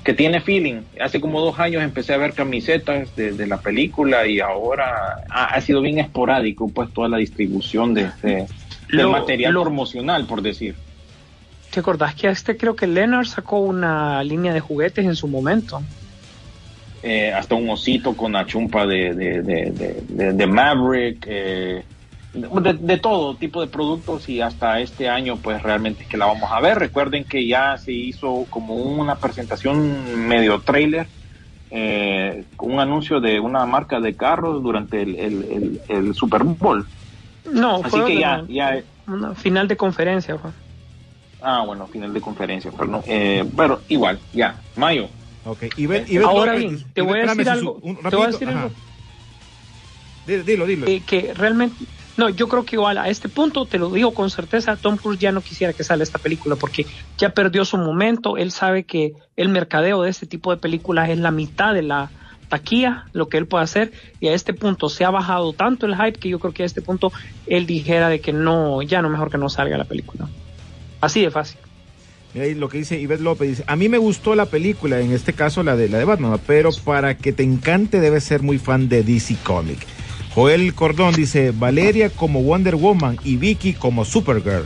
que 0.04 0.14
tiene 0.14 0.42
feeling. 0.42 0.82
Hace 1.02 1.20
como 1.22 1.40
dos 1.40 1.60
años 1.60 1.82
empecé 1.84 2.14
a 2.14 2.18
ver 2.18 2.34
camisetas 2.34 3.14
de, 3.16 3.32
de 3.34 3.48
la 3.48 3.58
película 3.58 4.26
y 4.28 4.40
ahora 4.40 5.24
ha, 5.30 5.46
ha 5.46 5.62
sido 5.62 5.82
bien 5.82 6.00
esporádico 6.00 6.70
pues 6.70 6.92
toda 6.94 7.08
la 7.10 7.18
distribución 7.18 7.94
de, 7.94 8.10
de- 8.22 8.48
del 8.90 9.06
Lo- 9.06 9.12
material 9.12 9.54
lo- 9.54 9.64
promocional, 9.64 10.26
por 10.26 10.42
decir. 10.42 10.76
¿Te 11.78 11.82
acordás 11.82 12.16
que 12.16 12.28
este 12.28 12.58
creo 12.58 12.76
que 12.76 12.88
Leonard 12.88 13.28
sacó 13.28 13.60
una 13.60 14.24
línea 14.24 14.52
de 14.52 14.60
juguetes 14.60 15.06
en 15.06 15.16
su 15.16 15.28
momento? 15.28 15.80
Eh, 17.04 17.32
hasta 17.32 17.54
un 17.54 17.70
osito 17.70 18.16
con 18.18 18.32
la 18.32 18.48
chumpa 18.48 18.88
de, 18.88 19.14
de, 19.14 19.44
de, 19.44 19.72
de- 19.76 20.02
de- 20.10 20.34
de 20.34 20.48
Maverick, 20.48 21.24
eh, 21.30 21.84
de, 22.34 22.98
todo 22.98 23.38
tipo 23.38 23.62
de 23.62 23.68
productos 23.68 24.28
y 24.28 24.42
hasta 24.42 24.80
este 24.80 25.08
año 25.08 25.36
pues 25.40 25.62
realmente 25.62 26.02
es 26.02 26.10
que 26.10 26.18
la 26.18 26.26
vamos 26.26 26.50
a 26.52 26.60
ver. 26.62 26.80
Recuerden 26.80 27.26
que 27.26 27.46
ya 27.48 27.78
se 27.78 27.92
hizo 27.92 28.48
como 28.50 28.74
una 28.74 29.20
presentación 29.20 30.28
medio 30.28 30.62
trailer, 30.62 31.06
eh, 31.70 32.44
un 32.58 32.80
anuncio 32.80 33.20
de 33.20 33.40
una 33.40 33.68
marca 33.68 34.00
de 34.00 34.16
carros 34.16 34.64
durante 34.64 35.04
el, 35.04 35.16
el- 35.16 35.44
el- 35.52 35.82
el 35.90 36.14
Super 36.16 36.44
Bowl. 36.44 36.88
No, 37.54 37.82
Así 37.82 37.92
fue 37.92 38.06
que 38.08 38.18
una- 38.18 38.44
ya, 38.50 38.74
ya, 38.80 38.84
una 39.06 39.36
final 39.36 39.68
de 39.68 39.78
conferencia. 39.78 40.40
fue. 40.40 40.50
Ah 41.42 41.64
bueno, 41.66 41.88
final 41.88 42.14
de 42.14 42.22
conferencia, 42.22 42.72
perdón. 42.72 43.02
Eh, 43.08 43.46
pero 43.56 43.82
igual, 43.88 44.20
ya, 44.34 44.62
mayo. 44.76 45.08
Ok, 45.46 45.64
Ivette 45.78 46.18
Ahora 46.24 46.56
bien, 46.56 46.84
te 46.94 47.02
voy 47.02 47.20
a 47.20 47.26
decir 47.26 47.50
algo. 47.50 47.80
un 47.82 47.96
Te 47.98 48.16
voy 48.16 48.26
a 48.26 48.28
decir 48.28 48.50
ajá. 48.50 48.64
algo. 48.64 48.76
Dilo, 50.26 50.44
dilo. 50.44 50.66
dilo. 50.66 50.88
Eh, 50.88 51.02
que 51.06 51.34
realmente, 51.34 51.86
no, 52.18 52.30
yo 52.30 52.50
creo 52.50 52.66
que 52.66 52.76
igual 52.76 52.98
a 52.98 53.08
este 53.08 53.30
punto, 53.30 53.66
te 53.66 53.78
lo 53.78 53.90
digo 53.92 54.14
con 54.14 54.30
certeza, 54.30 54.76
Tom 54.76 54.98
Cruise 54.98 55.20
ya 55.20 55.32
no 55.32 55.42
quisiera 55.42 55.72
que 55.72 55.84
salga 55.84 56.04
esta 56.04 56.20
película 56.20 56.56
porque 56.56 56.86
ya 57.18 57.30
perdió 57.30 57.64
su 57.64 57.78
momento, 57.78 58.38
él 58.38 58.52
sabe 58.52 58.84
que 58.84 59.14
el 59.38 59.50
mercadeo 59.50 60.02
de 60.02 60.10
este 60.10 60.26
tipo 60.26 60.52
de 60.52 60.58
películas 60.58 61.10
es 61.10 61.20
la 61.20 61.32
mitad 61.32 61.74
de 61.74 61.84
la 61.84 62.10
taquilla, 62.50 63.06
lo 63.14 63.30
que 63.30 63.38
él 63.38 63.46
puede 63.46 63.64
hacer, 63.64 63.92
y 64.20 64.28
a 64.28 64.34
este 64.34 64.54
punto 64.54 64.90
se 64.90 65.06
ha 65.06 65.12
bajado 65.12 65.54
tanto 65.54 65.86
el 65.86 65.96
hype 65.96 66.20
que 66.20 66.30
yo 66.30 66.40
creo 66.40 66.54
que 66.54 66.64
a 66.64 66.66
este 66.66 66.82
punto 66.82 67.12
él 67.46 67.66
dijera 67.66 68.10
de 68.10 68.20
que 68.20 68.34
no, 68.34 68.82
ya 68.82 69.02
no, 69.02 69.10
mejor 69.10 69.30
que 69.30 69.38
no 69.38 69.50
salga 69.50 69.78
la 69.78 69.86
película. 69.86 70.28
Así 71.02 71.22
de 71.22 71.32
fácil. 71.32 71.60
Mira 72.34 72.46
ahí 72.46 72.56
lo 72.56 72.70
que 72.70 72.80
dice 72.80 73.00
Ivette 73.00 73.22
López, 73.22 73.50
dice, 73.50 73.64
a 73.68 73.76
mí 73.76 73.90
me 73.90 73.98
gustó 73.98 74.36
la 74.36 74.46
película, 74.46 75.00
en 75.00 75.12
este 75.12 75.34
caso 75.34 75.64
la 75.64 75.76
de 75.76 75.90
la 75.90 75.98
de 75.98 76.06
Batman, 76.06 76.40
pero 76.46 76.72
para 76.84 77.18
que 77.18 77.32
te 77.32 77.44
encante 77.44 78.00
debes 78.00 78.24
ser 78.24 78.44
muy 78.44 78.60
fan 78.60 78.90
de 78.90 79.04
DC 79.04 79.38
Comic. 79.44 79.80
Joel 80.36 80.74
Cordón 80.76 81.16
dice, 81.16 81.52
Valeria 81.52 82.10
como 82.10 82.44
Wonder 82.44 82.76
Woman 82.76 83.18
y 83.24 83.38
Vicky 83.38 83.74
como 83.74 84.06
Supergirl. 84.06 84.66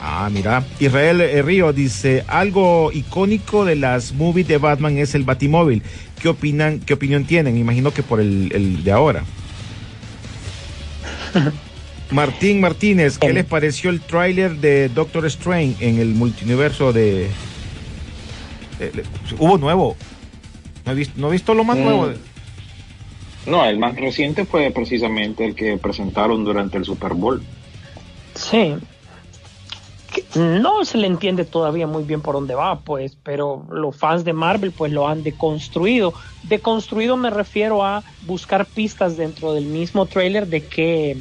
Ah, 0.00 0.28
mira. 0.30 0.64
Israel 0.78 1.22
Río 1.44 1.72
dice, 1.72 2.24
algo 2.28 2.92
icónico 2.92 3.64
de 3.64 3.76
las 3.76 4.12
movies 4.12 4.46
de 4.48 4.58
Batman 4.58 4.98
es 4.98 5.14
el 5.14 5.24
Batimóvil. 5.24 5.82
¿Qué 6.20 6.28
opinan, 6.28 6.80
qué 6.80 6.94
opinión 6.94 7.24
tienen? 7.24 7.56
Imagino 7.56 7.92
que 7.92 8.02
por 8.02 8.20
el, 8.20 8.52
el 8.52 8.84
de 8.84 8.92
ahora. 8.92 9.24
Martín 12.10 12.60
Martínez, 12.60 13.18
¿qué 13.18 13.32
les 13.32 13.44
pareció 13.44 13.90
el 13.90 14.00
tráiler 14.00 14.56
de 14.56 14.88
Doctor 14.88 15.26
Strange 15.26 15.86
en 15.86 15.98
el 15.98 16.14
multiverso 16.14 16.92
de... 16.92 17.28
hubo 19.38 19.58
nuevo. 19.58 19.96
No 20.86 20.92
he 20.92 20.94
visto, 20.94 21.14
no 21.20 21.28
he 21.28 21.32
visto 21.32 21.54
lo 21.54 21.64
más 21.64 21.76
Mm. 21.76 21.82
nuevo. 21.84 22.08
No, 23.46 23.64
el 23.64 23.78
más 23.78 23.96
reciente 23.96 24.44
fue 24.44 24.70
precisamente 24.70 25.44
el 25.44 25.54
que 25.54 25.76
presentaron 25.78 26.44
durante 26.44 26.76
el 26.78 26.84
Super 26.84 27.14
Bowl. 27.14 27.42
Sí. 28.34 28.74
Que 30.12 30.24
No 30.38 30.84
se 30.84 30.98
le 30.98 31.06
entiende 31.06 31.44
todavía 31.44 31.86
muy 31.86 32.04
bien 32.04 32.20
por 32.22 32.34
dónde 32.34 32.54
va, 32.54 32.80
pues, 32.80 33.16
pero 33.22 33.66
los 33.70 33.96
fans 33.96 34.24
de 34.24 34.32
Marvel 34.32 34.72
pues 34.72 34.92
lo 34.92 35.08
han 35.08 35.22
deconstruido. 35.22 36.14
Deconstruido 36.44 37.16
me 37.16 37.30
refiero 37.30 37.84
a 37.84 38.02
buscar 38.26 38.64
pistas 38.66 39.16
dentro 39.16 39.52
del 39.52 39.64
mismo 39.66 40.06
trailer 40.06 40.46
de 40.46 40.64
qué, 40.64 41.16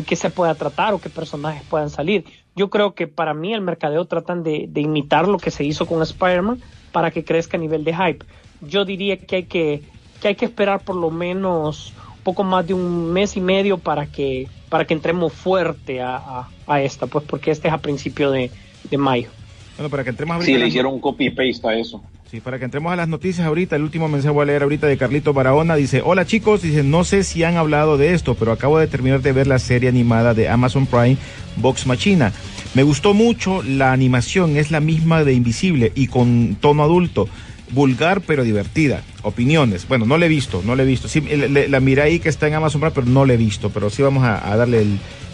de 0.00 0.06
qué 0.06 0.16
se 0.16 0.30
pueda 0.30 0.54
tratar 0.54 0.94
o 0.94 1.00
qué 1.00 1.10
personajes 1.10 1.62
puedan 1.68 1.90
salir. 1.90 2.24
Yo 2.56 2.70
creo 2.70 2.94
que 2.94 3.06
para 3.06 3.34
mí 3.34 3.52
el 3.54 3.60
mercadeo 3.60 4.04
tratan 4.06 4.42
de, 4.42 4.66
de 4.68 4.80
imitar 4.80 5.28
lo 5.28 5.38
que 5.38 5.50
se 5.50 5.64
hizo 5.64 5.86
con 5.86 6.02
Spider-Man 6.02 6.60
para 6.92 7.10
que 7.10 7.24
crezca 7.24 7.56
a 7.56 7.60
nivel 7.60 7.84
de 7.84 7.94
hype. 7.94 8.24
Yo 8.62 8.84
diría 8.84 9.16
que 9.18 9.36
hay 9.36 9.44
que, 9.44 9.82
que 10.20 10.28
hay 10.28 10.34
que 10.34 10.44
esperar 10.46 10.80
por 10.80 10.96
lo 10.96 11.10
menos 11.10 11.92
un 12.16 12.22
poco 12.24 12.44
más 12.44 12.66
de 12.66 12.74
un 12.74 13.12
mes 13.12 13.36
y 13.36 13.40
medio 13.40 13.78
para 13.78 14.06
que 14.06 14.48
para 14.68 14.84
que 14.84 14.94
entremos 14.94 15.32
fuerte 15.32 16.00
a, 16.00 16.16
a- 16.16 16.48
a 16.66 16.80
esta, 16.80 17.06
pues 17.08 17.24
porque 17.24 17.50
este 17.50 17.66
es 17.68 17.74
a 17.74 17.78
principio 17.78 18.30
de, 18.30 18.50
de 18.88 18.96
mayo. 18.98 19.28
Bueno, 19.76 19.90
para 19.90 20.04
que 20.04 20.10
entremos 20.10 20.34
ahorita 20.34 20.52
Sí, 20.52 20.58
le 20.58 20.68
hicieron 20.68 20.94
un 20.94 21.00
copy-paste 21.00 21.66
a 21.68 21.74
eso. 21.74 22.00
Sí, 22.30 22.40
para 22.40 22.60
que 22.60 22.64
entremos 22.64 22.92
a 22.92 22.96
las 22.96 23.08
noticias 23.08 23.44
ahorita, 23.44 23.74
el 23.74 23.82
último 23.82 24.08
mensaje 24.08 24.32
voy 24.32 24.44
a 24.44 24.46
leer 24.46 24.62
ahorita 24.62 24.86
de 24.86 24.96
Carlito 24.96 25.32
Barahona. 25.32 25.74
Dice, 25.74 26.00
hola 26.04 26.24
chicos, 26.26 26.62
dice, 26.62 26.84
no 26.84 27.02
sé 27.02 27.24
si 27.24 27.42
han 27.42 27.56
hablado 27.56 27.98
de 27.98 28.14
esto, 28.14 28.36
pero 28.36 28.52
acabo 28.52 28.78
de 28.78 28.86
terminar 28.86 29.20
de 29.20 29.32
ver 29.32 29.48
la 29.48 29.58
serie 29.58 29.88
animada 29.88 30.32
de 30.32 30.48
Amazon 30.48 30.86
Prime, 30.86 31.16
Vox 31.56 31.88
Machina. 31.88 32.32
Me 32.74 32.84
gustó 32.84 33.14
mucho 33.14 33.64
la 33.64 33.90
animación, 33.92 34.56
es 34.56 34.70
la 34.70 34.78
misma 34.78 35.24
de 35.24 35.32
Invisible 35.32 35.90
y 35.96 36.06
con 36.06 36.56
tono 36.60 36.84
adulto. 36.84 37.28
Vulgar 37.72 38.20
pero 38.20 38.44
divertida. 38.44 39.02
Opiniones. 39.22 39.88
Bueno, 39.88 40.06
no 40.06 40.16
la 40.16 40.26
he 40.26 40.28
visto, 40.28 40.62
no 40.64 40.76
la 40.76 40.84
he 40.84 40.86
visto. 40.86 41.08
Sí, 41.08 41.20
le- 41.22 41.66
la 41.68 41.80
miré 41.80 42.02
ahí 42.02 42.20
que 42.20 42.28
está 42.28 42.46
en 42.46 42.54
Amazon 42.54 42.80
Prime, 42.80 42.92
pero 42.94 43.06
no 43.08 43.24
la 43.24 43.32
he 43.32 43.36
visto. 43.36 43.70
Pero 43.70 43.90
sí 43.90 44.02
vamos 44.02 44.22
a, 44.22 44.56
darle 44.56 44.86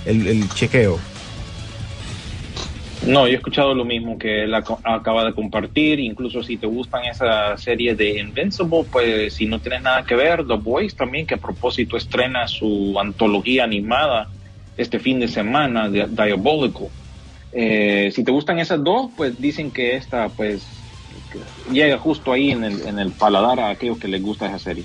el 0.06 0.48
chequeo. 0.54 0.98
No, 3.06 3.26
yo 3.26 3.34
he 3.34 3.36
escuchado 3.36 3.72
lo 3.74 3.84
mismo 3.84 4.18
que 4.18 4.44
él 4.44 4.52
ac- 4.52 4.80
acaba 4.82 5.24
de 5.24 5.32
compartir. 5.32 6.00
Incluso 6.00 6.42
si 6.42 6.56
te 6.56 6.66
gustan 6.66 7.04
esa 7.04 7.56
serie 7.56 7.94
de 7.94 8.18
Invincible, 8.18 8.84
pues 8.90 9.34
si 9.34 9.46
no 9.46 9.60
tienes 9.60 9.82
nada 9.82 10.02
que 10.04 10.14
ver, 10.16 10.44
The 10.46 10.54
Boys 10.56 10.94
también, 10.96 11.26
que 11.26 11.34
a 11.34 11.38
propósito 11.38 11.96
estrena 11.96 12.48
su 12.48 12.96
antología 13.00 13.64
animada 13.64 14.28
este 14.76 14.98
fin 14.98 15.20
de 15.20 15.28
semana, 15.28 15.88
de 15.88 16.06
Diabolical. 16.06 16.88
Eh, 17.52 18.10
si 18.12 18.24
te 18.24 18.32
gustan 18.32 18.58
esas 18.58 18.82
dos, 18.82 19.10
pues 19.16 19.40
dicen 19.40 19.70
que 19.70 19.94
esta, 19.96 20.28
pues, 20.28 20.66
llega 21.72 21.96
justo 21.98 22.32
ahí 22.32 22.50
en 22.50 22.64
el, 22.64 22.86
en 22.86 22.98
el 22.98 23.12
paladar 23.12 23.60
a 23.60 23.70
aquellos 23.70 23.98
que 23.98 24.08
les 24.08 24.20
gusta 24.22 24.46
esa 24.46 24.58
serie. 24.58 24.84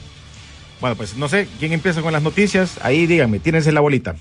Bueno, 0.79 0.95
pues 0.95 1.17
no 1.17 1.27
sé 1.27 1.47
quién 1.59 1.73
empieza 1.73 2.01
con 2.01 2.13
las 2.13 2.23
noticias. 2.23 2.79
Ahí 2.83 3.05
díganme, 3.07 3.39
tírense 3.39 3.71
la 3.71 3.81
bolita. 3.81 4.15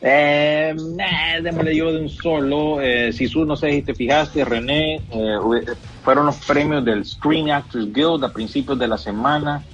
Eh, 0.00 0.74
nah, 0.76 1.40
démosle 1.42 1.74
yo 1.76 1.92
de 1.92 2.00
un 2.00 2.08
solo. 2.08 2.80
Eh, 2.80 3.12
Sisu, 3.12 3.44
no 3.44 3.56
sé 3.56 3.72
si 3.72 3.82
te 3.82 3.94
fijaste, 3.94 4.44
René, 4.44 4.96
eh, 5.10 5.38
fueron 6.02 6.26
los 6.26 6.38
premios 6.46 6.84
del 6.84 7.04
Screen 7.04 7.50
Actors 7.50 7.92
Guild 7.92 8.24
a 8.24 8.32
principios 8.32 8.78
de 8.78 8.88
la 8.88 8.98
semana. 8.98 9.66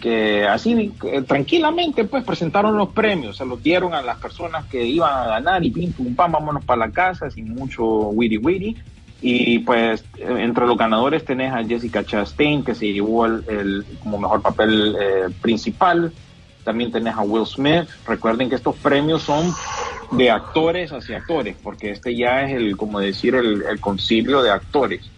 Que 0.00 0.46
así, 0.46 0.96
eh, 1.04 1.22
tranquilamente, 1.22 2.06
pues 2.06 2.24
presentaron 2.24 2.76
los 2.78 2.92
premios, 2.94 3.36
se 3.36 3.44
los 3.44 3.62
dieron 3.62 3.94
a 3.94 4.02
las 4.02 4.18
personas 4.18 4.66
que 4.66 4.84
iban 4.86 5.12
a 5.12 5.26
ganar 5.28 5.64
y 5.64 5.70
pim, 5.70 5.92
pum, 5.94 6.14
pam, 6.16 6.32
vámonos 6.32 6.64
para 6.64 6.86
la 6.86 6.92
casa 6.92 7.30
sin 7.30 7.48
mucho 7.54 7.84
witty 8.10 8.38
witty. 8.38 8.76
Y 9.20 9.60
pues 9.60 10.08
eh, 10.18 10.26
entre 10.40 10.66
los 10.66 10.78
ganadores 10.78 11.24
tenés 11.24 11.52
a 11.52 11.64
Jessica 11.64 12.04
Chastain, 12.04 12.64
que 12.64 12.74
se 12.74 12.86
llevó 12.92 13.26
el, 13.26 13.44
el- 13.48 13.86
como 13.98 14.18
mejor 14.18 14.42
papel 14.42 14.96
eh, 15.00 15.30
principal. 15.40 16.14
También 16.64 16.92
tenés 16.92 17.14
a 17.14 17.22
Will 17.22 17.46
Smith. 17.46 17.88
Recuerden 18.06 18.48
que 18.48 18.56
estos 18.56 18.76
premios 18.76 19.22
son 19.22 19.52
de 20.12 20.30
actores 20.30 20.92
hacia 20.92 21.18
actores, 21.18 21.56
porque 21.62 21.90
este 21.90 22.14
ya 22.14 22.42
es 22.42 22.52
el, 22.54 22.76
como 22.76 23.00
decir, 23.00 23.34
el, 23.34 23.62
el 23.62 23.80
concilio 23.80 24.42
de 24.42 24.50
actores. 24.50 25.10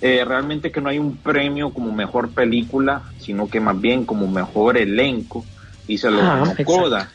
Eh, 0.00 0.24
realmente 0.26 0.70
que 0.70 0.80
no 0.80 0.90
hay 0.90 0.98
un 0.98 1.16
premio 1.16 1.70
como 1.70 1.90
mejor 1.92 2.30
película, 2.30 3.02
sino 3.18 3.48
que 3.48 3.60
más 3.60 3.80
bien 3.80 4.04
como 4.04 4.28
mejor 4.28 4.76
elenco, 4.76 5.44
y 5.88 5.98
se 5.98 6.10
lo 6.10 6.20
Ah. 6.22 6.54
Coda. 6.64 7.10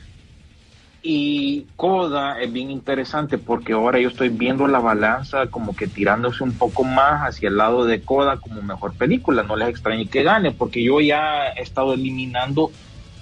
Y 1.03 1.65
Coda 1.75 2.39
es 2.41 2.51
bien 2.53 2.69
interesante 2.69 3.39
porque 3.39 3.73
ahora 3.73 3.99
yo 3.99 4.09
estoy 4.09 4.29
viendo 4.29 4.67
la 4.67 4.79
balanza 4.79 5.47
como 5.47 5.75
que 5.75 5.87
tirándose 5.87 6.43
un 6.43 6.53
poco 6.53 6.83
más 6.83 7.27
hacia 7.27 7.49
el 7.49 7.57
lado 7.57 7.85
de 7.85 8.01
Coda 8.01 8.37
como 8.37 8.61
mejor 8.61 8.93
película. 8.93 9.41
No 9.43 9.55
les 9.55 9.69
extrañe 9.69 10.07
que 10.07 10.21
gane, 10.21 10.51
porque 10.51 10.83
yo 10.83 11.01
ya 11.01 11.47
he 11.57 11.61
estado 11.63 11.93
eliminando 11.93 12.71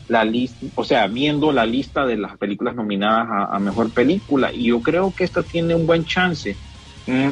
la 0.09 0.25
lista, 0.25 0.65
o 0.75 0.83
sea, 0.83 1.07
viendo 1.07 1.53
la 1.53 1.65
lista 1.67 2.05
de 2.05 2.17
las 2.17 2.37
películas 2.37 2.75
nominadas 2.75 3.27
a, 3.31 3.55
a 3.55 3.59
mejor 3.59 3.93
película. 3.93 4.51
Y 4.53 4.69
yo 4.69 4.81
creo 4.83 5.13
que 5.15 5.23
esta 5.23 5.43
tiene 5.43 5.75
un 5.75 5.87
buen 5.87 6.05
chance. 6.05 6.59
Mm, 7.07 7.29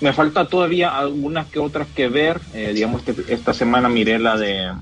me 0.00 0.12
falta 0.12 0.48
todavía 0.48 0.96
algunas 0.98 1.48
que 1.50 1.58
otras 1.60 1.90
que 1.92 2.08
ver. 2.08 2.42
Eh, 2.52 2.74
digamos, 2.74 3.02
este- 3.06 3.24
esta 3.34 3.54
semana 3.54 3.88
miré 3.88 4.18
la 4.20 4.36
de 4.38 4.72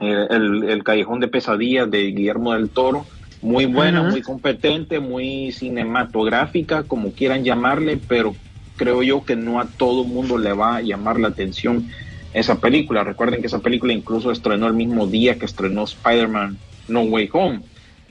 eh, 0.00 0.26
el, 0.30 0.64
el 0.64 0.84
Callejón 0.84 1.20
de 1.20 1.28
Pesadillas 1.28 1.90
de 1.90 2.02
Guillermo 2.12 2.52
del 2.54 2.70
Toro. 2.70 3.08
Muy 3.42 3.66
buena, 3.66 4.02
muy 4.02 4.22
competente, 4.22 5.00
muy 5.00 5.50
cinematográfica, 5.52 6.86
como 6.86 7.14
quieran 7.14 7.44
llamarle, 7.44 7.96
pero 7.98 8.38
creo 8.76 9.02
yo 9.02 9.24
que 9.24 9.36
no 9.36 9.60
a 9.60 9.72
todo 9.72 10.04
mundo 10.04 10.38
le 10.38 10.52
va 10.52 10.76
a 10.76 10.82
llamar 10.82 11.18
la 11.18 11.28
atención 11.28 11.88
esa 12.32 12.60
película. 12.60 13.04
Recuerden 13.04 13.40
que 13.40 13.46
esa 13.46 13.60
película 13.60 13.92
incluso 13.92 14.30
estrenó 14.30 14.66
el 14.66 14.74
mismo 14.74 15.06
día 15.06 15.38
que 15.38 15.46
estrenó 15.46 15.84
Spider-Man 15.84 16.58
No 16.88 17.02
Way 17.02 17.30
Home. 17.32 17.60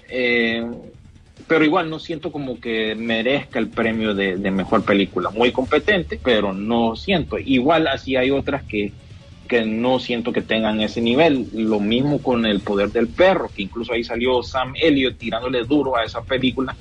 Eh, 0.09 0.65
pero 1.47 1.65
igual 1.65 1.89
no 1.89 1.99
siento 1.99 2.31
como 2.31 2.59
que 2.59 2.95
merezca 2.95 3.59
el 3.59 3.69
premio 3.69 4.13
de, 4.13 4.37
de 4.37 4.51
mejor 4.51 4.83
película. 4.83 5.29
Muy 5.31 5.51
competente, 5.51 6.19
pero 6.23 6.53
no 6.53 6.95
siento. 6.95 7.39
Igual 7.39 7.87
así 7.87 8.15
hay 8.15 8.29
otras 8.29 8.63
que, 8.63 8.91
que 9.47 9.65
no 9.65 9.99
siento 9.99 10.31
que 10.31 10.41
tengan 10.41 10.79
ese 10.79 11.01
nivel. 11.01 11.47
Lo 11.53 11.79
mismo 11.79 12.21
con 12.21 12.45
El 12.45 12.59
Poder 12.59 12.91
del 12.91 13.07
Perro, 13.07 13.49
que 13.53 13.63
incluso 13.63 13.93
ahí 13.93 14.03
salió 14.03 14.43
Sam 14.43 14.73
Elliott 14.79 15.17
tirándole 15.17 15.63
duro 15.63 15.97
a 15.97 16.03
esa 16.03 16.21
película. 16.21 16.75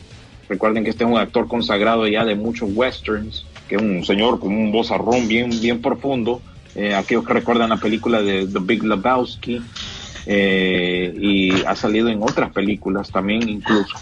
Recuerden 0.49 0.85
que 0.85 0.91
este 0.91 1.05
es 1.05 1.11
un 1.11 1.19
actor 1.19 1.49
consagrado 1.49 2.07
ya 2.07 2.25
de 2.25 2.35
muchos 2.35 2.71
westerns, 2.75 3.47
que 3.69 3.77
es 3.77 3.83
un 3.83 4.05
señor 4.05 4.41
con 4.41 4.55
un 4.55 4.71
vozarrón 4.73 5.29
bien, 5.29 5.51
bien 5.61 5.81
profundo. 5.81 6.43
Eh, 6.75 6.95
aquellos 6.95 7.25
que 7.25 7.33
recuerdan 7.35 7.71
la 7.71 7.79
película 7.79 8.23
de 8.23 8.47
The 8.47 8.61
Big 8.61 8.83
Lebowski, 8.85 9.61
eh, 10.27 11.13
y 11.19 11.65
ha 11.65 11.75
salido 11.75 12.09
en 12.09 12.23
otras 12.23 12.53
películas 12.53 13.11
también 13.11 13.49
incluso. 13.49 13.97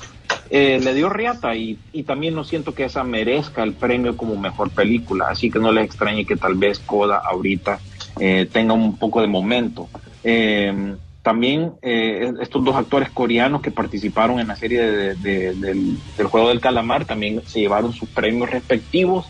Eh, 0.51 0.79
le 0.81 0.95
dio 0.95 1.09
riata 1.09 1.55
y, 1.57 1.79
y 1.93 2.05
también 2.05 2.35
no 2.35 2.45
siento 2.45 2.73
que 2.75 2.85
esa 2.85 3.03
merezca 3.05 3.63
el 3.63 3.75
premio 3.75 4.17
como 4.17 4.37
mejor 4.37 4.71
película, 4.71 5.27
así 5.29 5.51
que 5.51 5.59
no 5.59 5.73
les 5.73 5.85
extrañe 5.85 6.25
que 6.25 6.37
tal 6.37 6.55
vez 6.57 6.79
Coda 6.81 7.21
ahorita 7.25 7.81
eh, 8.21 8.49
tenga 8.53 8.73
un 8.75 8.97
poco 8.97 9.21
de 9.21 9.27
momento. 9.29 9.89
Eh, 10.23 10.97
también 11.23 11.73
eh, 11.83 12.33
estos 12.41 12.63
dos 12.63 12.77
actores 12.77 13.11
coreanos 13.11 13.61
que 13.61 13.73
participaron 13.73 14.39
en 14.39 14.47
la 14.47 14.55
serie 14.57 14.81
de- 14.83 15.15
de- 15.17 15.55
del, 15.55 15.99
del 16.17 16.27
juego 16.29 16.49
del 16.51 16.61
calamar 16.61 17.05
también 17.05 17.43
se 17.45 17.59
llevaron 17.61 17.93
sus 17.93 18.09
premios 18.11 18.49
respectivos. 18.49 19.27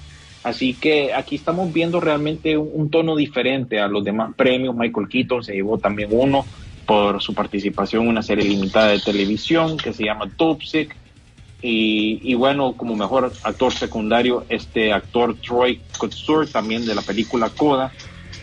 Así 0.46 0.74
que 0.74 1.12
aquí 1.12 1.34
estamos 1.34 1.72
viendo 1.72 1.98
realmente 1.98 2.56
un, 2.56 2.88
tono 2.88 3.16
diferente 3.16 3.80
a 3.80 3.88
los 3.88 4.04
demás 4.04 4.32
premios. 4.36 4.76
Michael 4.76 5.08
Keaton 5.08 5.42
se 5.42 5.54
llevó 5.54 5.78
también 5.78 6.10
uno 6.12 6.46
por 6.86 7.20
su 7.20 7.34
participación 7.34 8.04
en 8.04 8.10
una 8.10 8.22
serie 8.22 8.44
limitada 8.44 8.90
de 8.90 9.00
televisión 9.00 9.76
que 9.76 9.92
se 9.92 10.04
llama 10.04 10.30
Toxic. 10.36 10.94
Y, 11.60 12.20
y 12.22 12.34
bueno, 12.34 12.74
como 12.76 12.94
mejor 12.94 13.32
actor 13.42 13.72
secundario, 13.72 14.46
este 14.48 14.92
actor 14.92 15.36
Troy 15.40 15.80
Kotsur, 15.98 16.48
también 16.48 16.86
de 16.86 16.94
la 16.94 17.02
película 17.02 17.50
Coda, 17.50 17.90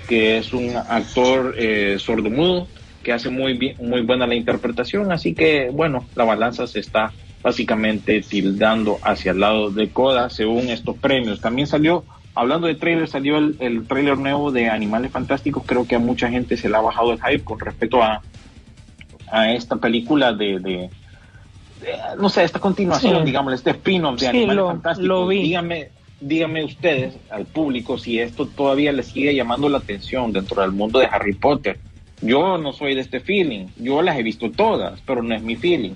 que 0.05 0.39
es 0.39 0.51
un 0.51 0.75
actor 0.75 1.55
eh, 1.57 1.95
sordomudo 1.99 2.67
que 3.01 3.13
hace 3.13 3.29
muy 3.29 3.53
bien, 3.53 3.77
muy 3.79 4.01
buena 4.01 4.27
la 4.27 4.35
interpretación. 4.35 5.09
Así 5.13 5.33
que 5.33 5.69
bueno, 5.69 6.05
la 6.15 6.25
balanza 6.25 6.67
se 6.67 6.81
está 6.81 7.13
básicamente 7.43 8.21
tildando 8.21 8.97
hacia 9.03 9.31
el 9.31 9.39
lado 9.41 9.69
de 9.69 9.89
Coda 9.89 10.29
según 10.29 10.69
estos 10.69 10.97
premios. 10.97 11.41
También 11.41 11.67
salió, 11.67 12.05
hablando 12.35 12.67
de 12.67 12.75
trailer, 12.75 13.07
salió 13.07 13.37
el, 13.37 13.57
el 13.59 13.85
trailer 13.85 14.17
nuevo 14.17 14.51
de 14.51 14.69
Animales 14.69 15.11
Fantásticos. 15.11 15.63
Creo 15.65 15.85
que 15.85 15.95
a 15.95 15.99
mucha 15.99 16.29
gente 16.29 16.55
se 16.57 16.69
le 16.69 16.77
ha 16.77 16.81
bajado 16.81 17.11
el 17.11 17.19
hype 17.21 17.43
con 17.43 17.59
respecto 17.59 18.01
a, 18.01 18.21
a 19.31 19.51
esta 19.51 19.75
película 19.75 20.31
de, 20.31 20.59
de, 20.59 20.89
de, 21.81 21.91
no 22.17 22.29
sé, 22.29 22.43
esta 22.43 22.59
continuación, 22.59 23.19
Sí. 23.19 23.25
digamos, 23.25 23.53
este 23.53 23.71
spin-off 23.71 24.13
de 24.15 24.19
Sí, 24.21 24.27
Animales 24.27 24.55
lo- 24.55 24.67
Fantásticos. 24.67 25.07
lo 25.07 25.27
vi. 25.27 25.41
Dígame, 25.43 25.89
dígame 26.21 26.63
ustedes, 26.63 27.15
al 27.29 27.45
público, 27.45 27.97
si 27.97 28.19
esto 28.19 28.47
todavía 28.47 28.93
les 28.93 29.07
sigue 29.07 29.35
llamando 29.35 29.67
la 29.67 29.79
atención 29.79 30.31
dentro 30.31 30.61
del 30.61 30.71
mundo 30.71 30.99
de 30.99 31.07
Harry 31.07 31.33
Potter. 31.33 31.77
Yo 32.21 32.57
no 32.57 32.71
soy 32.71 32.95
de 32.95 33.01
este 33.01 33.19
feeling, 33.19 33.65
yo 33.75 34.01
las 34.01 34.17
he 34.17 34.23
visto 34.23 34.49
todas, 34.49 35.01
pero 35.05 35.21
no 35.21 35.35
es 35.35 35.41
mi 35.43 35.57
feeling. 35.57 35.91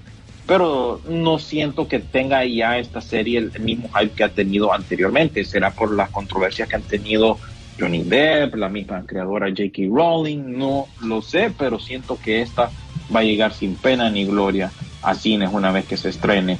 Pero 0.47 1.01
no 1.09 1.39
siento 1.39 1.87
que 1.87 1.99
tenga 1.99 2.45
ya 2.45 2.77
esta 2.77 3.01
serie 3.01 3.37
el 3.39 3.59
mismo 3.59 3.89
hype 3.89 4.13
que 4.13 4.23
ha 4.23 4.29
tenido 4.29 4.73
anteriormente. 4.73 5.43
Será 5.43 5.71
por 5.71 5.93
las 5.93 6.09
controversias 6.09 6.69
que 6.69 6.77
han 6.77 6.83
tenido 6.83 7.37
Johnny 7.77 8.03
Depp, 8.03 8.55
la 8.55 8.69
misma 8.69 9.03
creadora 9.05 9.49
J.K. 9.49 9.83
Rowling, 9.89 10.57
no 10.57 10.87
lo 11.01 11.21
sé, 11.21 11.51
pero 11.55 11.79
siento 11.79 12.17
que 12.17 12.41
esta 12.41 12.71
va 13.13 13.19
a 13.19 13.23
llegar 13.23 13.53
sin 13.53 13.75
pena 13.75 14.09
ni 14.09 14.25
gloria 14.25 14.71
a 15.03 15.13
cines 15.13 15.49
una 15.51 15.71
vez 15.71 15.85
que 15.85 15.97
se 15.97 16.09
estrene. 16.09 16.57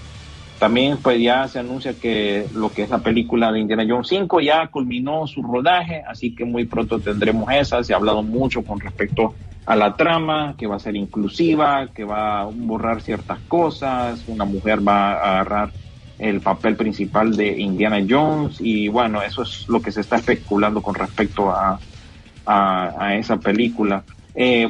También 0.59 0.97
pues 0.97 1.21
ya 1.21 1.47
se 1.47 1.59
anuncia 1.59 1.93
que 1.93 2.47
lo 2.53 2.71
que 2.71 2.83
es 2.83 2.89
la 2.89 2.99
película 2.99 3.51
de 3.51 3.59
Indiana 3.59 3.85
Jones 3.87 4.07
5 4.07 4.41
ya 4.41 4.67
culminó 4.67 5.27
su 5.27 5.43
rodaje, 5.43 6.03
así 6.07 6.33
que 6.33 6.45
muy 6.45 6.65
pronto 6.65 6.99
tendremos 6.99 7.51
esa. 7.53 7.83
Se 7.83 7.93
ha 7.93 7.97
hablado 7.97 8.23
mucho 8.23 8.63
con 8.63 8.79
respecto 8.79 9.35
a 9.67 9.75
la 9.75 9.97
trama, 9.97 10.55
que 10.57 10.65
va 10.65 10.77
a 10.77 10.79
ser 10.79 10.95
inclusiva, 10.95 11.89
que 11.93 12.05
va 12.05 12.41
a 12.41 12.45
borrar 12.45 13.01
ciertas 13.01 13.37
cosas, 13.49 14.23
una 14.27 14.45
mujer 14.45 14.85
va 14.87 15.11
a 15.11 15.31
agarrar 15.33 15.71
el 16.19 16.39
papel 16.39 16.77
principal 16.77 17.35
de 17.35 17.59
Indiana 17.59 18.03
Jones 18.07 18.61
y 18.61 18.87
bueno, 18.87 19.21
eso 19.21 19.43
es 19.43 19.67
lo 19.67 19.81
que 19.81 19.91
se 19.91 20.01
está 20.01 20.15
especulando 20.23 20.81
con 20.81 20.95
respecto 20.95 21.51
a, 21.51 21.79
a, 22.45 23.15
esa 23.15 23.37
película. 23.37 24.03
Eh, 24.33 24.69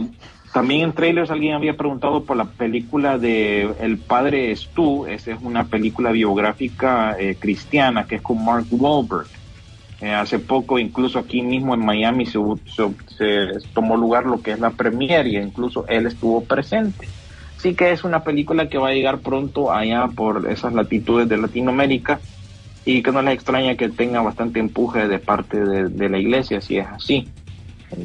también 0.51 0.81
en 0.81 0.93
trailers 0.93 1.29
alguien 1.29 1.53
había 1.53 1.77
preguntado 1.77 2.23
por 2.23 2.35
la 2.35 2.45
película 2.45 3.19
de 3.19 3.69
El 3.79 3.99
Padre 3.99 4.55
Stu, 4.55 5.05
esa 5.05 5.33
es 5.33 5.37
una 5.43 5.65
película 5.65 6.11
biográfica 6.11 7.15
eh, 7.19 7.37
cristiana 7.39 8.07
que 8.07 8.15
es 8.15 8.21
con 8.23 8.43
Mark 8.43 8.65
Wahlberg. 8.71 9.27
Eh, 9.99 10.13
hace 10.13 10.37
poco, 10.37 10.77
incluso 10.77 11.17
aquí 11.17 11.41
mismo 11.41 11.73
en 11.73 11.83
Miami, 11.83 12.27
se, 12.27 12.39
se, 12.65 12.89
se, 13.17 13.67
tomó 13.73 13.97
lugar 13.97 14.25
lo 14.27 14.41
que 14.41 14.51
es 14.51 14.59
la 14.59 14.69
premiere 14.69 15.29
y 15.29 15.37
incluso 15.37 15.87
él 15.87 16.05
estuvo 16.05 16.43
presente. 16.43 17.07
Así 17.57 17.73
que 17.73 17.91
es 17.91 18.03
una 18.03 18.23
película 18.23 18.69
que 18.69 18.77
va 18.77 18.89
a 18.89 18.93
llegar 18.93 19.19
pronto 19.19 19.71
allá 19.71 20.07
por 20.15 20.47
esas 20.51 20.73
latitudes 20.73 21.27
de 21.27 21.37
Latinoamérica 21.37 22.19
y 22.85 23.01
que 23.01 23.11
no 23.11 23.23
les 23.23 23.33
extraña 23.33 23.75
que 23.75 23.89
tenga 23.89 24.21
bastante 24.21 24.59
empuje 24.59 25.07
de 25.07 25.17
parte 25.17 25.59
de, 25.59 25.89
de 25.89 26.09
la 26.09 26.19
iglesia, 26.19 26.61
si 26.61 26.77
es 26.77 26.85
así. 26.85 27.27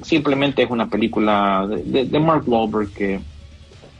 Simplemente 0.02 0.62
es 0.62 0.70
una 0.70 0.88
película 0.88 1.66
de, 1.68 1.82
de, 1.82 2.04
de 2.06 2.20
Mark 2.20 2.44
Wahlberg 2.46 2.90
que 2.94 3.20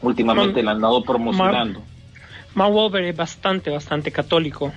últimamente 0.01 0.62
Mark, 0.62 0.64
la 0.64 0.70
han 0.72 0.80
dado 0.80 1.05
promocionando. 1.05 1.80
Mark, 1.80 1.90
Mark 2.55 2.74
Wahlberg 2.74 3.05
es 3.05 3.16
bastante, 3.16 3.70
bastante 3.70 4.11
católico. 4.11 4.72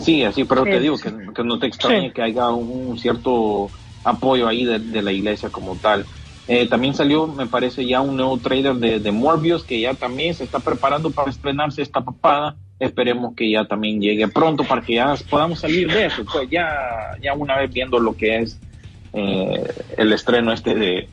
Sí, 0.00 0.24
así, 0.24 0.44
pero 0.44 0.64
sí, 0.64 0.70
te 0.70 0.80
digo 0.80 0.96
sí. 0.96 1.04
que, 1.04 1.32
que, 1.34 1.44
no 1.44 1.58
te 1.58 1.66
extrañe 1.66 2.08
sí. 2.08 2.12
que 2.12 2.22
haya 2.22 2.50
un 2.50 2.98
cierto 2.98 3.70
apoyo 4.04 4.48
ahí 4.48 4.64
de, 4.64 4.78
de 4.78 5.02
la 5.02 5.12
iglesia 5.12 5.48
como 5.48 5.76
tal. 5.76 6.06
Eh, 6.48 6.66
también 6.68 6.94
salió, 6.94 7.28
me 7.28 7.46
parece, 7.46 7.86
ya 7.86 8.00
un 8.00 8.16
nuevo 8.16 8.36
trailer 8.38 8.74
de, 8.74 8.98
de, 8.98 9.12
Morbius 9.12 9.62
que 9.62 9.80
ya 9.80 9.94
también 9.94 10.34
se 10.34 10.44
está 10.44 10.58
preparando 10.58 11.10
para 11.10 11.30
estrenarse 11.30 11.82
esta 11.82 12.00
papada. 12.00 12.56
Esperemos 12.80 13.34
que 13.36 13.48
ya 13.48 13.64
también 13.64 14.00
llegue 14.00 14.26
pronto 14.26 14.64
para 14.64 14.82
que 14.82 14.94
ya 14.94 15.14
podamos 15.30 15.60
salir 15.60 15.90
de 15.92 16.06
eso. 16.06 16.24
Pues 16.24 16.50
ya, 16.50 17.16
ya 17.22 17.32
una 17.34 17.56
vez 17.58 17.72
viendo 17.72 18.00
lo 18.00 18.16
que 18.16 18.38
es 18.38 18.58
eh, 19.12 19.62
el 19.96 20.12
estreno 20.12 20.52
este 20.52 20.74
de, 20.74 21.08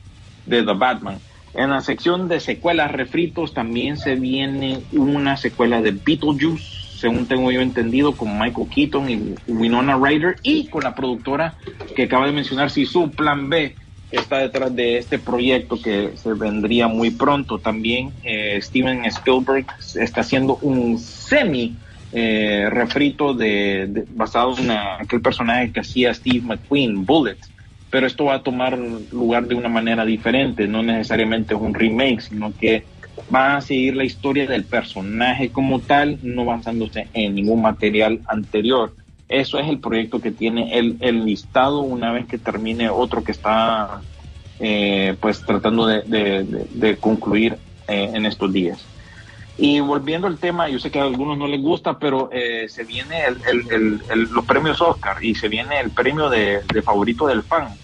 de 0.48 0.64
The 0.64 0.74
Batman. 0.74 1.20
En 1.54 1.70
la 1.70 1.82
sección 1.82 2.28
de 2.28 2.40
secuelas 2.40 2.92
refritos 2.92 3.54
también 3.54 3.98
se 3.98 4.16
viene 4.16 4.82
una 4.94 5.38
secuela 5.38 5.82
de 5.82 5.92
Beetlejuice 5.92 6.89
según 7.00 7.26
tengo 7.28 7.50
yo 7.52 7.62
entendido, 7.62 8.12
con 8.12 8.38
Michael 8.38 8.68
Keaton 8.68 9.10
y 9.10 9.36
Winona 9.47 9.97
Ryder 9.97 10.36
y 10.43 10.68
con 10.68 10.84
la 10.84 10.93
productora 10.93 11.54
que 11.95 12.04
acaba 12.04 12.26
de 12.26 12.34
mencionar, 12.34 12.70
si 12.70 12.86
su 12.86 13.10
plan 13.10 13.50
B 13.50 13.74
está 14.12 14.39
detrás 14.39 14.76
de 14.76 14.97
este 14.97 15.18
proyecto 15.18 15.82
que 15.82 16.12
se 16.16 16.34
vendría 16.34 16.89
muy 16.89 17.12
pronto. 17.12 17.58
También 17.60 18.12
eh, 18.24 18.60
Steven 18.62 19.06
Spielberg 19.06 19.68
está 19.95 20.22
haciendo 20.22 20.58
un 20.62 21.00
semi 21.00 21.78
eh, 22.12 22.68
refrito 22.70 23.34
de, 23.34 23.88
de, 23.88 24.06
basado 24.10 24.58
en 24.58 24.72
aquel 24.72 25.22
personaje 25.22 25.72
que 25.72 25.80
hacía 25.80 26.14
Steve 26.14 26.41
McQueen, 26.41 27.06
Bullet. 27.06 27.38
Pero 27.89 28.08
esto 28.08 28.26
va 28.26 28.36
a 28.36 28.43
tomar 28.43 28.78
lugar 28.78 29.47
de 29.47 29.56
una 29.56 29.70
manera 29.70 30.06
diferente, 30.06 30.68
no 30.68 30.84
necesariamente 30.84 31.56
es 31.56 31.62
un 31.62 31.74
remake, 31.74 32.22
sino 32.22 32.54
que 32.56 32.84
va 33.34 33.58
a 33.58 33.62
seguir 33.62 33.96
la 33.96 34.04
historia 34.04 34.48
del 34.48 34.68
personaje 34.68 35.52
como 35.52 35.86
tal, 35.86 36.20
no 36.22 36.46
basándose 36.46 37.10
en 37.14 37.36
ningún 37.36 37.62
material 37.62 38.22
anterior. 38.28 38.96
Eso 39.28 39.60
es 39.60 39.68
el 39.70 39.80
proyecto 39.80 40.22
que 40.22 40.32
tiene 40.32 40.78
el, 40.78 40.98
listado 41.26 41.82
una 41.82 42.12
vez 42.12 42.28
que 42.28 42.40
termine 42.40 42.90
otro 42.90 43.24
que 43.24 43.32
está 43.32 44.06
eh, 44.60 45.18
pues 45.22 45.44
tratando 45.46 45.86
de, 45.86 46.98
concluir 47.00 47.54
eh, 47.88 48.12
en 48.14 48.26
estos 48.26 48.52
días. 48.52 48.92
Y 49.58 49.80
volviendo 49.82 50.28
al 50.28 50.40
tema, 50.40 50.70
yo 50.70 50.80
sé 50.80 50.90
que 50.92 51.00
a 51.00 51.04
algunos 51.04 51.38
no 51.38 51.48
les 51.48 51.62
gusta, 51.62 52.00
pero 52.00 52.30
eh, 52.32 52.70
se 52.70 52.86
viene 52.86 53.26
el- 53.26 53.42
el- 54.10 54.22
los 54.30 54.46
premios 54.46 54.82
Oscar 54.82 55.18
y 55.24 55.36
se 55.36 55.50
viene 55.50 55.80
el 55.80 55.92
premio 55.92 56.30
de 56.30 56.64
favorito 56.84 57.28
del 57.28 57.44
fan. 57.44 57.80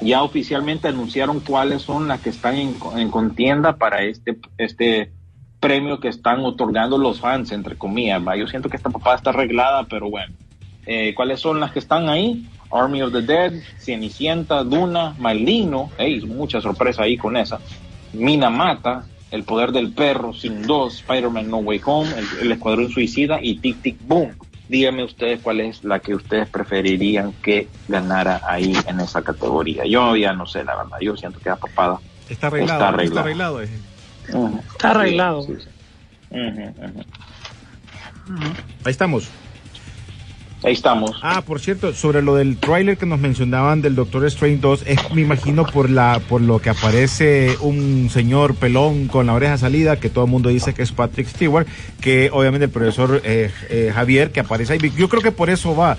Ya 0.00 0.22
oficialmente 0.22 0.88
anunciaron 0.88 1.40
cuáles 1.40 1.82
son 1.82 2.08
las 2.08 2.20
que 2.20 2.30
están 2.30 2.56
en, 2.56 2.76
en 2.96 3.10
contienda 3.10 3.76
para 3.76 4.02
este, 4.02 4.38
este 4.56 5.12
premio 5.60 6.00
que 6.00 6.08
están 6.08 6.40
otorgando 6.40 6.96
los 6.96 7.20
fans, 7.20 7.52
entre 7.52 7.76
comillas. 7.76 8.22
Yo 8.38 8.46
siento 8.46 8.68
que 8.68 8.78
esta 8.78 8.90
papada 8.90 9.16
está 9.16 9.30
arreglada, 9.30 9.84
pero 9.84 10.10
bueno. 10.10 10.34
Eh, 10.86 11.14
¿Cuáles 11.14 11.40
son 11.40 11.60
las 11.60 11.70
que 11.72 11.78
están 11.78 12.08
ahí? 12.08 12.48
Army 12.72 13.02
of 13.02 13.12
the 13.12 13.20
Dead, 13.20 13.52
Cenicienta, 13.78 14.64
Duna, 14.64 15.14
Malino, 15.18 15.90
hey, 15.98 16.20
mucha 16.26 16.60
sorpresa 16.60 17.02
ahí 17.02 17.16
con 17.16 17.36
esa. 17.36 17.60
Mina 18.12 18.48
Mata, 18.48 19.04
El 19.30 19.44
Poder 19.44 19.72
del 19.72 19.92
Perro, 19.92 20.32
Sin 20.32 20.62
2, 20.62 20.94
Spider-Man 21.00 21.50
No 21.50 21.58
Way 21.58 21.80
Home, 21.84 22.10
el, 22.16 22.46
el 22.46 22.52
Escuadrón 22.52 22.90
Suicida 22.90 23.38
y 23.42 23.58
Tic 23.58 23.82
Tic 23.82 23.96
Boom. 24.06 24.30
Díganme 24.70 25.02
ustedes 25.02 25.40
cuál 25.40 25.58
es 25.60 25.82
la 25.82 25.98
que 25.98 26.14
ustedes 26.14 26.48
preferirían 26.48 27.32
que 27.42 27.68
ganara 27.88 28.40
ahí 28.46 28.72
en 28.86 29.00
esa 29.00 29.20
categoría. 29.20 29.84
Yo 29.84 30.14
ya 30.14 30.32
no 30.32 30.46
sé, 30.46 30.62
la 30.62 30.76
verdad. 30.76 30.98
Yo 31.00 31.16
siento 31.16 31.40
que 31.40 31.48
la 31.50 31.56
papada 31.56 31.98
Está 32.28 32.46
arreglado. 32.46 32.78
Está 32.78 32.88
arreglado. 33.20 33.60
Está 34.70 34.90
arreglado. 34.90 35.46
eh. 35.50 37.04
Ujú. 38.28 39.39
Ahí 40.62 40.72
estamos. 40.74 41.18
Ah, 41.22 41.40
por 41.40 41.58
cierto, 41.58 41.94
sobre 41.94 42.20
lo 42.20 42.34
del 42.34 42.58
tráiler 42.58 42.98
que 42.98 43.06
nos 43.06 43.18
mencionaban 43.18 43.80
del 43.80 43.94
Doctor 43.94 44.26
Strange 44.26 44.58
2, 44.58 44.82
es, 44.86 44.98
me 45.14 45.22
imagino 45.22 45.64
por 45.64 45.88
la 45.88 46.20
por 46.28 46.42
lo 46.42 46.58
que 46.58 46.68
aparece 46.68 47.56
un 47.60 48.10
señor 48.12 48.54
pelón 48.54 49.08
con 49.08 49.26
la 49.26 49.32
oreja 49.32 49.56
salida, 49.56 49.98
que 49.98 50.10
todo 50.10 50.26
el 50.26 50.30
mundo 50.30 50.50
dice 50.50 50.74
que 50.74 50.82
es 50.82 50.92
Patrick 50.92 51.28
Stewart, 51.28 51.66
que 52.02 52.28
obviamente 52.30 52.66
el 52.66 52.70
profesor 52.70 53.22
eh, 53.24 53.50
eh, 53.70 53.90
Javier 53.94 54.32
que 54.32 54.40
aparece 54.40 54.74
ahí. 54.74 54.92
Yo 54.98 55.08
creo 55.08 55.22
que 55.22 55.32
por 55.32 55.48
eso 55.48 55.74
va. 55.74 55.96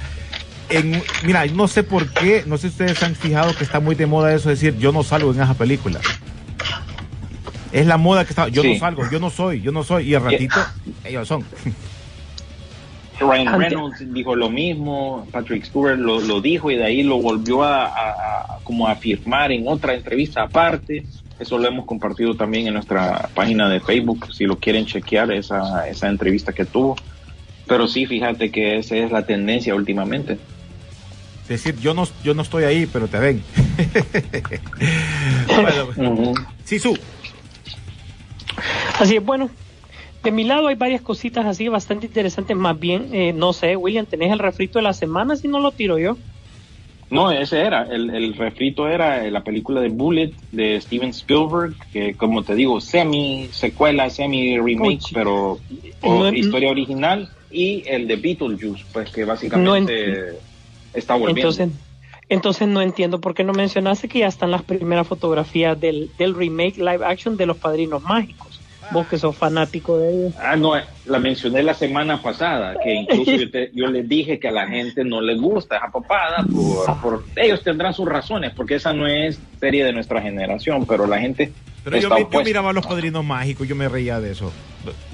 En, 0.69 1.01
mira, 1.23 1.43
no 1.47 1.67
sé 1.67 1.81
por 1.81 2.07
qué, 2.13 2.43
no 2.45 2.57
sé 2.57 2.67
si 2.69 2.73
ustedes 2.73 3.01
han 3.01 3.15
fijado 3.15 3.55
que 3.55 3.63
está 3.63 3.79
muy 3.79 3.95
de 3.95 4.05
moda 4.05 4.31
eso 4.33 4.49
de 4.49 4.55
decir 4.55 4.77
yo 4.77 4.91
no 4.91 5.01
salgo 5.03 5.33
en 5.33 5.41
esa 5.41 5.55
película. 5.55 5.99
Es 7.71 7.87
la 7.87 7.97
moda 7.97 8.25
que 8.25 8.29
está, 8.31 8.47
yo 8.47 8.61
Sí. 8.61 8.73
no 8.73 8.79
salgo, 8.79 9.09
yo 9.09 9.19
no 9.19 9.29
soy, 9.31 9.61
yo 9.61 9.71
no 9.71 9.83
soy, 9.83 10.09
y 10.09 10.13
al 10.13 10.23
ratito 10.23 10.59
ellos 11.03 11.27
son. 11.27 11.43
Ryan 13.21 13.47
Ante- 13.47 13.69
Reynolds 13.69 14.13
dijo 14.13 14.35
lo 14.35 14.49
mismo, 14.49 15.27
Patrick 15.31 15.63
Stewart 15.65 15.97
lo, 15.97 16.19
lo 16.19 16.41
dijo 16.41 16.69
y 16.71 16.75
de 16.75 16.83
ahí 16.85 17.03
lo 17.03 17.21
volvió 17.21 17.63
a, 17.63 17.85
a- 17.85 17.89
a- 18.09 18.59
como 18.63 18.87
a 18.87 18.91
afirmar 18.91 19.51
en 19.51 19.67
otra 19.67 19.93
entrevista 19.93 20.43
aparte. 20.43 21.05
Eso 21.39 21.57
lo 21.57 21.67
hemos 21.67 21.85
compartido 21.85 22.35
también 22.35 22.67
en 22.67 22.73
nuestra 22.75 23.29
página 23.33 23.67
de 23.69 23.79
Facebook, 23.79 24.31
si 24.33 24.45
lo 24.45 24.57
quieren 24.57 24.85
chequear, 24.85 25.31
esa, 25.31 25.87
esa 25.87 26.07
entrevista 26.07 26.53
que 26.53 26.65
tuvo. 26.65 26.95
Pero 27.67 27.87
sí, 27.87 28.05
fíjate 28.05 28.51
que 28.51 28.77
esa 28.77 28.95
es 28.97 29.11
la 29.11 29.25
tendencia 29.25 29.73
últimamente. 29.73 30.37
Decir, 31.47 31.75
yo 31.79 31.93
no, 31.93 32.07
yo 32.23 32.33
no 32.33 32.43
estoy 32.43 32.63
ahí, 32.65 32.85
pero 32.85 33.07
te 33.07 33.17
ven. 33.19 33.43
bueno, 35.95 36.11
Ujú. 36.13 36.33
sí, 36.63 36.79
su. 36.79 36.97
Así 38.99 39.15
es, 39.17 39.23
bueno, 39.25 39.49
de 40.23 40.31
mi 40.31 40.43
lado 40.43 40.67
hay 40.67 40.75
varias 40.75 41.01
cositas 41.01 41.45
así 41.45 41.67
bastante 41.67 42.07
interesantes, 42.07 42.55
más 42.57 42.77
bien, 42.79 43.13
eh, 43.13 43.33
no 43.33 43.53
sé, 43.53 43.75
William, 43.75 44.05
¿tenés 44.07 44.31
el 44.31 44.39
refrito 44.39 44.79
de 44.79 44.83
la 44.83 44.93
semana 44.93 45.35
si 45.35 45.47
no 45.47 45.59
lo 45.59 45.73
tiro 45.75 45.97
yo? 45.99 46.19
No, 47.09 47.29
ese 47.29 47.59
era, 47.59 47.83
el, 47.83 48.09
el 48.09 48.33
refrito 48.35 48.87
era 48.87 49.29
la 49.29 49.43
película 49.43 49.81
de 49.81 49.89
Bullet 49.89 50.33
de 50.49 50.79
Steven 50.79 51.09
Spielberg, 51.09 51.75
que 51.91 52.15
como 52.15 52.45
te 52.45 52.55
digo, 52.55 52.79
semi 52.79 53.49
secuela, 53.51 54.09
semi 54.09 54.57
remake, 54.57 54.81
Uy, 54.85 54.99
pero 55.11 55.59
o- 56.01 56.19
no- 56.19 56.29
historia 56.29 56.71
original, 56.71 57.27
y 57.49 57.83
el 57.85 58.07
de 58.07 58.15
Beetlejuice, 58.15 58.85
pues 58.93 59.11
que 59.11 59.25
básicamente 59.25 60.39
está 60.93 61.15
volviendo. 61.17 61.51
Entonces, 61.51 61.69
entonces 62.29 62.67
no 62.67 62.81
entiendo 62.81 63.19
por 63.21 63.33
qué 63.33 63.43
no 63.43 63.53
mencionaste 63.53 64.07
que 64.07 64.19
ya 64.19 64.27
están 64.27 64.51
las 64.51 64.63
primeras 64.63 65.07
fotografías 65.07 65.79
del, 65.79 66.13
del 66.17 66.33
remake 66.35 66.77
live 66.77 67.05
action 67.05 67.37
de 67.37 67.45
Los 67.45 67.57
Padrinos 67.57 68.01
Mágicos. 68.01 68.50
Vos 68.91 69.07
que 69.07 69.17
sos 69.17 69.35
fanático 69.37 69.97
de 69.97 70.09
ellos. 70.09 70.33
Ah, 70.37 70.55
no, 70.55 70.73
la 71.05 71.19
mencioné 71.19 71.63
la 71.63 71.73
semana 71.73 72.21
pasada, 72.21 72.75
que 72.83 72.93
incluso 73.01 73.31
yo, 73.31 73.49
te- 73.49 73.71
yo 73.73 73.87
les 73.87 74.07
dije 74.07 74.39
que 74.39 74.47
a 74.47 74.51
la 74.51 74.67
gente 74.67 75.03
no 75.03 75.21
les 75.21 75.39
gusta 75.39 75.77
esa 75.77 75.91
papada, 75.91 76.47
por, 76.51 77.01
por- 77.01 77.25
ellos 77.35 77.63
tendrán 77.63 77.93
sus 77.93 78.07
razones, 78.07 78.53
porque 78.55 78.75
esa 78.75 78.93
no 78.93 79.07
es 79.07 79.41
serie 79.59 79.83
de 79.85 79.93
nuestra 79.93 80.21
generación, 80.21 80.85
pero 80.85 81.05
la 81.07 81.19
gente 81.19 81.53
Pero 81.83 81.97
yo, 81.97 82.15
está 82.15 82.43
miraba 82.43 82.73
los 82.73 82.85
padrinos 82.85 83.23
mágicos, 83.23 83.67
yo 83.67 83.75
me 83.75 83.87
reía 83.89 84.19
de 84.19 84.31
eso. 84.31 84.51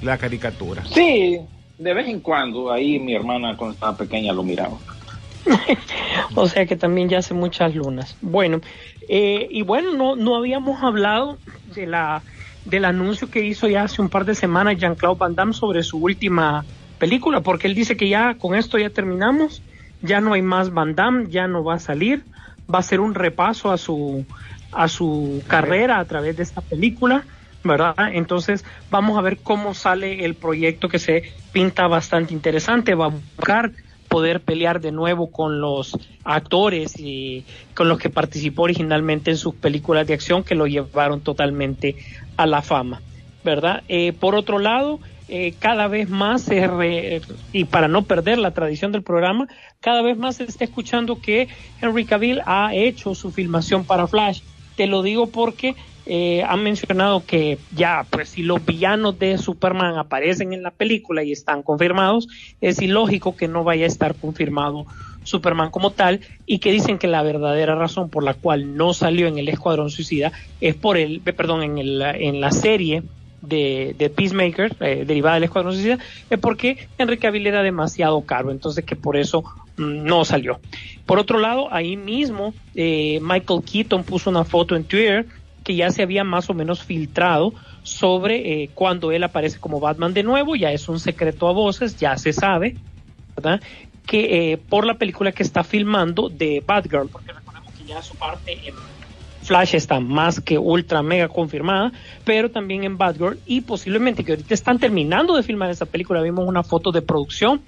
La 0.02 0.18
caricatura. 0.18 0.84
Sí, 0.84 1.38
de 1.76 1.94
vez 1.94 2.08
en 2.08 2.20
cuando, 2.20 2.72
ahí 2.72 2.98
mi 2.98 3.14
hermana 3.14 3.56
cuando 3.56 3.74
estaba 3.74 3.96
pequeña 3.96 4.32
lo 4.32 4.42
miraba. 4.42 4.78
O 6.34 6.46
sea 6.46 6.66
que 6.66 6.76
también 6.76 7.08
ya 7.08 7.18
hace 7.18 7.34
muchas 7.34 7.74
lunas. 7.74 8.16
Bueno, 8.20 8.60
eh, 9.08 9.48
y 9.50 9.62
bueno, 9.62 9.92
no, 9.94 10.14
no 10.16 10.36
habíamos 10.36 10.82
hablado 10.82 11.40
de 11.64 11.86
la 11.86 12.24
del 12.68 12.84
anuncio 12.84 13.30
que 13.30 13.44
hizo 13.44 13.66
ya 13.66 13.84
hace 13.84 14.02
un 14.02 14.08
par 14.08 14.24
de 14.24 14.34
semanas 14.34 14.76
Jean-Claude 14.76 15.18
Van 15.18 15.34
Damme 15.34 15.52
sobre 15.54 15.82
su 15.82 15.98
última 15.98 16.64
película, 16.98 17.40
porque 17.40 17.66
él 17.66 17.74
dice 17.74 17.96
que 17.96 18.08
ya 18.08 18.34
con 18.34 18.54
esto 18.54 18.78
ya 18.78 18.90
terminamos, 18.90 19.62
ya 20.02 20.20
no 20.20 20.34
hay 20.34 20.42
más 20.42 20.72
Van 20.72 20.94
Damme, 20.94 21.28
ya 21.30 21.46
no 21.48 21.64
va 21.64 21.74
a 21.74 21.78
salir, 21.78 22.24
va 22.72 22.80
a 22.80 22.82
ser 22.82 23.00
un 23.00 23.14
repaso 23.14 23.72
a 23.72 23.78
su 23.78 24.24
a 24.70 24.86
su 24.88 25.42
carrera 25.46 25.98
a 25.98 26.04
través 26.04 26.36
de 26.36 26.42
esta 26.42 26.60
película, 26.60 27.24
¿verdad? 27.64 27.94
Entonces 28.12 28.66
vamos 28.90 29.16
a 29.16 29.22
ver 29.22 29.38
cómo 29.38 29.72
sale 29.72 30.26
el 30.26 30.34
proyecto 30.34 30.90
que 30.90 30.98
se 30.98 31.22
pinta 31.52 31.86
bastante 31.86 32.34
interesante, 32.34 32.94
va 32.94 33.06
a 33.06 33.08
buscar 33.08 33.72
poder 34.08 34.40
pelear 34.40 34.80
de 34.80 34.92
nuevo 34.92 35.30
con 35.30 35.60
los 35.60 35.96
actores 36.24 36.98
y 36.98 37.44
con 37.74 37.88
los 37.88 37.98
que 37.98 38.10
participó 38.10 38.62
originalmente 38.62 39.30
en 39.30 39.36
sus 39.36 39.54
películas 39.54 40.06
de 40.06 40.14
acción 40.14 40.42
que 40.42 40.54
lo 40.54 40.66
llevaron 40.66 41.20
totalmente 41.20 41.96
a 42.36 42.46
la 42.46 42.62
fama, 42.62 43.00
¿verdad? 43.44 43.82
Eh, 43.88 44.12
por 44.12 44.34
otro 44.34 44.58
lado, 44.58 44.98
eh, 45.28 45.54
cada 45.58 45.88
vez 45.88 46.08
más 46.08 46.42
se 46.42 46.66
re- 46.66 47.20
y 47.52 47.64
para 47.64 47.86
no 47.86 48.02
perder 48.02 48.38
la 48.38 48.52
tradición 48.52 48.92
del 48.92 49.02
programa, 49.02 49.46
cada 49.80 50.00
vez 50.02 50.16
más 50.16 50.36
se 50.36 50.44
está 50.44 50.64
escuchando 50.64 51.20
que 51.20 51.48
Henry 51.82 52.04
Cavill 52.06 52.40
ha 52.46 52.74
hecho 52.74 53.14
su 53.14 53.30
filmación 53.30 53.84
para 53.84 54.06
Flash. 54.06 54.40
Te 54.76 54.86
lo 54.86 55.02
digo 55.02 55.26
porque 55.26 55.74
eh, 56.10 56.42
han 56.42 56.62
mencionado 56.62 57.22
que 57.26 57.58
ya, 57.76 58.06
pues 58.08 58.30
si 58.30 58.42
los 58.42 58.64
villanos 58.64 59.18
de 59.18 59.36
Superman 59.36 59.98
aparecen 59.98 60.54
en 60.54 60.62
la 60.62 60.70
película 60.70 61.22
y 61.22 61.32
están 61.32 61.62
confirmados, 61.62 62.28
es 62.62 62.80
ilógico 62.80 63.36
que 63.36 63.46
no 63.46 63.62
vaya 63.62 63.84
a 63.84 63.88
estar 63.88 64.14
confirmado 64.14 64.86
Superman 65.24 65.70
como 65.70 65.90
tal 65.90 66.20
y 66.46 66.60
que 66.60 66.72
dicen 66.72 66.96
que 66.96 67.08
la 67.08 67.22
verdadera 67.22 67.74
razón 67.74 68.08
por 68.08 68.24
la 68.24 68.32
cual 68.32 68.74
no 68.74 68.94
salió 68.94 69.26
en 69.26 69.36
el 69.36 69.50
Escuadrón 69.50 69.90
Suicida 69.90 70.32
es 70.62 70.74
por 70.74 70.96
el, 70.96 71.20
eh, 71.26 71.32
perdón, 71.34 71.62
en, 71.62 71.76
el, 71.76 72.00
en 72.00 72.40
la 72.40 72.52
serie 72.52 73.02
de, 73.42 73.94
de 73.98 74.08
Peacemaker, 74.08 74.76
eh, 74.80 75.04
derivada 75.06 75.34
del 75.34 75.44
Escuadrón 75.44 75.74
Suicida, 75.74 75.98
es 76.30 76.38
porque 76.38 76.88
Henry 76.96 77.18
Cavill 77.18 77.46
era 77.46 77.62
demasiado 77.62 78.22
caro, 78.22 78.50
entonces 78.50 78.82
que 78.82 78.96
por 78.96 79.18
eso 79.18 79.44
mm, 79.76 80.04
no 80.04 80.24
salió. 80.24 80.58
Por 81.04 81.18
otro 81.18 81.38
lado, 81.38 81.68
ahí 81.70 81.98
mismo 81.98 82.54
eh, 82.74 83.20
Michael 83.20 83.60
Keaton 83.62 84.04
puso 84.04 84.30
una 84.30 84.44
foto 84.44 84.74
en 84.74 84.84
Twitter 84.84 85.26
que 85.68 85.76
ya 85.76 85.90
se 85.90 86.02
había 86.02 86.24
más 86.24 86.48
o 86.48 86.54
menos 86.54 86.82
filtrado 86.82 87.52
sobre 87.82 88.62
eh, 88.62 88.70
cuando 88.72 89.12
él 89.12 89.22
aparece 89.22 89.60
como 89.60 89.80
Batman 89.80 90.14
de 90.14 90.22
nuevo, 90.22 90.56
ya 90.56 90.72
es 90.72 90.88
un 90.88 90.98
secreto 90.98 91.46
a 91.46 91.52
voces, 91.52 91.98
ya 91.98 92.16
se 92.16 92.32
sabe, 92.32 92.76
¿verdad? 93.36 93.60
Que 94.06 94.52
eh, 94.52 94.56
por 94.56 94.86
la 94.86 94.94
película 94.94 95.30
que 95.30 95.42
está 95.42 95.62
filmando 95.64 96.30
de 96.30 96.64
Batgirl, 96.66 97.10
porque 97.10 97.34
recordemos 97.34 97.70
que 97.74 97.84
ya 97.84 98.00
su 98.00 98.14
parte 98.14 98.58
en 98.66 98.76
Flash 99.42 99.74
está 99.74 100.00
más 100.00 100.40
que 100.40 100.56
ultra 100.56 101.02
mega 101.02 101.28
confirmada, 101.28 101.92
pero 102.24 102.50
también 102.50 102.84
en 102.84 102.96
Batgirl 102.96 103.38
y 103.44 103.60
posiblemente 103.60 104.24
que 104.24 104.32
ahorita 104.32 104.54
están 104.54 104.78
terminando 104.78 105.36
de 105.36 105.42
filmar 105.42 105.68
esa 105.68 105.84
película, 105.84 106.22
vimos 106.22 106.48
una 106.48 106.62
foto 106.62 106.92
de 106.92 107.02
producción 107.02 107.60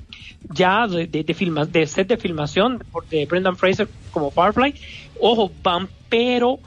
ya 0.54 0.86
de, 0.86 1.06
de, 1.06 1.22
de, 1.22 1.66
de 1.70 1.86
set 1.86 2.08
de 2.08 2.16
filmación 2.16 2.82
de 3.10 3.26
Brendan 3.26 3.58
Fraser 3.58 3.88
como 4.10 4.30
Firefly, 4.30 4.74
ojo, 5.20 5.52
van, 5.62 5.86
pero 6.08 6.60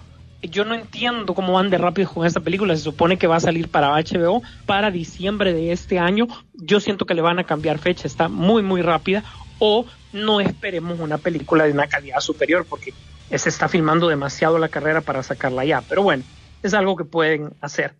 yo 0.49 0.65
no 0.65 0.75
entiendo 0.75 1.33
cómo 1.33 1.53
van 1.53 1.69
de 1.69 1.77
rápido 1.77 2.09
con 2.09 2.25
esta 2.25 2.39
película. 2.39 2.75
Se 2.75 2.83
supone 2.83 3.17
que 3.17 3.27
va 3.27 3.37
a 3.37 3.39
salir 3.39 3.69
para 3.69 3.95
HBO 3.95 4.41
para 4.65 4.91
diciembre 4.91 5.53
de 5.53 5.71
este 5.71 5.99
año. 5.99 6.27
Yo 6.53 6.79
siento 6.79 7.05
que 7.05 7.13
le 7.13 7.21
van 7.21 7.39
a 7.39 7.45
cambiar 7.45 7.79
fecha. 7.79 8.07
Está 8.07 8.27
muy, 8.27 8.61
muy 8.61 8.81
rápida. 8.81 9.23
O 9.59 9.85
no 10.11 10.41
esperemos 10.41 10.99
una 10.99 11.17
película 11.17 11.65
de 11.65 11.71
una 11.71 11.87
calidad 11.87 12.19
superior 12.19 12.65
porque 12.69 12.93
se 13.29 13.49
está 13.49 13.67
filmando 13.67 14.07
demasiado 14.07 14.59
la 14.59 14.69
carrera 14.69 15.01
para 15.01 15.23
sacarla 15.23 15.65
ya. 15.65 15.81
Pero 15.81 16.03
bueno, 16.03 16.23
es 16.61 16.73
algo 16.73 16.95
que 16.95 17.05
pueden 17.05 17.53
hacer. 17.61 17.93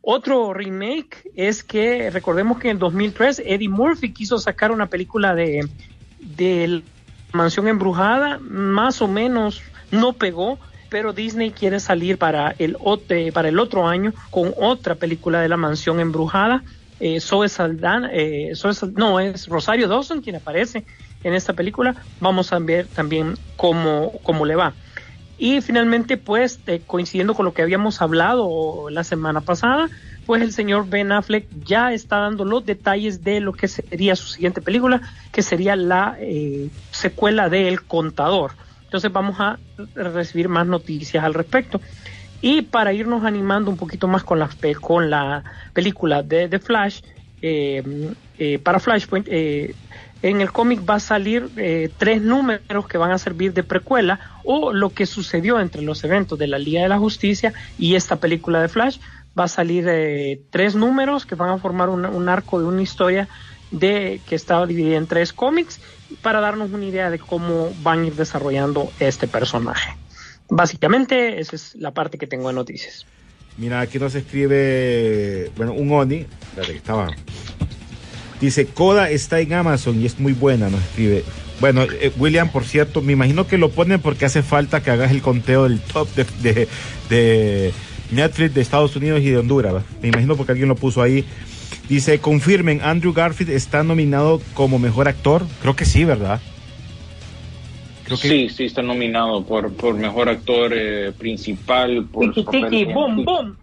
Otro 0.00 0.52
remake 0.52 1.30
es 1.34 1.64
que 1.64 2.10
recordemos 2.10 2.58
que 2.58 2.68
en 2.68 2.78
2003 2.78 3.42
Eddie 3.46 3.70
Murphy 3.70 4.12
quiso 4.12 4.38
sacar 4.38 4.70
una 4.70 4.86
película 4.86 5.34
de, 5.34 5.66
de 6.20 6.82
Mansión 7.32 7.68
Embrujada, 7.68 8.38
más 8.38 9.00
o 9.00 9.08
menos 9.08 9.62
no 9.90 10.12
pegó, 10.12 10.58
pero 10.94 11.12
Disney 11.12 11.50
quiere 11.50 11.80
salir 11.80 12.18
para 12.18 12.54
el, 12.56 12.76
ot- 12.76 13.32
para 13.32 13.48
el 13.48 13.58
otro 13.58 13.88
año 13.88 14.12
con 14.30 14.54
otra 14.56 14.94
película 14.94 15.40
de 15.40 15.48
la 15.48 15.56
Mansión 15.56 15.98
Embrujada. 15.98 16.62
Eh, 17.00 17.18
Zoe 17.20 17.48
Saldana, 17.48 18.10
eh, 18.12 18.52
Zoe 18.54 18.74
no, 18.94 19.18
es 19.18 19.48
Rosario 19.48 19.88
Dawson 19.88 20.22
quien 20.22 20.36
aparece 20.36 20.84
en 21.24 21.34
esta 21.34 21.52
película. 21.52 21.96
Vamos 22.20 22.52
a 22.52 22.60
ver 22.60 22.86
también 22.86 23.34
cómo, 23.56 24.12
cómo 24.22 24.46
le 24.46 24.54
va. 24.54 24.72
Y 25.36 25.60
finalmente, 25.62 26.16
pues, 26.16 26.60
eh, 26.68 26.80
coincidiendo 26.86 27.34
con 27.34 27.44
lo 27.44 27.54
que 27.54 27.62
habíamos 27.62 28.00
hablado 28.00 28.88
la 28.88 29.02
semana 29.02 29.40
pasada, 29.40 29.90
pues 30.26 30.42
el 30.42 30.52
señor 30.52 30.88
Ben 30.88 31.10
Affleck 31.10 31.48
ya 31.66 31.92
está 31.92 32.18
dando 32.18 32.44
los 32.44 32.64
detalles 32.64 33.24
de 33.24 33.40
lo 33.40 33.52
que 33.52 33.66
sería 33.66 34.14
su 34.14 34.28
siguiente 34.28 34.62
película, 34.62 35.02
que 35.32 35.42
sería 35.42 35.74
la 35.74 36.16
eh, 36.20 36.68
secuela 36.92 37.48
de 37.48 37.66
El 37.66 37.82
Contador. 37.82 38.52
Entonces 38.94 39.12
vamos 39.12 39.40
a 39.40 39.58
recibir 39.96 40.48
más 40.48 40.68
noticias 40.68 41.24
al 41.24 41.34
respecto. 41.34 41.80
Y 42.40 42.62
para 42.62 42.92
irnos 42.92 43.24
animando 43.24 43.68
un 43.68 43.76
poquito 43.76 44.06
más 44.06 44.22
con 44.22 44.38
la, 44.38 44.48
con 44.80 45.10
la 45.10 45.42
película 45.72 46.22
de 46.22 46.60
Flash, 46.60 47.00
eh, 47.42 48.12
eh, 48.38 48.60
para 48.60 48.78
Flashpoint, 48.78 49.26
eh, 49.28 49.74
en 50.22 50.40
el 50.40 50.52
cómic 50.52 50.88
va 50.88 50.94
a 50.94 51.00
salir 51.00 51.50
eh, 51.56 51.90
tres 51.98 52.22
números 52.22 52.86
que 52.86 52.96
van 52.96 53.10
a 53.10 53.18
servir 53.18 53.52
de 53.52 53.64
precuela 53.64 54.20
o 54.44 54.72
lo 54.72 54.90
que 54.90 55.06
sucedió 55.06 55.58
entre 55.58 55.82
los 55.82 56.04
eventos 56.04 56.38
de 56.38 56.46
la 56.46 56.60
Liga 56.60 56.82
de 56.82 56.88
la 56.88 56.98
Justicia 56.98 57.52
y 57.76 57.96
esta 57.96 58.20
película 58.20 58.62
de 58.62 58.68
Flash. 58.68 59.00
Va 59.36 59.44
a 59.44 59.48
salir 59.48 59.86
eh, 59.88 60.40
tres 60.50 60.76
números 60.76 61.26
que 61.26 61.34
van 61.34 61.50
a 61.50 61.58
formar 61.58 61.88
un 61.88 62.28
arco 62.28 62.60
de 62.60 62.66
una 62.66 62.80
historia 62.82 63.26
de 63.78 64.20
que 64.28 64.34
estaba 64.34 64.66
dividida 64.66 64.96
en 64.96 65.06
tres 65.06 65.32
cómics 65.32 65.80
para 66.22 66.40
darnos 66.40 66.70
una 66.72 66.84
idea 66.84 67.10
de 67.10 67.18
cómo 67.18 67.72
van 67.82 68.02
a 68.02 68.06
ir 68.06 68.14
desarrollando 68.14 68.90
este 69.00 69.26
personaje. 69.28 69.96
Básicamente, 70.48 71.40
esa 71.40 71.56
es 71.56 71.74
la 71.76 71.92
parte 71.92 72.18
que 72.18 72.26
tengo 72.26 72.48
de 72.48 72.54
noticias. 72.54 73.06
Mira, 73.56 73.80
aquí 73.80 73.98
nos 73.98 74.14
escribe, 74.14 75.50
bueno, 75.56 75.72
un 75.72 75.90
Oni, 75.92 76.26
espérate 76.42 76.76
estaba. 76.76 77.08
Dice, 78.40 78.66
Coda 78.66 79.10
está 79.10 79.40
en 79.40 79.52
Amazon 79.54 80.00
y 80.00 80.06
es 80.06 80.18
muy 80.18 80.32
buena, 80.32 80.68
nos 80.68 80.82
escribe. 80.82 81.24
Bueno, 81.60 81.82
eh, 81.84 82.12
William, 82.18 82.50
por 82.50 82.64
cierto, 82.64 83.00
me 83.00 83.12
imagino 83.12 83.46
que 83.46 83.58
lo 83.58 83.70
ponen 83.70 84.00
porque 84.00 84.24
hace 84.24 84.42
falta 84.42 84.82
que 84.82 84.90
hagas 84.90 85.12
el 85.12 85.22
conteo 85.22 85.64
del 85.64 85.80
top 85.80 86.08
de, 86.14 86.26
de- 86.42 86.68
de 87.08 87.72
Netflix 88.10 88.54
de 88.54 88.60
Estados 88.60 88.96
Unidos 88.96 89.20
y 89.22 89.30
de 89.30 89.38
Honduras. 89.38 89.74
¿va? 89.74 89.82
Me 90.02 90.08
imagino 90.08 90.36
porque 90.36 90.52
alguien 90.52 90.68
lo 90.68 90.74
puso 90.74 91.00
ahí. 91.00 91.24
Dice, 91.88 92.18
confirmen, 92.18 92.80
Andrew 92.82 93.12
Garfield 93.12 93.50
está 93.52 93.82
nominado 93.82 94.40
como 94.54 94.78
mejor 94.78 95.08
actor. 95.08 95.44
Creo 95.60 95.76
que 95.76 95.84
sí, 95.84 96.04
¿verdad? 96.04 96.40
Creo 98.04 98.18
que 98.18 98.28
Sí, 98.28 98.48
sí, 98.50 98.64
está 98.64 98.82
nominado 98.82 99.44
por, 99.44 99.72
por 99.74 99.94
mejor 99.94 100.28
actor 100.28 100.72
eh, 100.74 101.12
principal. 101.16 102.04
Por 102.10 102.32
Tiki 102.32 102.50
tiki, 102.50 102.84
boom, 102.84 103.24
boom. 103.24 103.56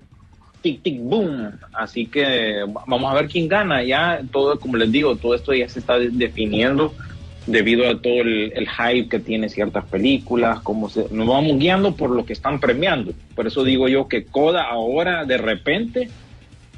Tic 0.62 0.82
Tic 0.84 1.00
Boom. 1.00 1.50
Así 1.74 2.06
que 2.06 2.64
vamos 2.88 3.12
a 3.12 3.16
ver 3.16 3.28
quién 3.28 3.48
gana. 3.48 3.84
Ya 3.84 4.22
todo, 4.32 4.60
como 4.60 4.78
les 4.78 4.92
digo, 4.92 5.16
todo 5.16 5.34
esto 5.34 5.54
ya 5.54 5.68
se 5.68 5.80
está 5.80 5.98
de- 5.98 6.10
definiendo 6.10 6.94
debido 7.48 7.90
a 7.90 8.00
todo 8.00 8.22
el, 8.22 8.54
el 8.56 8.68
hype 8.70 9.10
que 9.10 9.20
tiene 9.20 9.50
ciertas 9.50 9.84
películas, 9.86 10.60
cómo 10.62 10.88
se, 10.90 11.08
nos 11.10 11.28
vamos 11.28 11.58
guiando 11.58 11.96
por 11.96 12.12
lo 12.12 12.26
que 12.26 12.34
están 12.34 12.60
premiando. 12.60 13.14
Por 13.36 13.48
eso 13.48 13.64
digo 13.64 13.88
yo 13.88 14.08
que 14.08 14.26
Coda 14.26 14.64
ahora 14.70 15.26
de 15.26 15.38
repente 15.40 16.10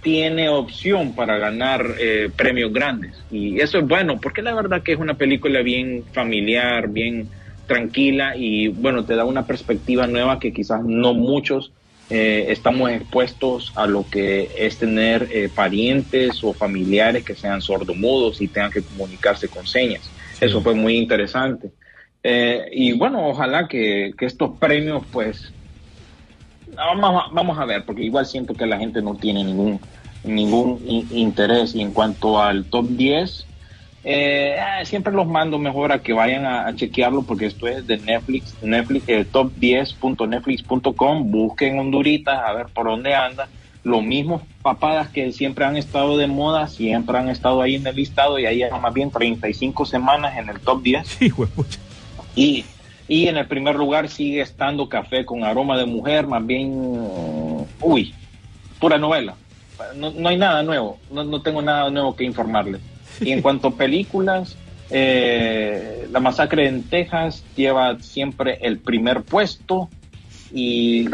tiene 0.03 0.49
opción 0.49 1.15
para 1.15 1.37
ganar 1.37 1.95
eh, 1.99 2.29
premios 2.35 2.71
grandes. 2.71 3.25
Y 3.29 3.59
eso 3.59 3.79
es 3.79 3.87
bueno, 3.87 4.19
porque 4.21 4.43
la 4.43 4.53
verdad 4.53 4.83
que 4.83 4.91
es 4.91 4.99
una 4.99 5.17
película 5.17 5.61
bien 5.61 6.05
familiar, 6.13 6.89
bien 6.89 7.31
tranquila 7.65 8.35
y 8.35 8.67
bueno, 8.67 9.05
te 9.05 9.15
da 9.15 9.25
una 9.25 9.47
perspectiva 9.47 10.05
nueva 10.05 10.39
que 10.39 10.53
quizás 10.53 10.83
no 10.83 11.13
muchos 11.13 11.73
eh, 12.09 12.47
estamos 12.49 12.91
expuestos 12.91 13.71
a 13.75 13.87
lo 13.87 14.09
que 14.09 14.51
es 14.57 14.77
tener 14.77 15.29
eh, 15.31 15.49
parientes 15.49 16.43
o 16.43 16.53
familiares 16.53 17.23
que 17.23 17.35
sean 17.35 17.61
sordomudos 17.61 18.41
y 18.41 18.49
tengan 18.49 18.71
que 18.71 18.83
comunicarse 18.83 19.49
con 19.49 19.65
señas. 19.65 20.13
Eso 20.39 20.61
fue 20.61 20.75
muy 20.75 20.97
interesante. 20.97 21.71
Eh, 22.21 22.65
y 22.73 22.91
bueno, 22.91 23.27
ojalá 23.27 23.67
que, 23.67 24.13
que 24.17 24.25
estos 24.25 24.57
premios 24.59 25.07
pues 25.09 25.55
vamos 26.75 27.23
a, 27.23 27.33
vamos 27.33 27.57
a 27.57 27.65
ver, 27.65 27.85
porque 27.85 28.03
igual 28.03 28.25
siento 28.25 28.53
que 28.53 28.65
la 28.65 28.77
gente 28.77 29.01
no 29.01 29.15
tiene 29.15 29.43
ningún 29.43 29.79
ningún 30.23 30.79
interés. 31.11 31.75
Y 31.75 31.81
en 31.81 31.91
cuanto 31.91 32.41
al 32.41 32.65
top 32.65 32.87
10, 32.89 33.45
eh, 34.05 34.57
ah, 34.59 34.83
siempre 34.85 35.13
los 35.13 35.27
mando 35.27 35.59
mejor 35.59 35.91
a 35.91 36.01
que 36.01 36.13
vayan 36.13 36.45
a, 36.45 36.67
a 36.67 36.75
chequearlo, 36.75 37.23
porque 37.23 37.45
esto 37.45 37.67
es 37.67 37.85
de 37.87 37.97
Netflix, 37.97 38.55
Netflix 38.61 39.05
eh, 39.07 39.25
top10.netflix.com, 39.31 41.31
busquen 41.31 41.79
Honduritas, 41.79 42.39
a 42.43 42.53
ver 42.53 42.67
por 42.67 42.87
dónde 42.87 43.15
anda. 43.15 43.47
Los 43.83 44.01
mismos 44.01 44.41
papadas 44.61 45.09
que 45.09 45.33
siempre 45.33 45.65
han 45.65 45.75
estado 45.75 46.17
de 46.17 46.27
moda, 46.27 46.67
siempre 46.67 47.17
han 47.17 47.27
estado 47.27 47.61
ahí 47.61 47.75
en 47.75 47.85
el 47.85 47.97
listado 47.97 48.39
y 48.39 48.45
ahí 48.45 48.63
hay 48.63 48.71
más 48.79 48.93
bien 48.93 49.11
35 49.11 49.85
semanas 49.85 50.37
en 50.37 50.49
el 50.49 50.59
top 50.61 50.81
10. 50.81 51.07
sí. 51.07 51.31
Y, 52.35 52.65
y 53.13 53.27
en 53.27 53.37
el 53.37 53.45
primer 53.45 53.75
lugar 53.75 54.09
sigue 54.09 54.41
estando 54.41 54.89
Café 54.89 55.23
con 55.23 55.43
aroma 55.43 55.77
de 55.77 55.85
mujer, 55.85 56.25
más 56.25 56.43
bien, 56.43 56.71
uy, 57.79 58.11
pura 58.79 58.97
novela. 58.97 59.35
No, 59.95 60.09
no 60.09 60.29
hay 60.29 60.37
nada 60.37 60.63
nuevo, 60.63 60.97
no, 61.11 61.23
no 61.23 61.39
tengo 61.43 61.61
nada 61.61 61.91
nuevo 61.91 62.15
que 62.15 62.23
informarles. 62.23 62.81
Y 63.21 63.29
en 63.29 63.41
cuanto 63.43 63.67
a 63.67 63.75
películas, 63.75 64.57
eh, 64.89 66.07
La 66.11 66.19
Masacre 66.19 66.67
en 66.67 66.81
Texas 66.89 67.45
lleva 67.55 67.99
siempre 67.99 68.57
el 68.63 68.79
primer 68.79 69.21
puesto 69.21 69.89
y, 70.51 71.07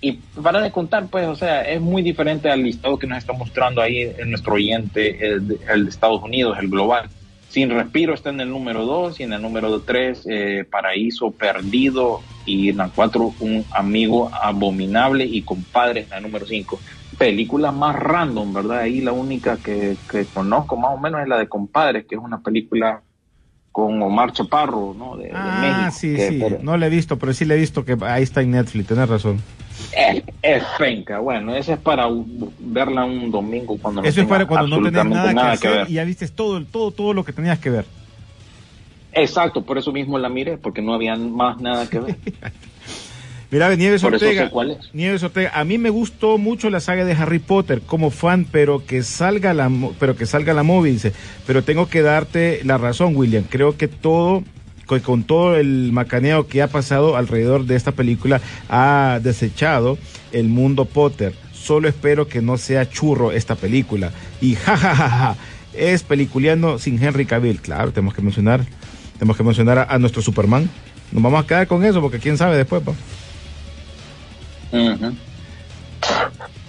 y 0.00 0.12
para 0.42 0.60
de 0.60 0.72
contar, 0.72 1.06
pues, 1.06 1.28
o 1.28 1.36
sea, 1.36 1.62
es 1.62 1.80
muy 1.80 2.02
diferente 2.02 2.50
al 2.50 2.64
listado 2.64 2.98
que 2.98 3.06
nos 3.06 3.18
está 3.18 3.34
mostrando 3.34 3.80
ahí 3.80 4.00
en 4.18 4.30
nuestro 4.30 4.54
oyente, 4.54 5.24
el, 5.24 5.60
el 5.70 5.84
de 5.84 5.90
Estados 5.90 6.24
Unidos, 6.24 6.58
el 6.60 6.68
global. 6.68 7.08
Sin 7.48 7.70
Respiro 7.70 8.12
está 8.14 8.30
en 8.30 8.40
el 8.40 8.50
número 8.50 8.84
2 8.84 9.20
y 9.20 9.22
en 9.22 9.32
el 9.32 9.40
número 9.42 9.80
3 9.80 10.26
Paraíso 10.70 11.30
Perdido 11.30 12.20
y 12.44 12.68
en 12.68 12.76
la 12.76 12.90
4 12.94 13.34
Un 13.40 13.64
Amigo 13.72 14.30
Abominable 14.42 15.24
y 15.24 15.42
Compadre 15.42 16.02
en 16.02 16.10
la 16.10 16.20
número 16.20 16.46
5. 16.46 16.78
Película 17.16 17.72
más 17.72 17.96
random, 17.96 18.52
¿verdad? 18.52 18.78
Ahí 18.80 19.00
la 19.00 19.12
única 19.12 19.56
que, 19.56 19.96
que 20.10 20.24
conozco 20.26 20.76
más 20.76 20.92
o 20.94 20.98
menos 20.98 21.22
es 21.22 21.28
la 21.28 21.38
de 21.38 21.48
Compadres, 21.48 22.04
que 22.06 22.14
es 22.16 22.20
una 22.20 22.40
película 22.40 23.00
con 23.72 24.00
Omar 24.02 24.32
Chaparro, 24.32 24.94
¿no? 24.96 25.16
De, 25.16 25.24
de 25.28 25.32
Ah, 25.34 25.58
México. 25.90 25.98
sí, 25.98 26.16
sí. 26.16 26.38
pero- 26.42 26.58
No 26.62 26.76
la 26.76 26.86
he 26.86 26.90
visto, 26.90 27.18
pero 27.18 27.32
sí 27.32 27.44
le 27.44 27.54
he 27.54 27.58
visto 27.58 27.84
que 27.84 27.96
ahí 28.02 28.22
está 28.22 28.42
en 28.42 28.50
Netflix, 28.52 28.86
tenés 28.88 29.08
razón. 29.08 29.40
Es, 29.96 30.22
es 30.42 30.62
penca, 30.78 31.18
bueno, 31.20 31.54
esa 31.54 31.74
es 31.74 31.78
para 31.78 32.06
verla 32.58 33.04
un 33.04 33.30
domingo 33.30 33.78
cuando 33.80 34.02
no 34.02 34.08
Eso 34.08 34.20
es 34.20 34.26
para 34.26 34.46
cuando 34.46 34.78
no 34.80 34.90
tenés 34.90 35.04
nada, 35.06 35.32
que 35.32 35.68
hacer 35.68 35.70
ver. 35.78 35.90
y 35.90 35.94
ya 35.94 36.04
viste 36.04 36.26
todo, 36.28 36.62
todo, 36.64 36.90
todo 36.90 37.12
lo 37.14 37.24
que 37.24 37.32
tenías 37.32 37.58
que 37.58 37.70
ver. 37.70 37.84
Exacto, 39.12 39.62
por 39.64 39.78
eso 39.78 39.92
mismo 39.92 40.18
la 40.18 40.28
miré, 40.28 40.58
porque 40.58 40.82
no 40.82 40.94
había 40.94 41.16
más 41.16 41.60
nada 41.60 41.88
que 41.88 41.98
ver. 42.00 42.16
Mira, 43.50 43.74
Nieves 43.76 44.02
Por 44.02 44.14
eso 44.14 44.26
Ortega. 44.26 44.50
cuál 44.50 44.72
es. 44.72 44.94
Nieves 44.94 45.22
Ortega, 45.22 45.52
a 45.54 45.64
mí 45.64 45.78
me 45.78 45.88
gustó 45.88 46.36
mucho 46.36 46.68
la 46.68 46.80
saga 46.80 47.06
de 47.06 47.14
Harry 47.14 47.38
Potter 47.38 47.80
como 47.80 48.10
fan, 48.10 48.46
pero 48.50 48.84
que 48.84 49.02
salga 49.02 49.54
la, 49.54 49.70
pero 49.98 50.16
que 50.16 50.26
salga 50.26 50.52
la 50.52 50.62
movie, 50.62 50.92
dice. 50.92 51.14
Pero 51.46 51.64
tengo 51.64 51.88
que 51.88 52.02
darte 52.02 52.60
la 52.64 52.76
razón, 52.76 53.16
William. 53.16 53.44
Creo 53.48 53.78
que 53.78 53.88
todo, 53.88 54.42
con, 54.88 54.98
con 55.00 55.22
todo 55.22 55.54
el 55.56 55.92
macaneo 55.92 56.48
que 56.48 56.62
ha 56.62 56.66
pasado 56.66 57.16
alrededor 57.16 57.64
de 57.66 57.76
esta 57.76 57.92
película, 57.92 58.40
ha 58.68 59.20
desechado 59.22 59.96
el 60.32 60.48
mundo 60.48 60.84
Potter. 60.86 61.32
Solo 61.52 61.86
espero 61.88 62.26
que 62.26 62.40
no 62.42 62.56
sea 62.56 62.88
churro 62.88 63.30
esta 63.30 63.54
película. 63.54 64.10
Y 64.40 64.54
jajajaja, 64.56 65.36
es 65.74 66.02
peliculeando 66.02 66.78
sin 66.78 67.00
Henry 67.02 67.26
Cavill. 67.26 67.60
Claro, 67.60 67.92
tenemos 67.92 68.14
que 68.14 68.22
mencionar, 68.22 68.64
tenemos 69.18 69.36
que 69.36 69.42
mencionar 69.44 69.78
a, 69.78 69.82
a 69.84 69.98
nuestro 69.98 70.22
Superman. 70.22 70.68
Nos 71.12 71.22
vamos 71.22 71.44
a 71.44 71.46
quedar 71.46 71.66
con 71.66 71.84
eso 71.84 72.00
porque 72.00 72.18
quién 72.18 72.36
sabe 72.36 72.56
después, 72.56 72.82
pa. 72.82 72.92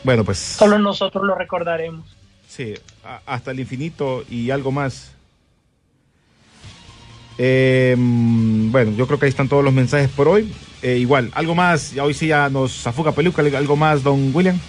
Bueno, 0.04 0.24
pues. 0.24 0.38
Solo 0.38 0.80
nosotros 0.80 1.24
lo 1.26 1.36
recordaremos. 1.36 2.06
Sí, 2.48 2.74
a- 3.06 3.22
hasta 3.26 3.52
el 3.52 3.60
infinito 3.60 4.24
y 4.30 4.52
algo 4.52 4.72
más. 4.72 5.12
Eh, 7.42 7.96
bueno, 7.98 8.92
yo 8.98 9.08
creo 9.08 9.18
que 9.18 9.26
ahí 9.26 9.30
están 9.30 9.48
todos 9.48 9.64
los 9.64 9.74
mensajes 9.74 10.10
por 10.10 10.28
hoy. 10.28 10.52
Eh, 10.82 10.98
igual, 10.98 11.32
algo 11.34 11.56
más, 11.56 11.94
ya 11.94 12.04
hoy 12.04 12.14
sí 12.14 12.28
ya 12.28 12.50
nos 12.50 12.86
afuga 12.86 13.14
peluca, 13.14 13.42
algo 13.42 13.78
más, 13.78 14.04
don 14.04 14.36
William. 14.36 14.60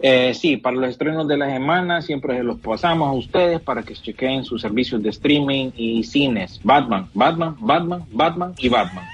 Eh, 0.00 0.32
sí, 0.34 0.58
para 0.58 0.76
los 0.76 0.90
estrenos 0.90 1.26
de 1.26 1.38
la 1.38 1.50
semana 1.50 2.02
siempre 2.02 2.36
se 2.36 2.44
los 2.44 2.58
pasamos 2.58 3.08
a 3.08 3.12
ustedes 3.12 3.60
para 3.60 3.82
que 3.82 3.94
chequen 3.94 4.44
sus 4.44 4.60
servicios 4.60 5.02
de 5.02 5.08
streaming 5.08 5.70
y 5.74 6.04
cines. 6.04 6.60
Batman, 6.62 7.08
Batman, 7.14 7.56
Batman, 7.58 8.04
Batman 8.12 8.54
y 8.58 8.68
Batman. 8.68 9.04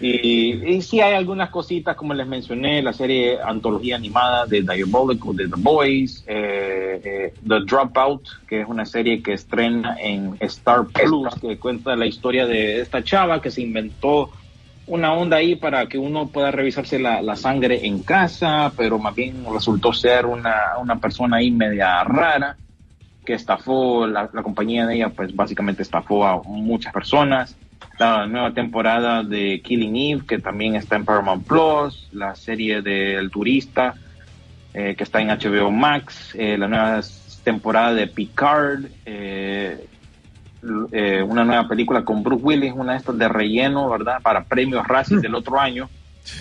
Y, 0.00 0.74
y 0.74 0.82
sí 0.82 1.00
hay 1.00 1.14
algunas 1.14 1.50
cositas, 1.50 1.96
como 1.96 2.14
les 2.14 2.26
mencioné, 2.26 2.82
la 2.82 2.92
serie 2.92 3.38
antología 3.40 3.96
animada 3.96 4.44
de 4.46 4.62
Diabolical 4.62 5.36
de 5.36 5.48
The 5.48 5.54
Boys, 5.56 6.24
eh, 6.26 7.00
eh, 7.04 7.34
The 7.46 7.60
Dropout, 7.60 8.28
que 8.46 8.62
es 8.62 8.68
una 8.68 8.84
serie 8.86 9.22
que 9.22 9.34
estrena 9.34 9.96
en 10.00 10.36
Star 10.40 10.86
Plus, 10.86 11.34
que 11.40 11.58
cuenta 11.58 11.94
la 11.94 12.06
historia 12.06 12.46
de 12.46 12.80
esta 12.80 13.04
chava 13.04 13.40
que 13.40 13.50
se 13.50 13.62
inventó 13.62 14.30
una 14.86 15.14
onda 15.14 15.38
ahí 15.38 15.56
para 15.56 15.86
que 15.86 15.96
uno 15.96 16.28
pueda 16.28 16.50
revisarse 16.50 16.98
la, 16.98 17.36
sangre 17.36 17.86
en 17.86 18.00
casa, 18.00 18.72
pero 18.76 18.98
más 18.98 19.14
bien 19.14 19.44
resultó 19.50 19.92
ser 19.92 20.26
una, 20.26 20.76
una 20.78 20.98
persona 20.98 21.38
ahí 21.38 21.50
media 21.50 22.04
rara 22.04 22.56
que 23.24 23.32
estafó, 23.32 24.06
la, 24.06 24.28
la 24.32 24.42
compañía 24.42 24.86
de 24.86 24.96
ella 24.96 25.08
pues 25.08 25.34
básicamente 25.34 25.82
estafó 25.82 26.26
a 26.26 26.42
muchas 26.42 26.92
personas 26.92 27.56
la 27.98 28.26
nueva 28.26 28.52
temporada 28.52 29.22
de 29.22 29.60
Killing 29.62 29.96
Eve, 29.96 30.26
que 30.26 30.38
también 30.38 30.74
está 30.74 30.96
en 30.96 31.04
Paramount 31.04 31.46
Plus, 31.46 32.08
la 32.12 32.34
serie 32.34 32.82
del 32.82 33.30
turista, 33.30 33.94
eh, 34.72 34.94
que 34.96 35.04
está 35.04 35.20
en 35.20 35.28
HBO 35.28 35.70
Max, 35.70 36.34
eh, 36.34 36.58
la 36.58 36.66
nueva 36.66 37.00
temporada 37.44 37.94
de 37.94 38.06
Picard, 38.08 38.86
eh, 39.06 39.86
una 41.26 41.44
nueva 41.44 41.68
película 41.68 42.04
con 42.04 42.22
Bruce 42.22 42.42
Willis, 42.42 42.72
una 42.74 42.92
de 42.92 42.98
estas 42.98 43.18
de 43.18 43.28
relleno, 43.28 43.88
¿verdad? 43.90 44.22
Para 44.22 44.44
premios 44.44 44.86
Razzie 44.88 45.18
del 45.18 45.34
otro 45.34 45.60
año, 45.60 45.90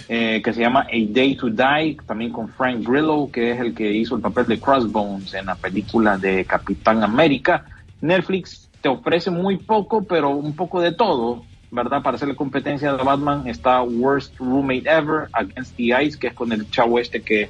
que 0.08 0.42
se 0.46 0.62
llama 0.62 0.88
A 0.90 0.96
Day 1.10 1.36
to 1.36 1.50
Die, 1.50 1.98
también 2.08 2.32
con 2.32 2.48
Frank 2.48 2.88
Grillo, 2.88 3.30
que 3.30 3.52
es 3.52 3.60
el 3.60 3.74
que 3.74 3.92
hizo 3.92 4.16
el 4.16 4.22
papel 4.22 4.46
de 4.46 4.60
Crossbones 4.62 5.34
en 5.34 5.48
la 5.48 5.56
película 5.56 6.18
de 6.18 6.46
Capitán 6.46 7.04
América. 7.04 7.66
Netflix 8.00 8.70
te 8.84 8.90
ofrece 8.90 9.32
muy 9.32 9.56
poco, 9.56 10.04
pero 10.04 10.32
un 10.32 10.58
poco 10.58 10.82
de 10.82 10.92
todo, 10.92 11.46
¿verdad? 11.72 12.04
Para 12.04 12.18
hacerle 12.18 12.36
competencia 12.36 12.92
a 12.92 12.96
Batman 12.98 13.48
está 13.48 13.82
Worst 13.82 14.38
Roommate 14.38 14.84
Ever, 14.86 15.30
Against 15.32 15.78
the 15.78 16.04
Ice, 16.04 16.20
que 16.20 16.28
es 16.28 16.34
con 16.34 16.52
el 16.52 16.70
chavo 16.70 17.00
este 17.00 17.22
que 17.22 17.50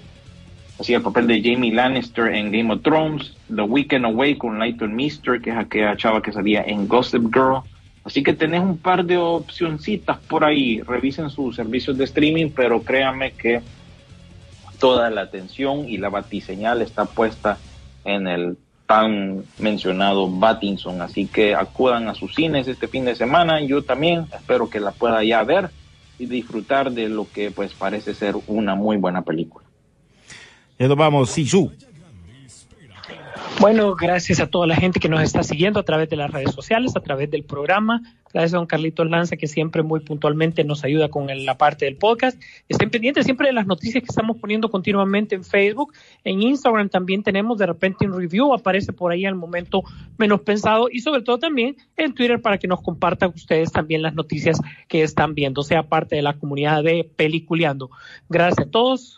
hacía 0.80 0.98
el 0.98 1.04
papel 1.04 1.26
de 1.26 1.42
Jamie 1.42 1.74
Lannister 1.74 2.28
en 2.28 2.52
Game 2.52 2.72
of 2.72 2.84
Thrones, 2.84 3.36
The 3.48 3.64
Weekend 3.64 4.06
Away 4.06 4.36
con 4.36 4.60
Lighton 4.60 4.96
Mister, 4.96 5.42
que 5.42 5.50
es 5.50 5.58
aquella 5.58 5.98
chava 5.98 6.22
que 6.22 6.32
salía 6.32 6.62
en 6.62 6.88
Gossip 6.88 7.34
Girl. 7.34 7.62
Así 8.04 8.22
que 8.22 8.34
tenés 8.34 8.62
un 8.62 8.78
par 8.78 9.04
de 9.04 9.18
opcioncitas 9.18 10.20
por 10.20 10.46
ahí. 10.46 10.82
Revisen 10.82 11.32
sus 11.32 11.56
servicios 11.56 11.98
de 11.98 12.04
streaming, 12.04 12.52
pero 12.56 12.84
créanme 12.84 13.32
que 13.32 13.60
toda 14.80 15.10
la 15.10 15.22
atención 15.22 15.90
y 15.90 15.98
la 15.98 16.10
batiseñal 16.10 16.84
está 16.84 17.06
puesta 17.06 17.58
en 18.06 18.28
el 18.28 18.58
tan 18.94 19.44
mencionado 19.58 20.30
Batinson. 20.30 21.02
Así 21.02 21.26
que 21.26 21.56
acudan 21.56 22.10
a 22.10 22.14
sus 22.14 22.36
cines 22.36 22.68
este 22.68 22.88
fin 22.88 23.06
de 23.06 23.16
semana. 23.16 23.60
Yo 23.60 23.84
también 23.84 24.28
espero 24.32 24.70
que 24.70 24.80
la 24.80 24.92
pueda 24.92 25.24
ya 25.24 25.44
ver 25.44 25.72
y 26.20 26.28
disfrutar 26.28 26.92
de 26.92 27.10
lo 27.10 27.26
que 27.34 27.50
pues 27.50 27.74
parece 27.74 28.14
ser 28.14 28.36
una 28.46 28.76
muy 28.76 28.98
buena 28.98 29.24
película. 29.24 29.66
Ya 30.78 30.88
nos 30.88 30.98
vamos, 30.98 31.32
Sisu. 31.32 31.72
Bueno, 33.60 33.96
gracias 33.96 34.40
a 34.42 34.48
toda 34.48 34.68
la 34.68 34.76
gente 34.76 35.00
que 35.00 35.08
nos 35.08 35.22
está 35.22 35.42
siguiendo 35.42 35.80
a 35.80 35.84
través 35.84 36.10
de 36.10 36.18
las 36.18 36.30
redes 36.32 36.54
sociales, 36.54 36.96
a 36.96 37.00
través 37.00 37.32
del 37.32 37.44
programa. 37.44 38.02
Gracias 38.34 38.56
a 38.56 38.58
don 38.58 38.66
Carlitos 38.66 39.10
Lanza, 39.10 39.38
que 39.38 39.48
siempre 39.48 39.84
muy 39.84 40.02
puntualmente 40.02 40.64
nos 40.64 40.84
ayuda 40.84 41.10
con 41.10 41.28
la 41.46 41.58
parte 41.58 41.86
del 41.86 41.96
podcast. 41.96 42.42
Estén 42.68 42.90
pendientes 42.90 43.26
siempre 43.26 43.48
de 43.48 43.54
las 43.54 43.68
noticias 43.68 44.04
que 44.04 44.10
estamos 44.10 44.38
poniendo 44.38 44.70
continuamente 44.70 45.36
en 45.36 45.46
Facebook. 45.46 45.94
En 46.24 46.42
Instagram 46.42 46.90
también 46.90 47.24
tenemos 47.24 47.58
de 47.58 47.68
repente 47.68 48.06
un 48.06 48.20
review, 48.20 48.54
aparece 48.54 48.92
por 48.92 49.12
ahí 49.12 49.26
al 49.26 49.36
momento 49.36 49.84
menos 50.18 50.42
pensado. 50.42 50.90
Y 50.92 51.00
sobre 51.00 51.22
todo 51.22 51.38
también 51.38 51.78
en 51.96 52.14
Twitter 52.14 52.42
para 52.42 52.58
que 52.58 52.68
nos 52.68 52.82
compartan 52.82 53.32
ustedes 53.36 53.72
también 53.72 54.02
las 54.02 54.16
noticias 54.16 54.60
que 54.88 55.04
están 55.04 55.36
viendo, 55.36 55.62
sea 55.64 55.84
parte 55.84 56.16
de 56.16 56.22
la 56.22 56.34
comunidad 56.34 56.84
de 56.84 57.10
Peliculeando. 57.16 57.92
Gracias 58.28 58.68
a 58.68 58.72
todos. 58.72 59.18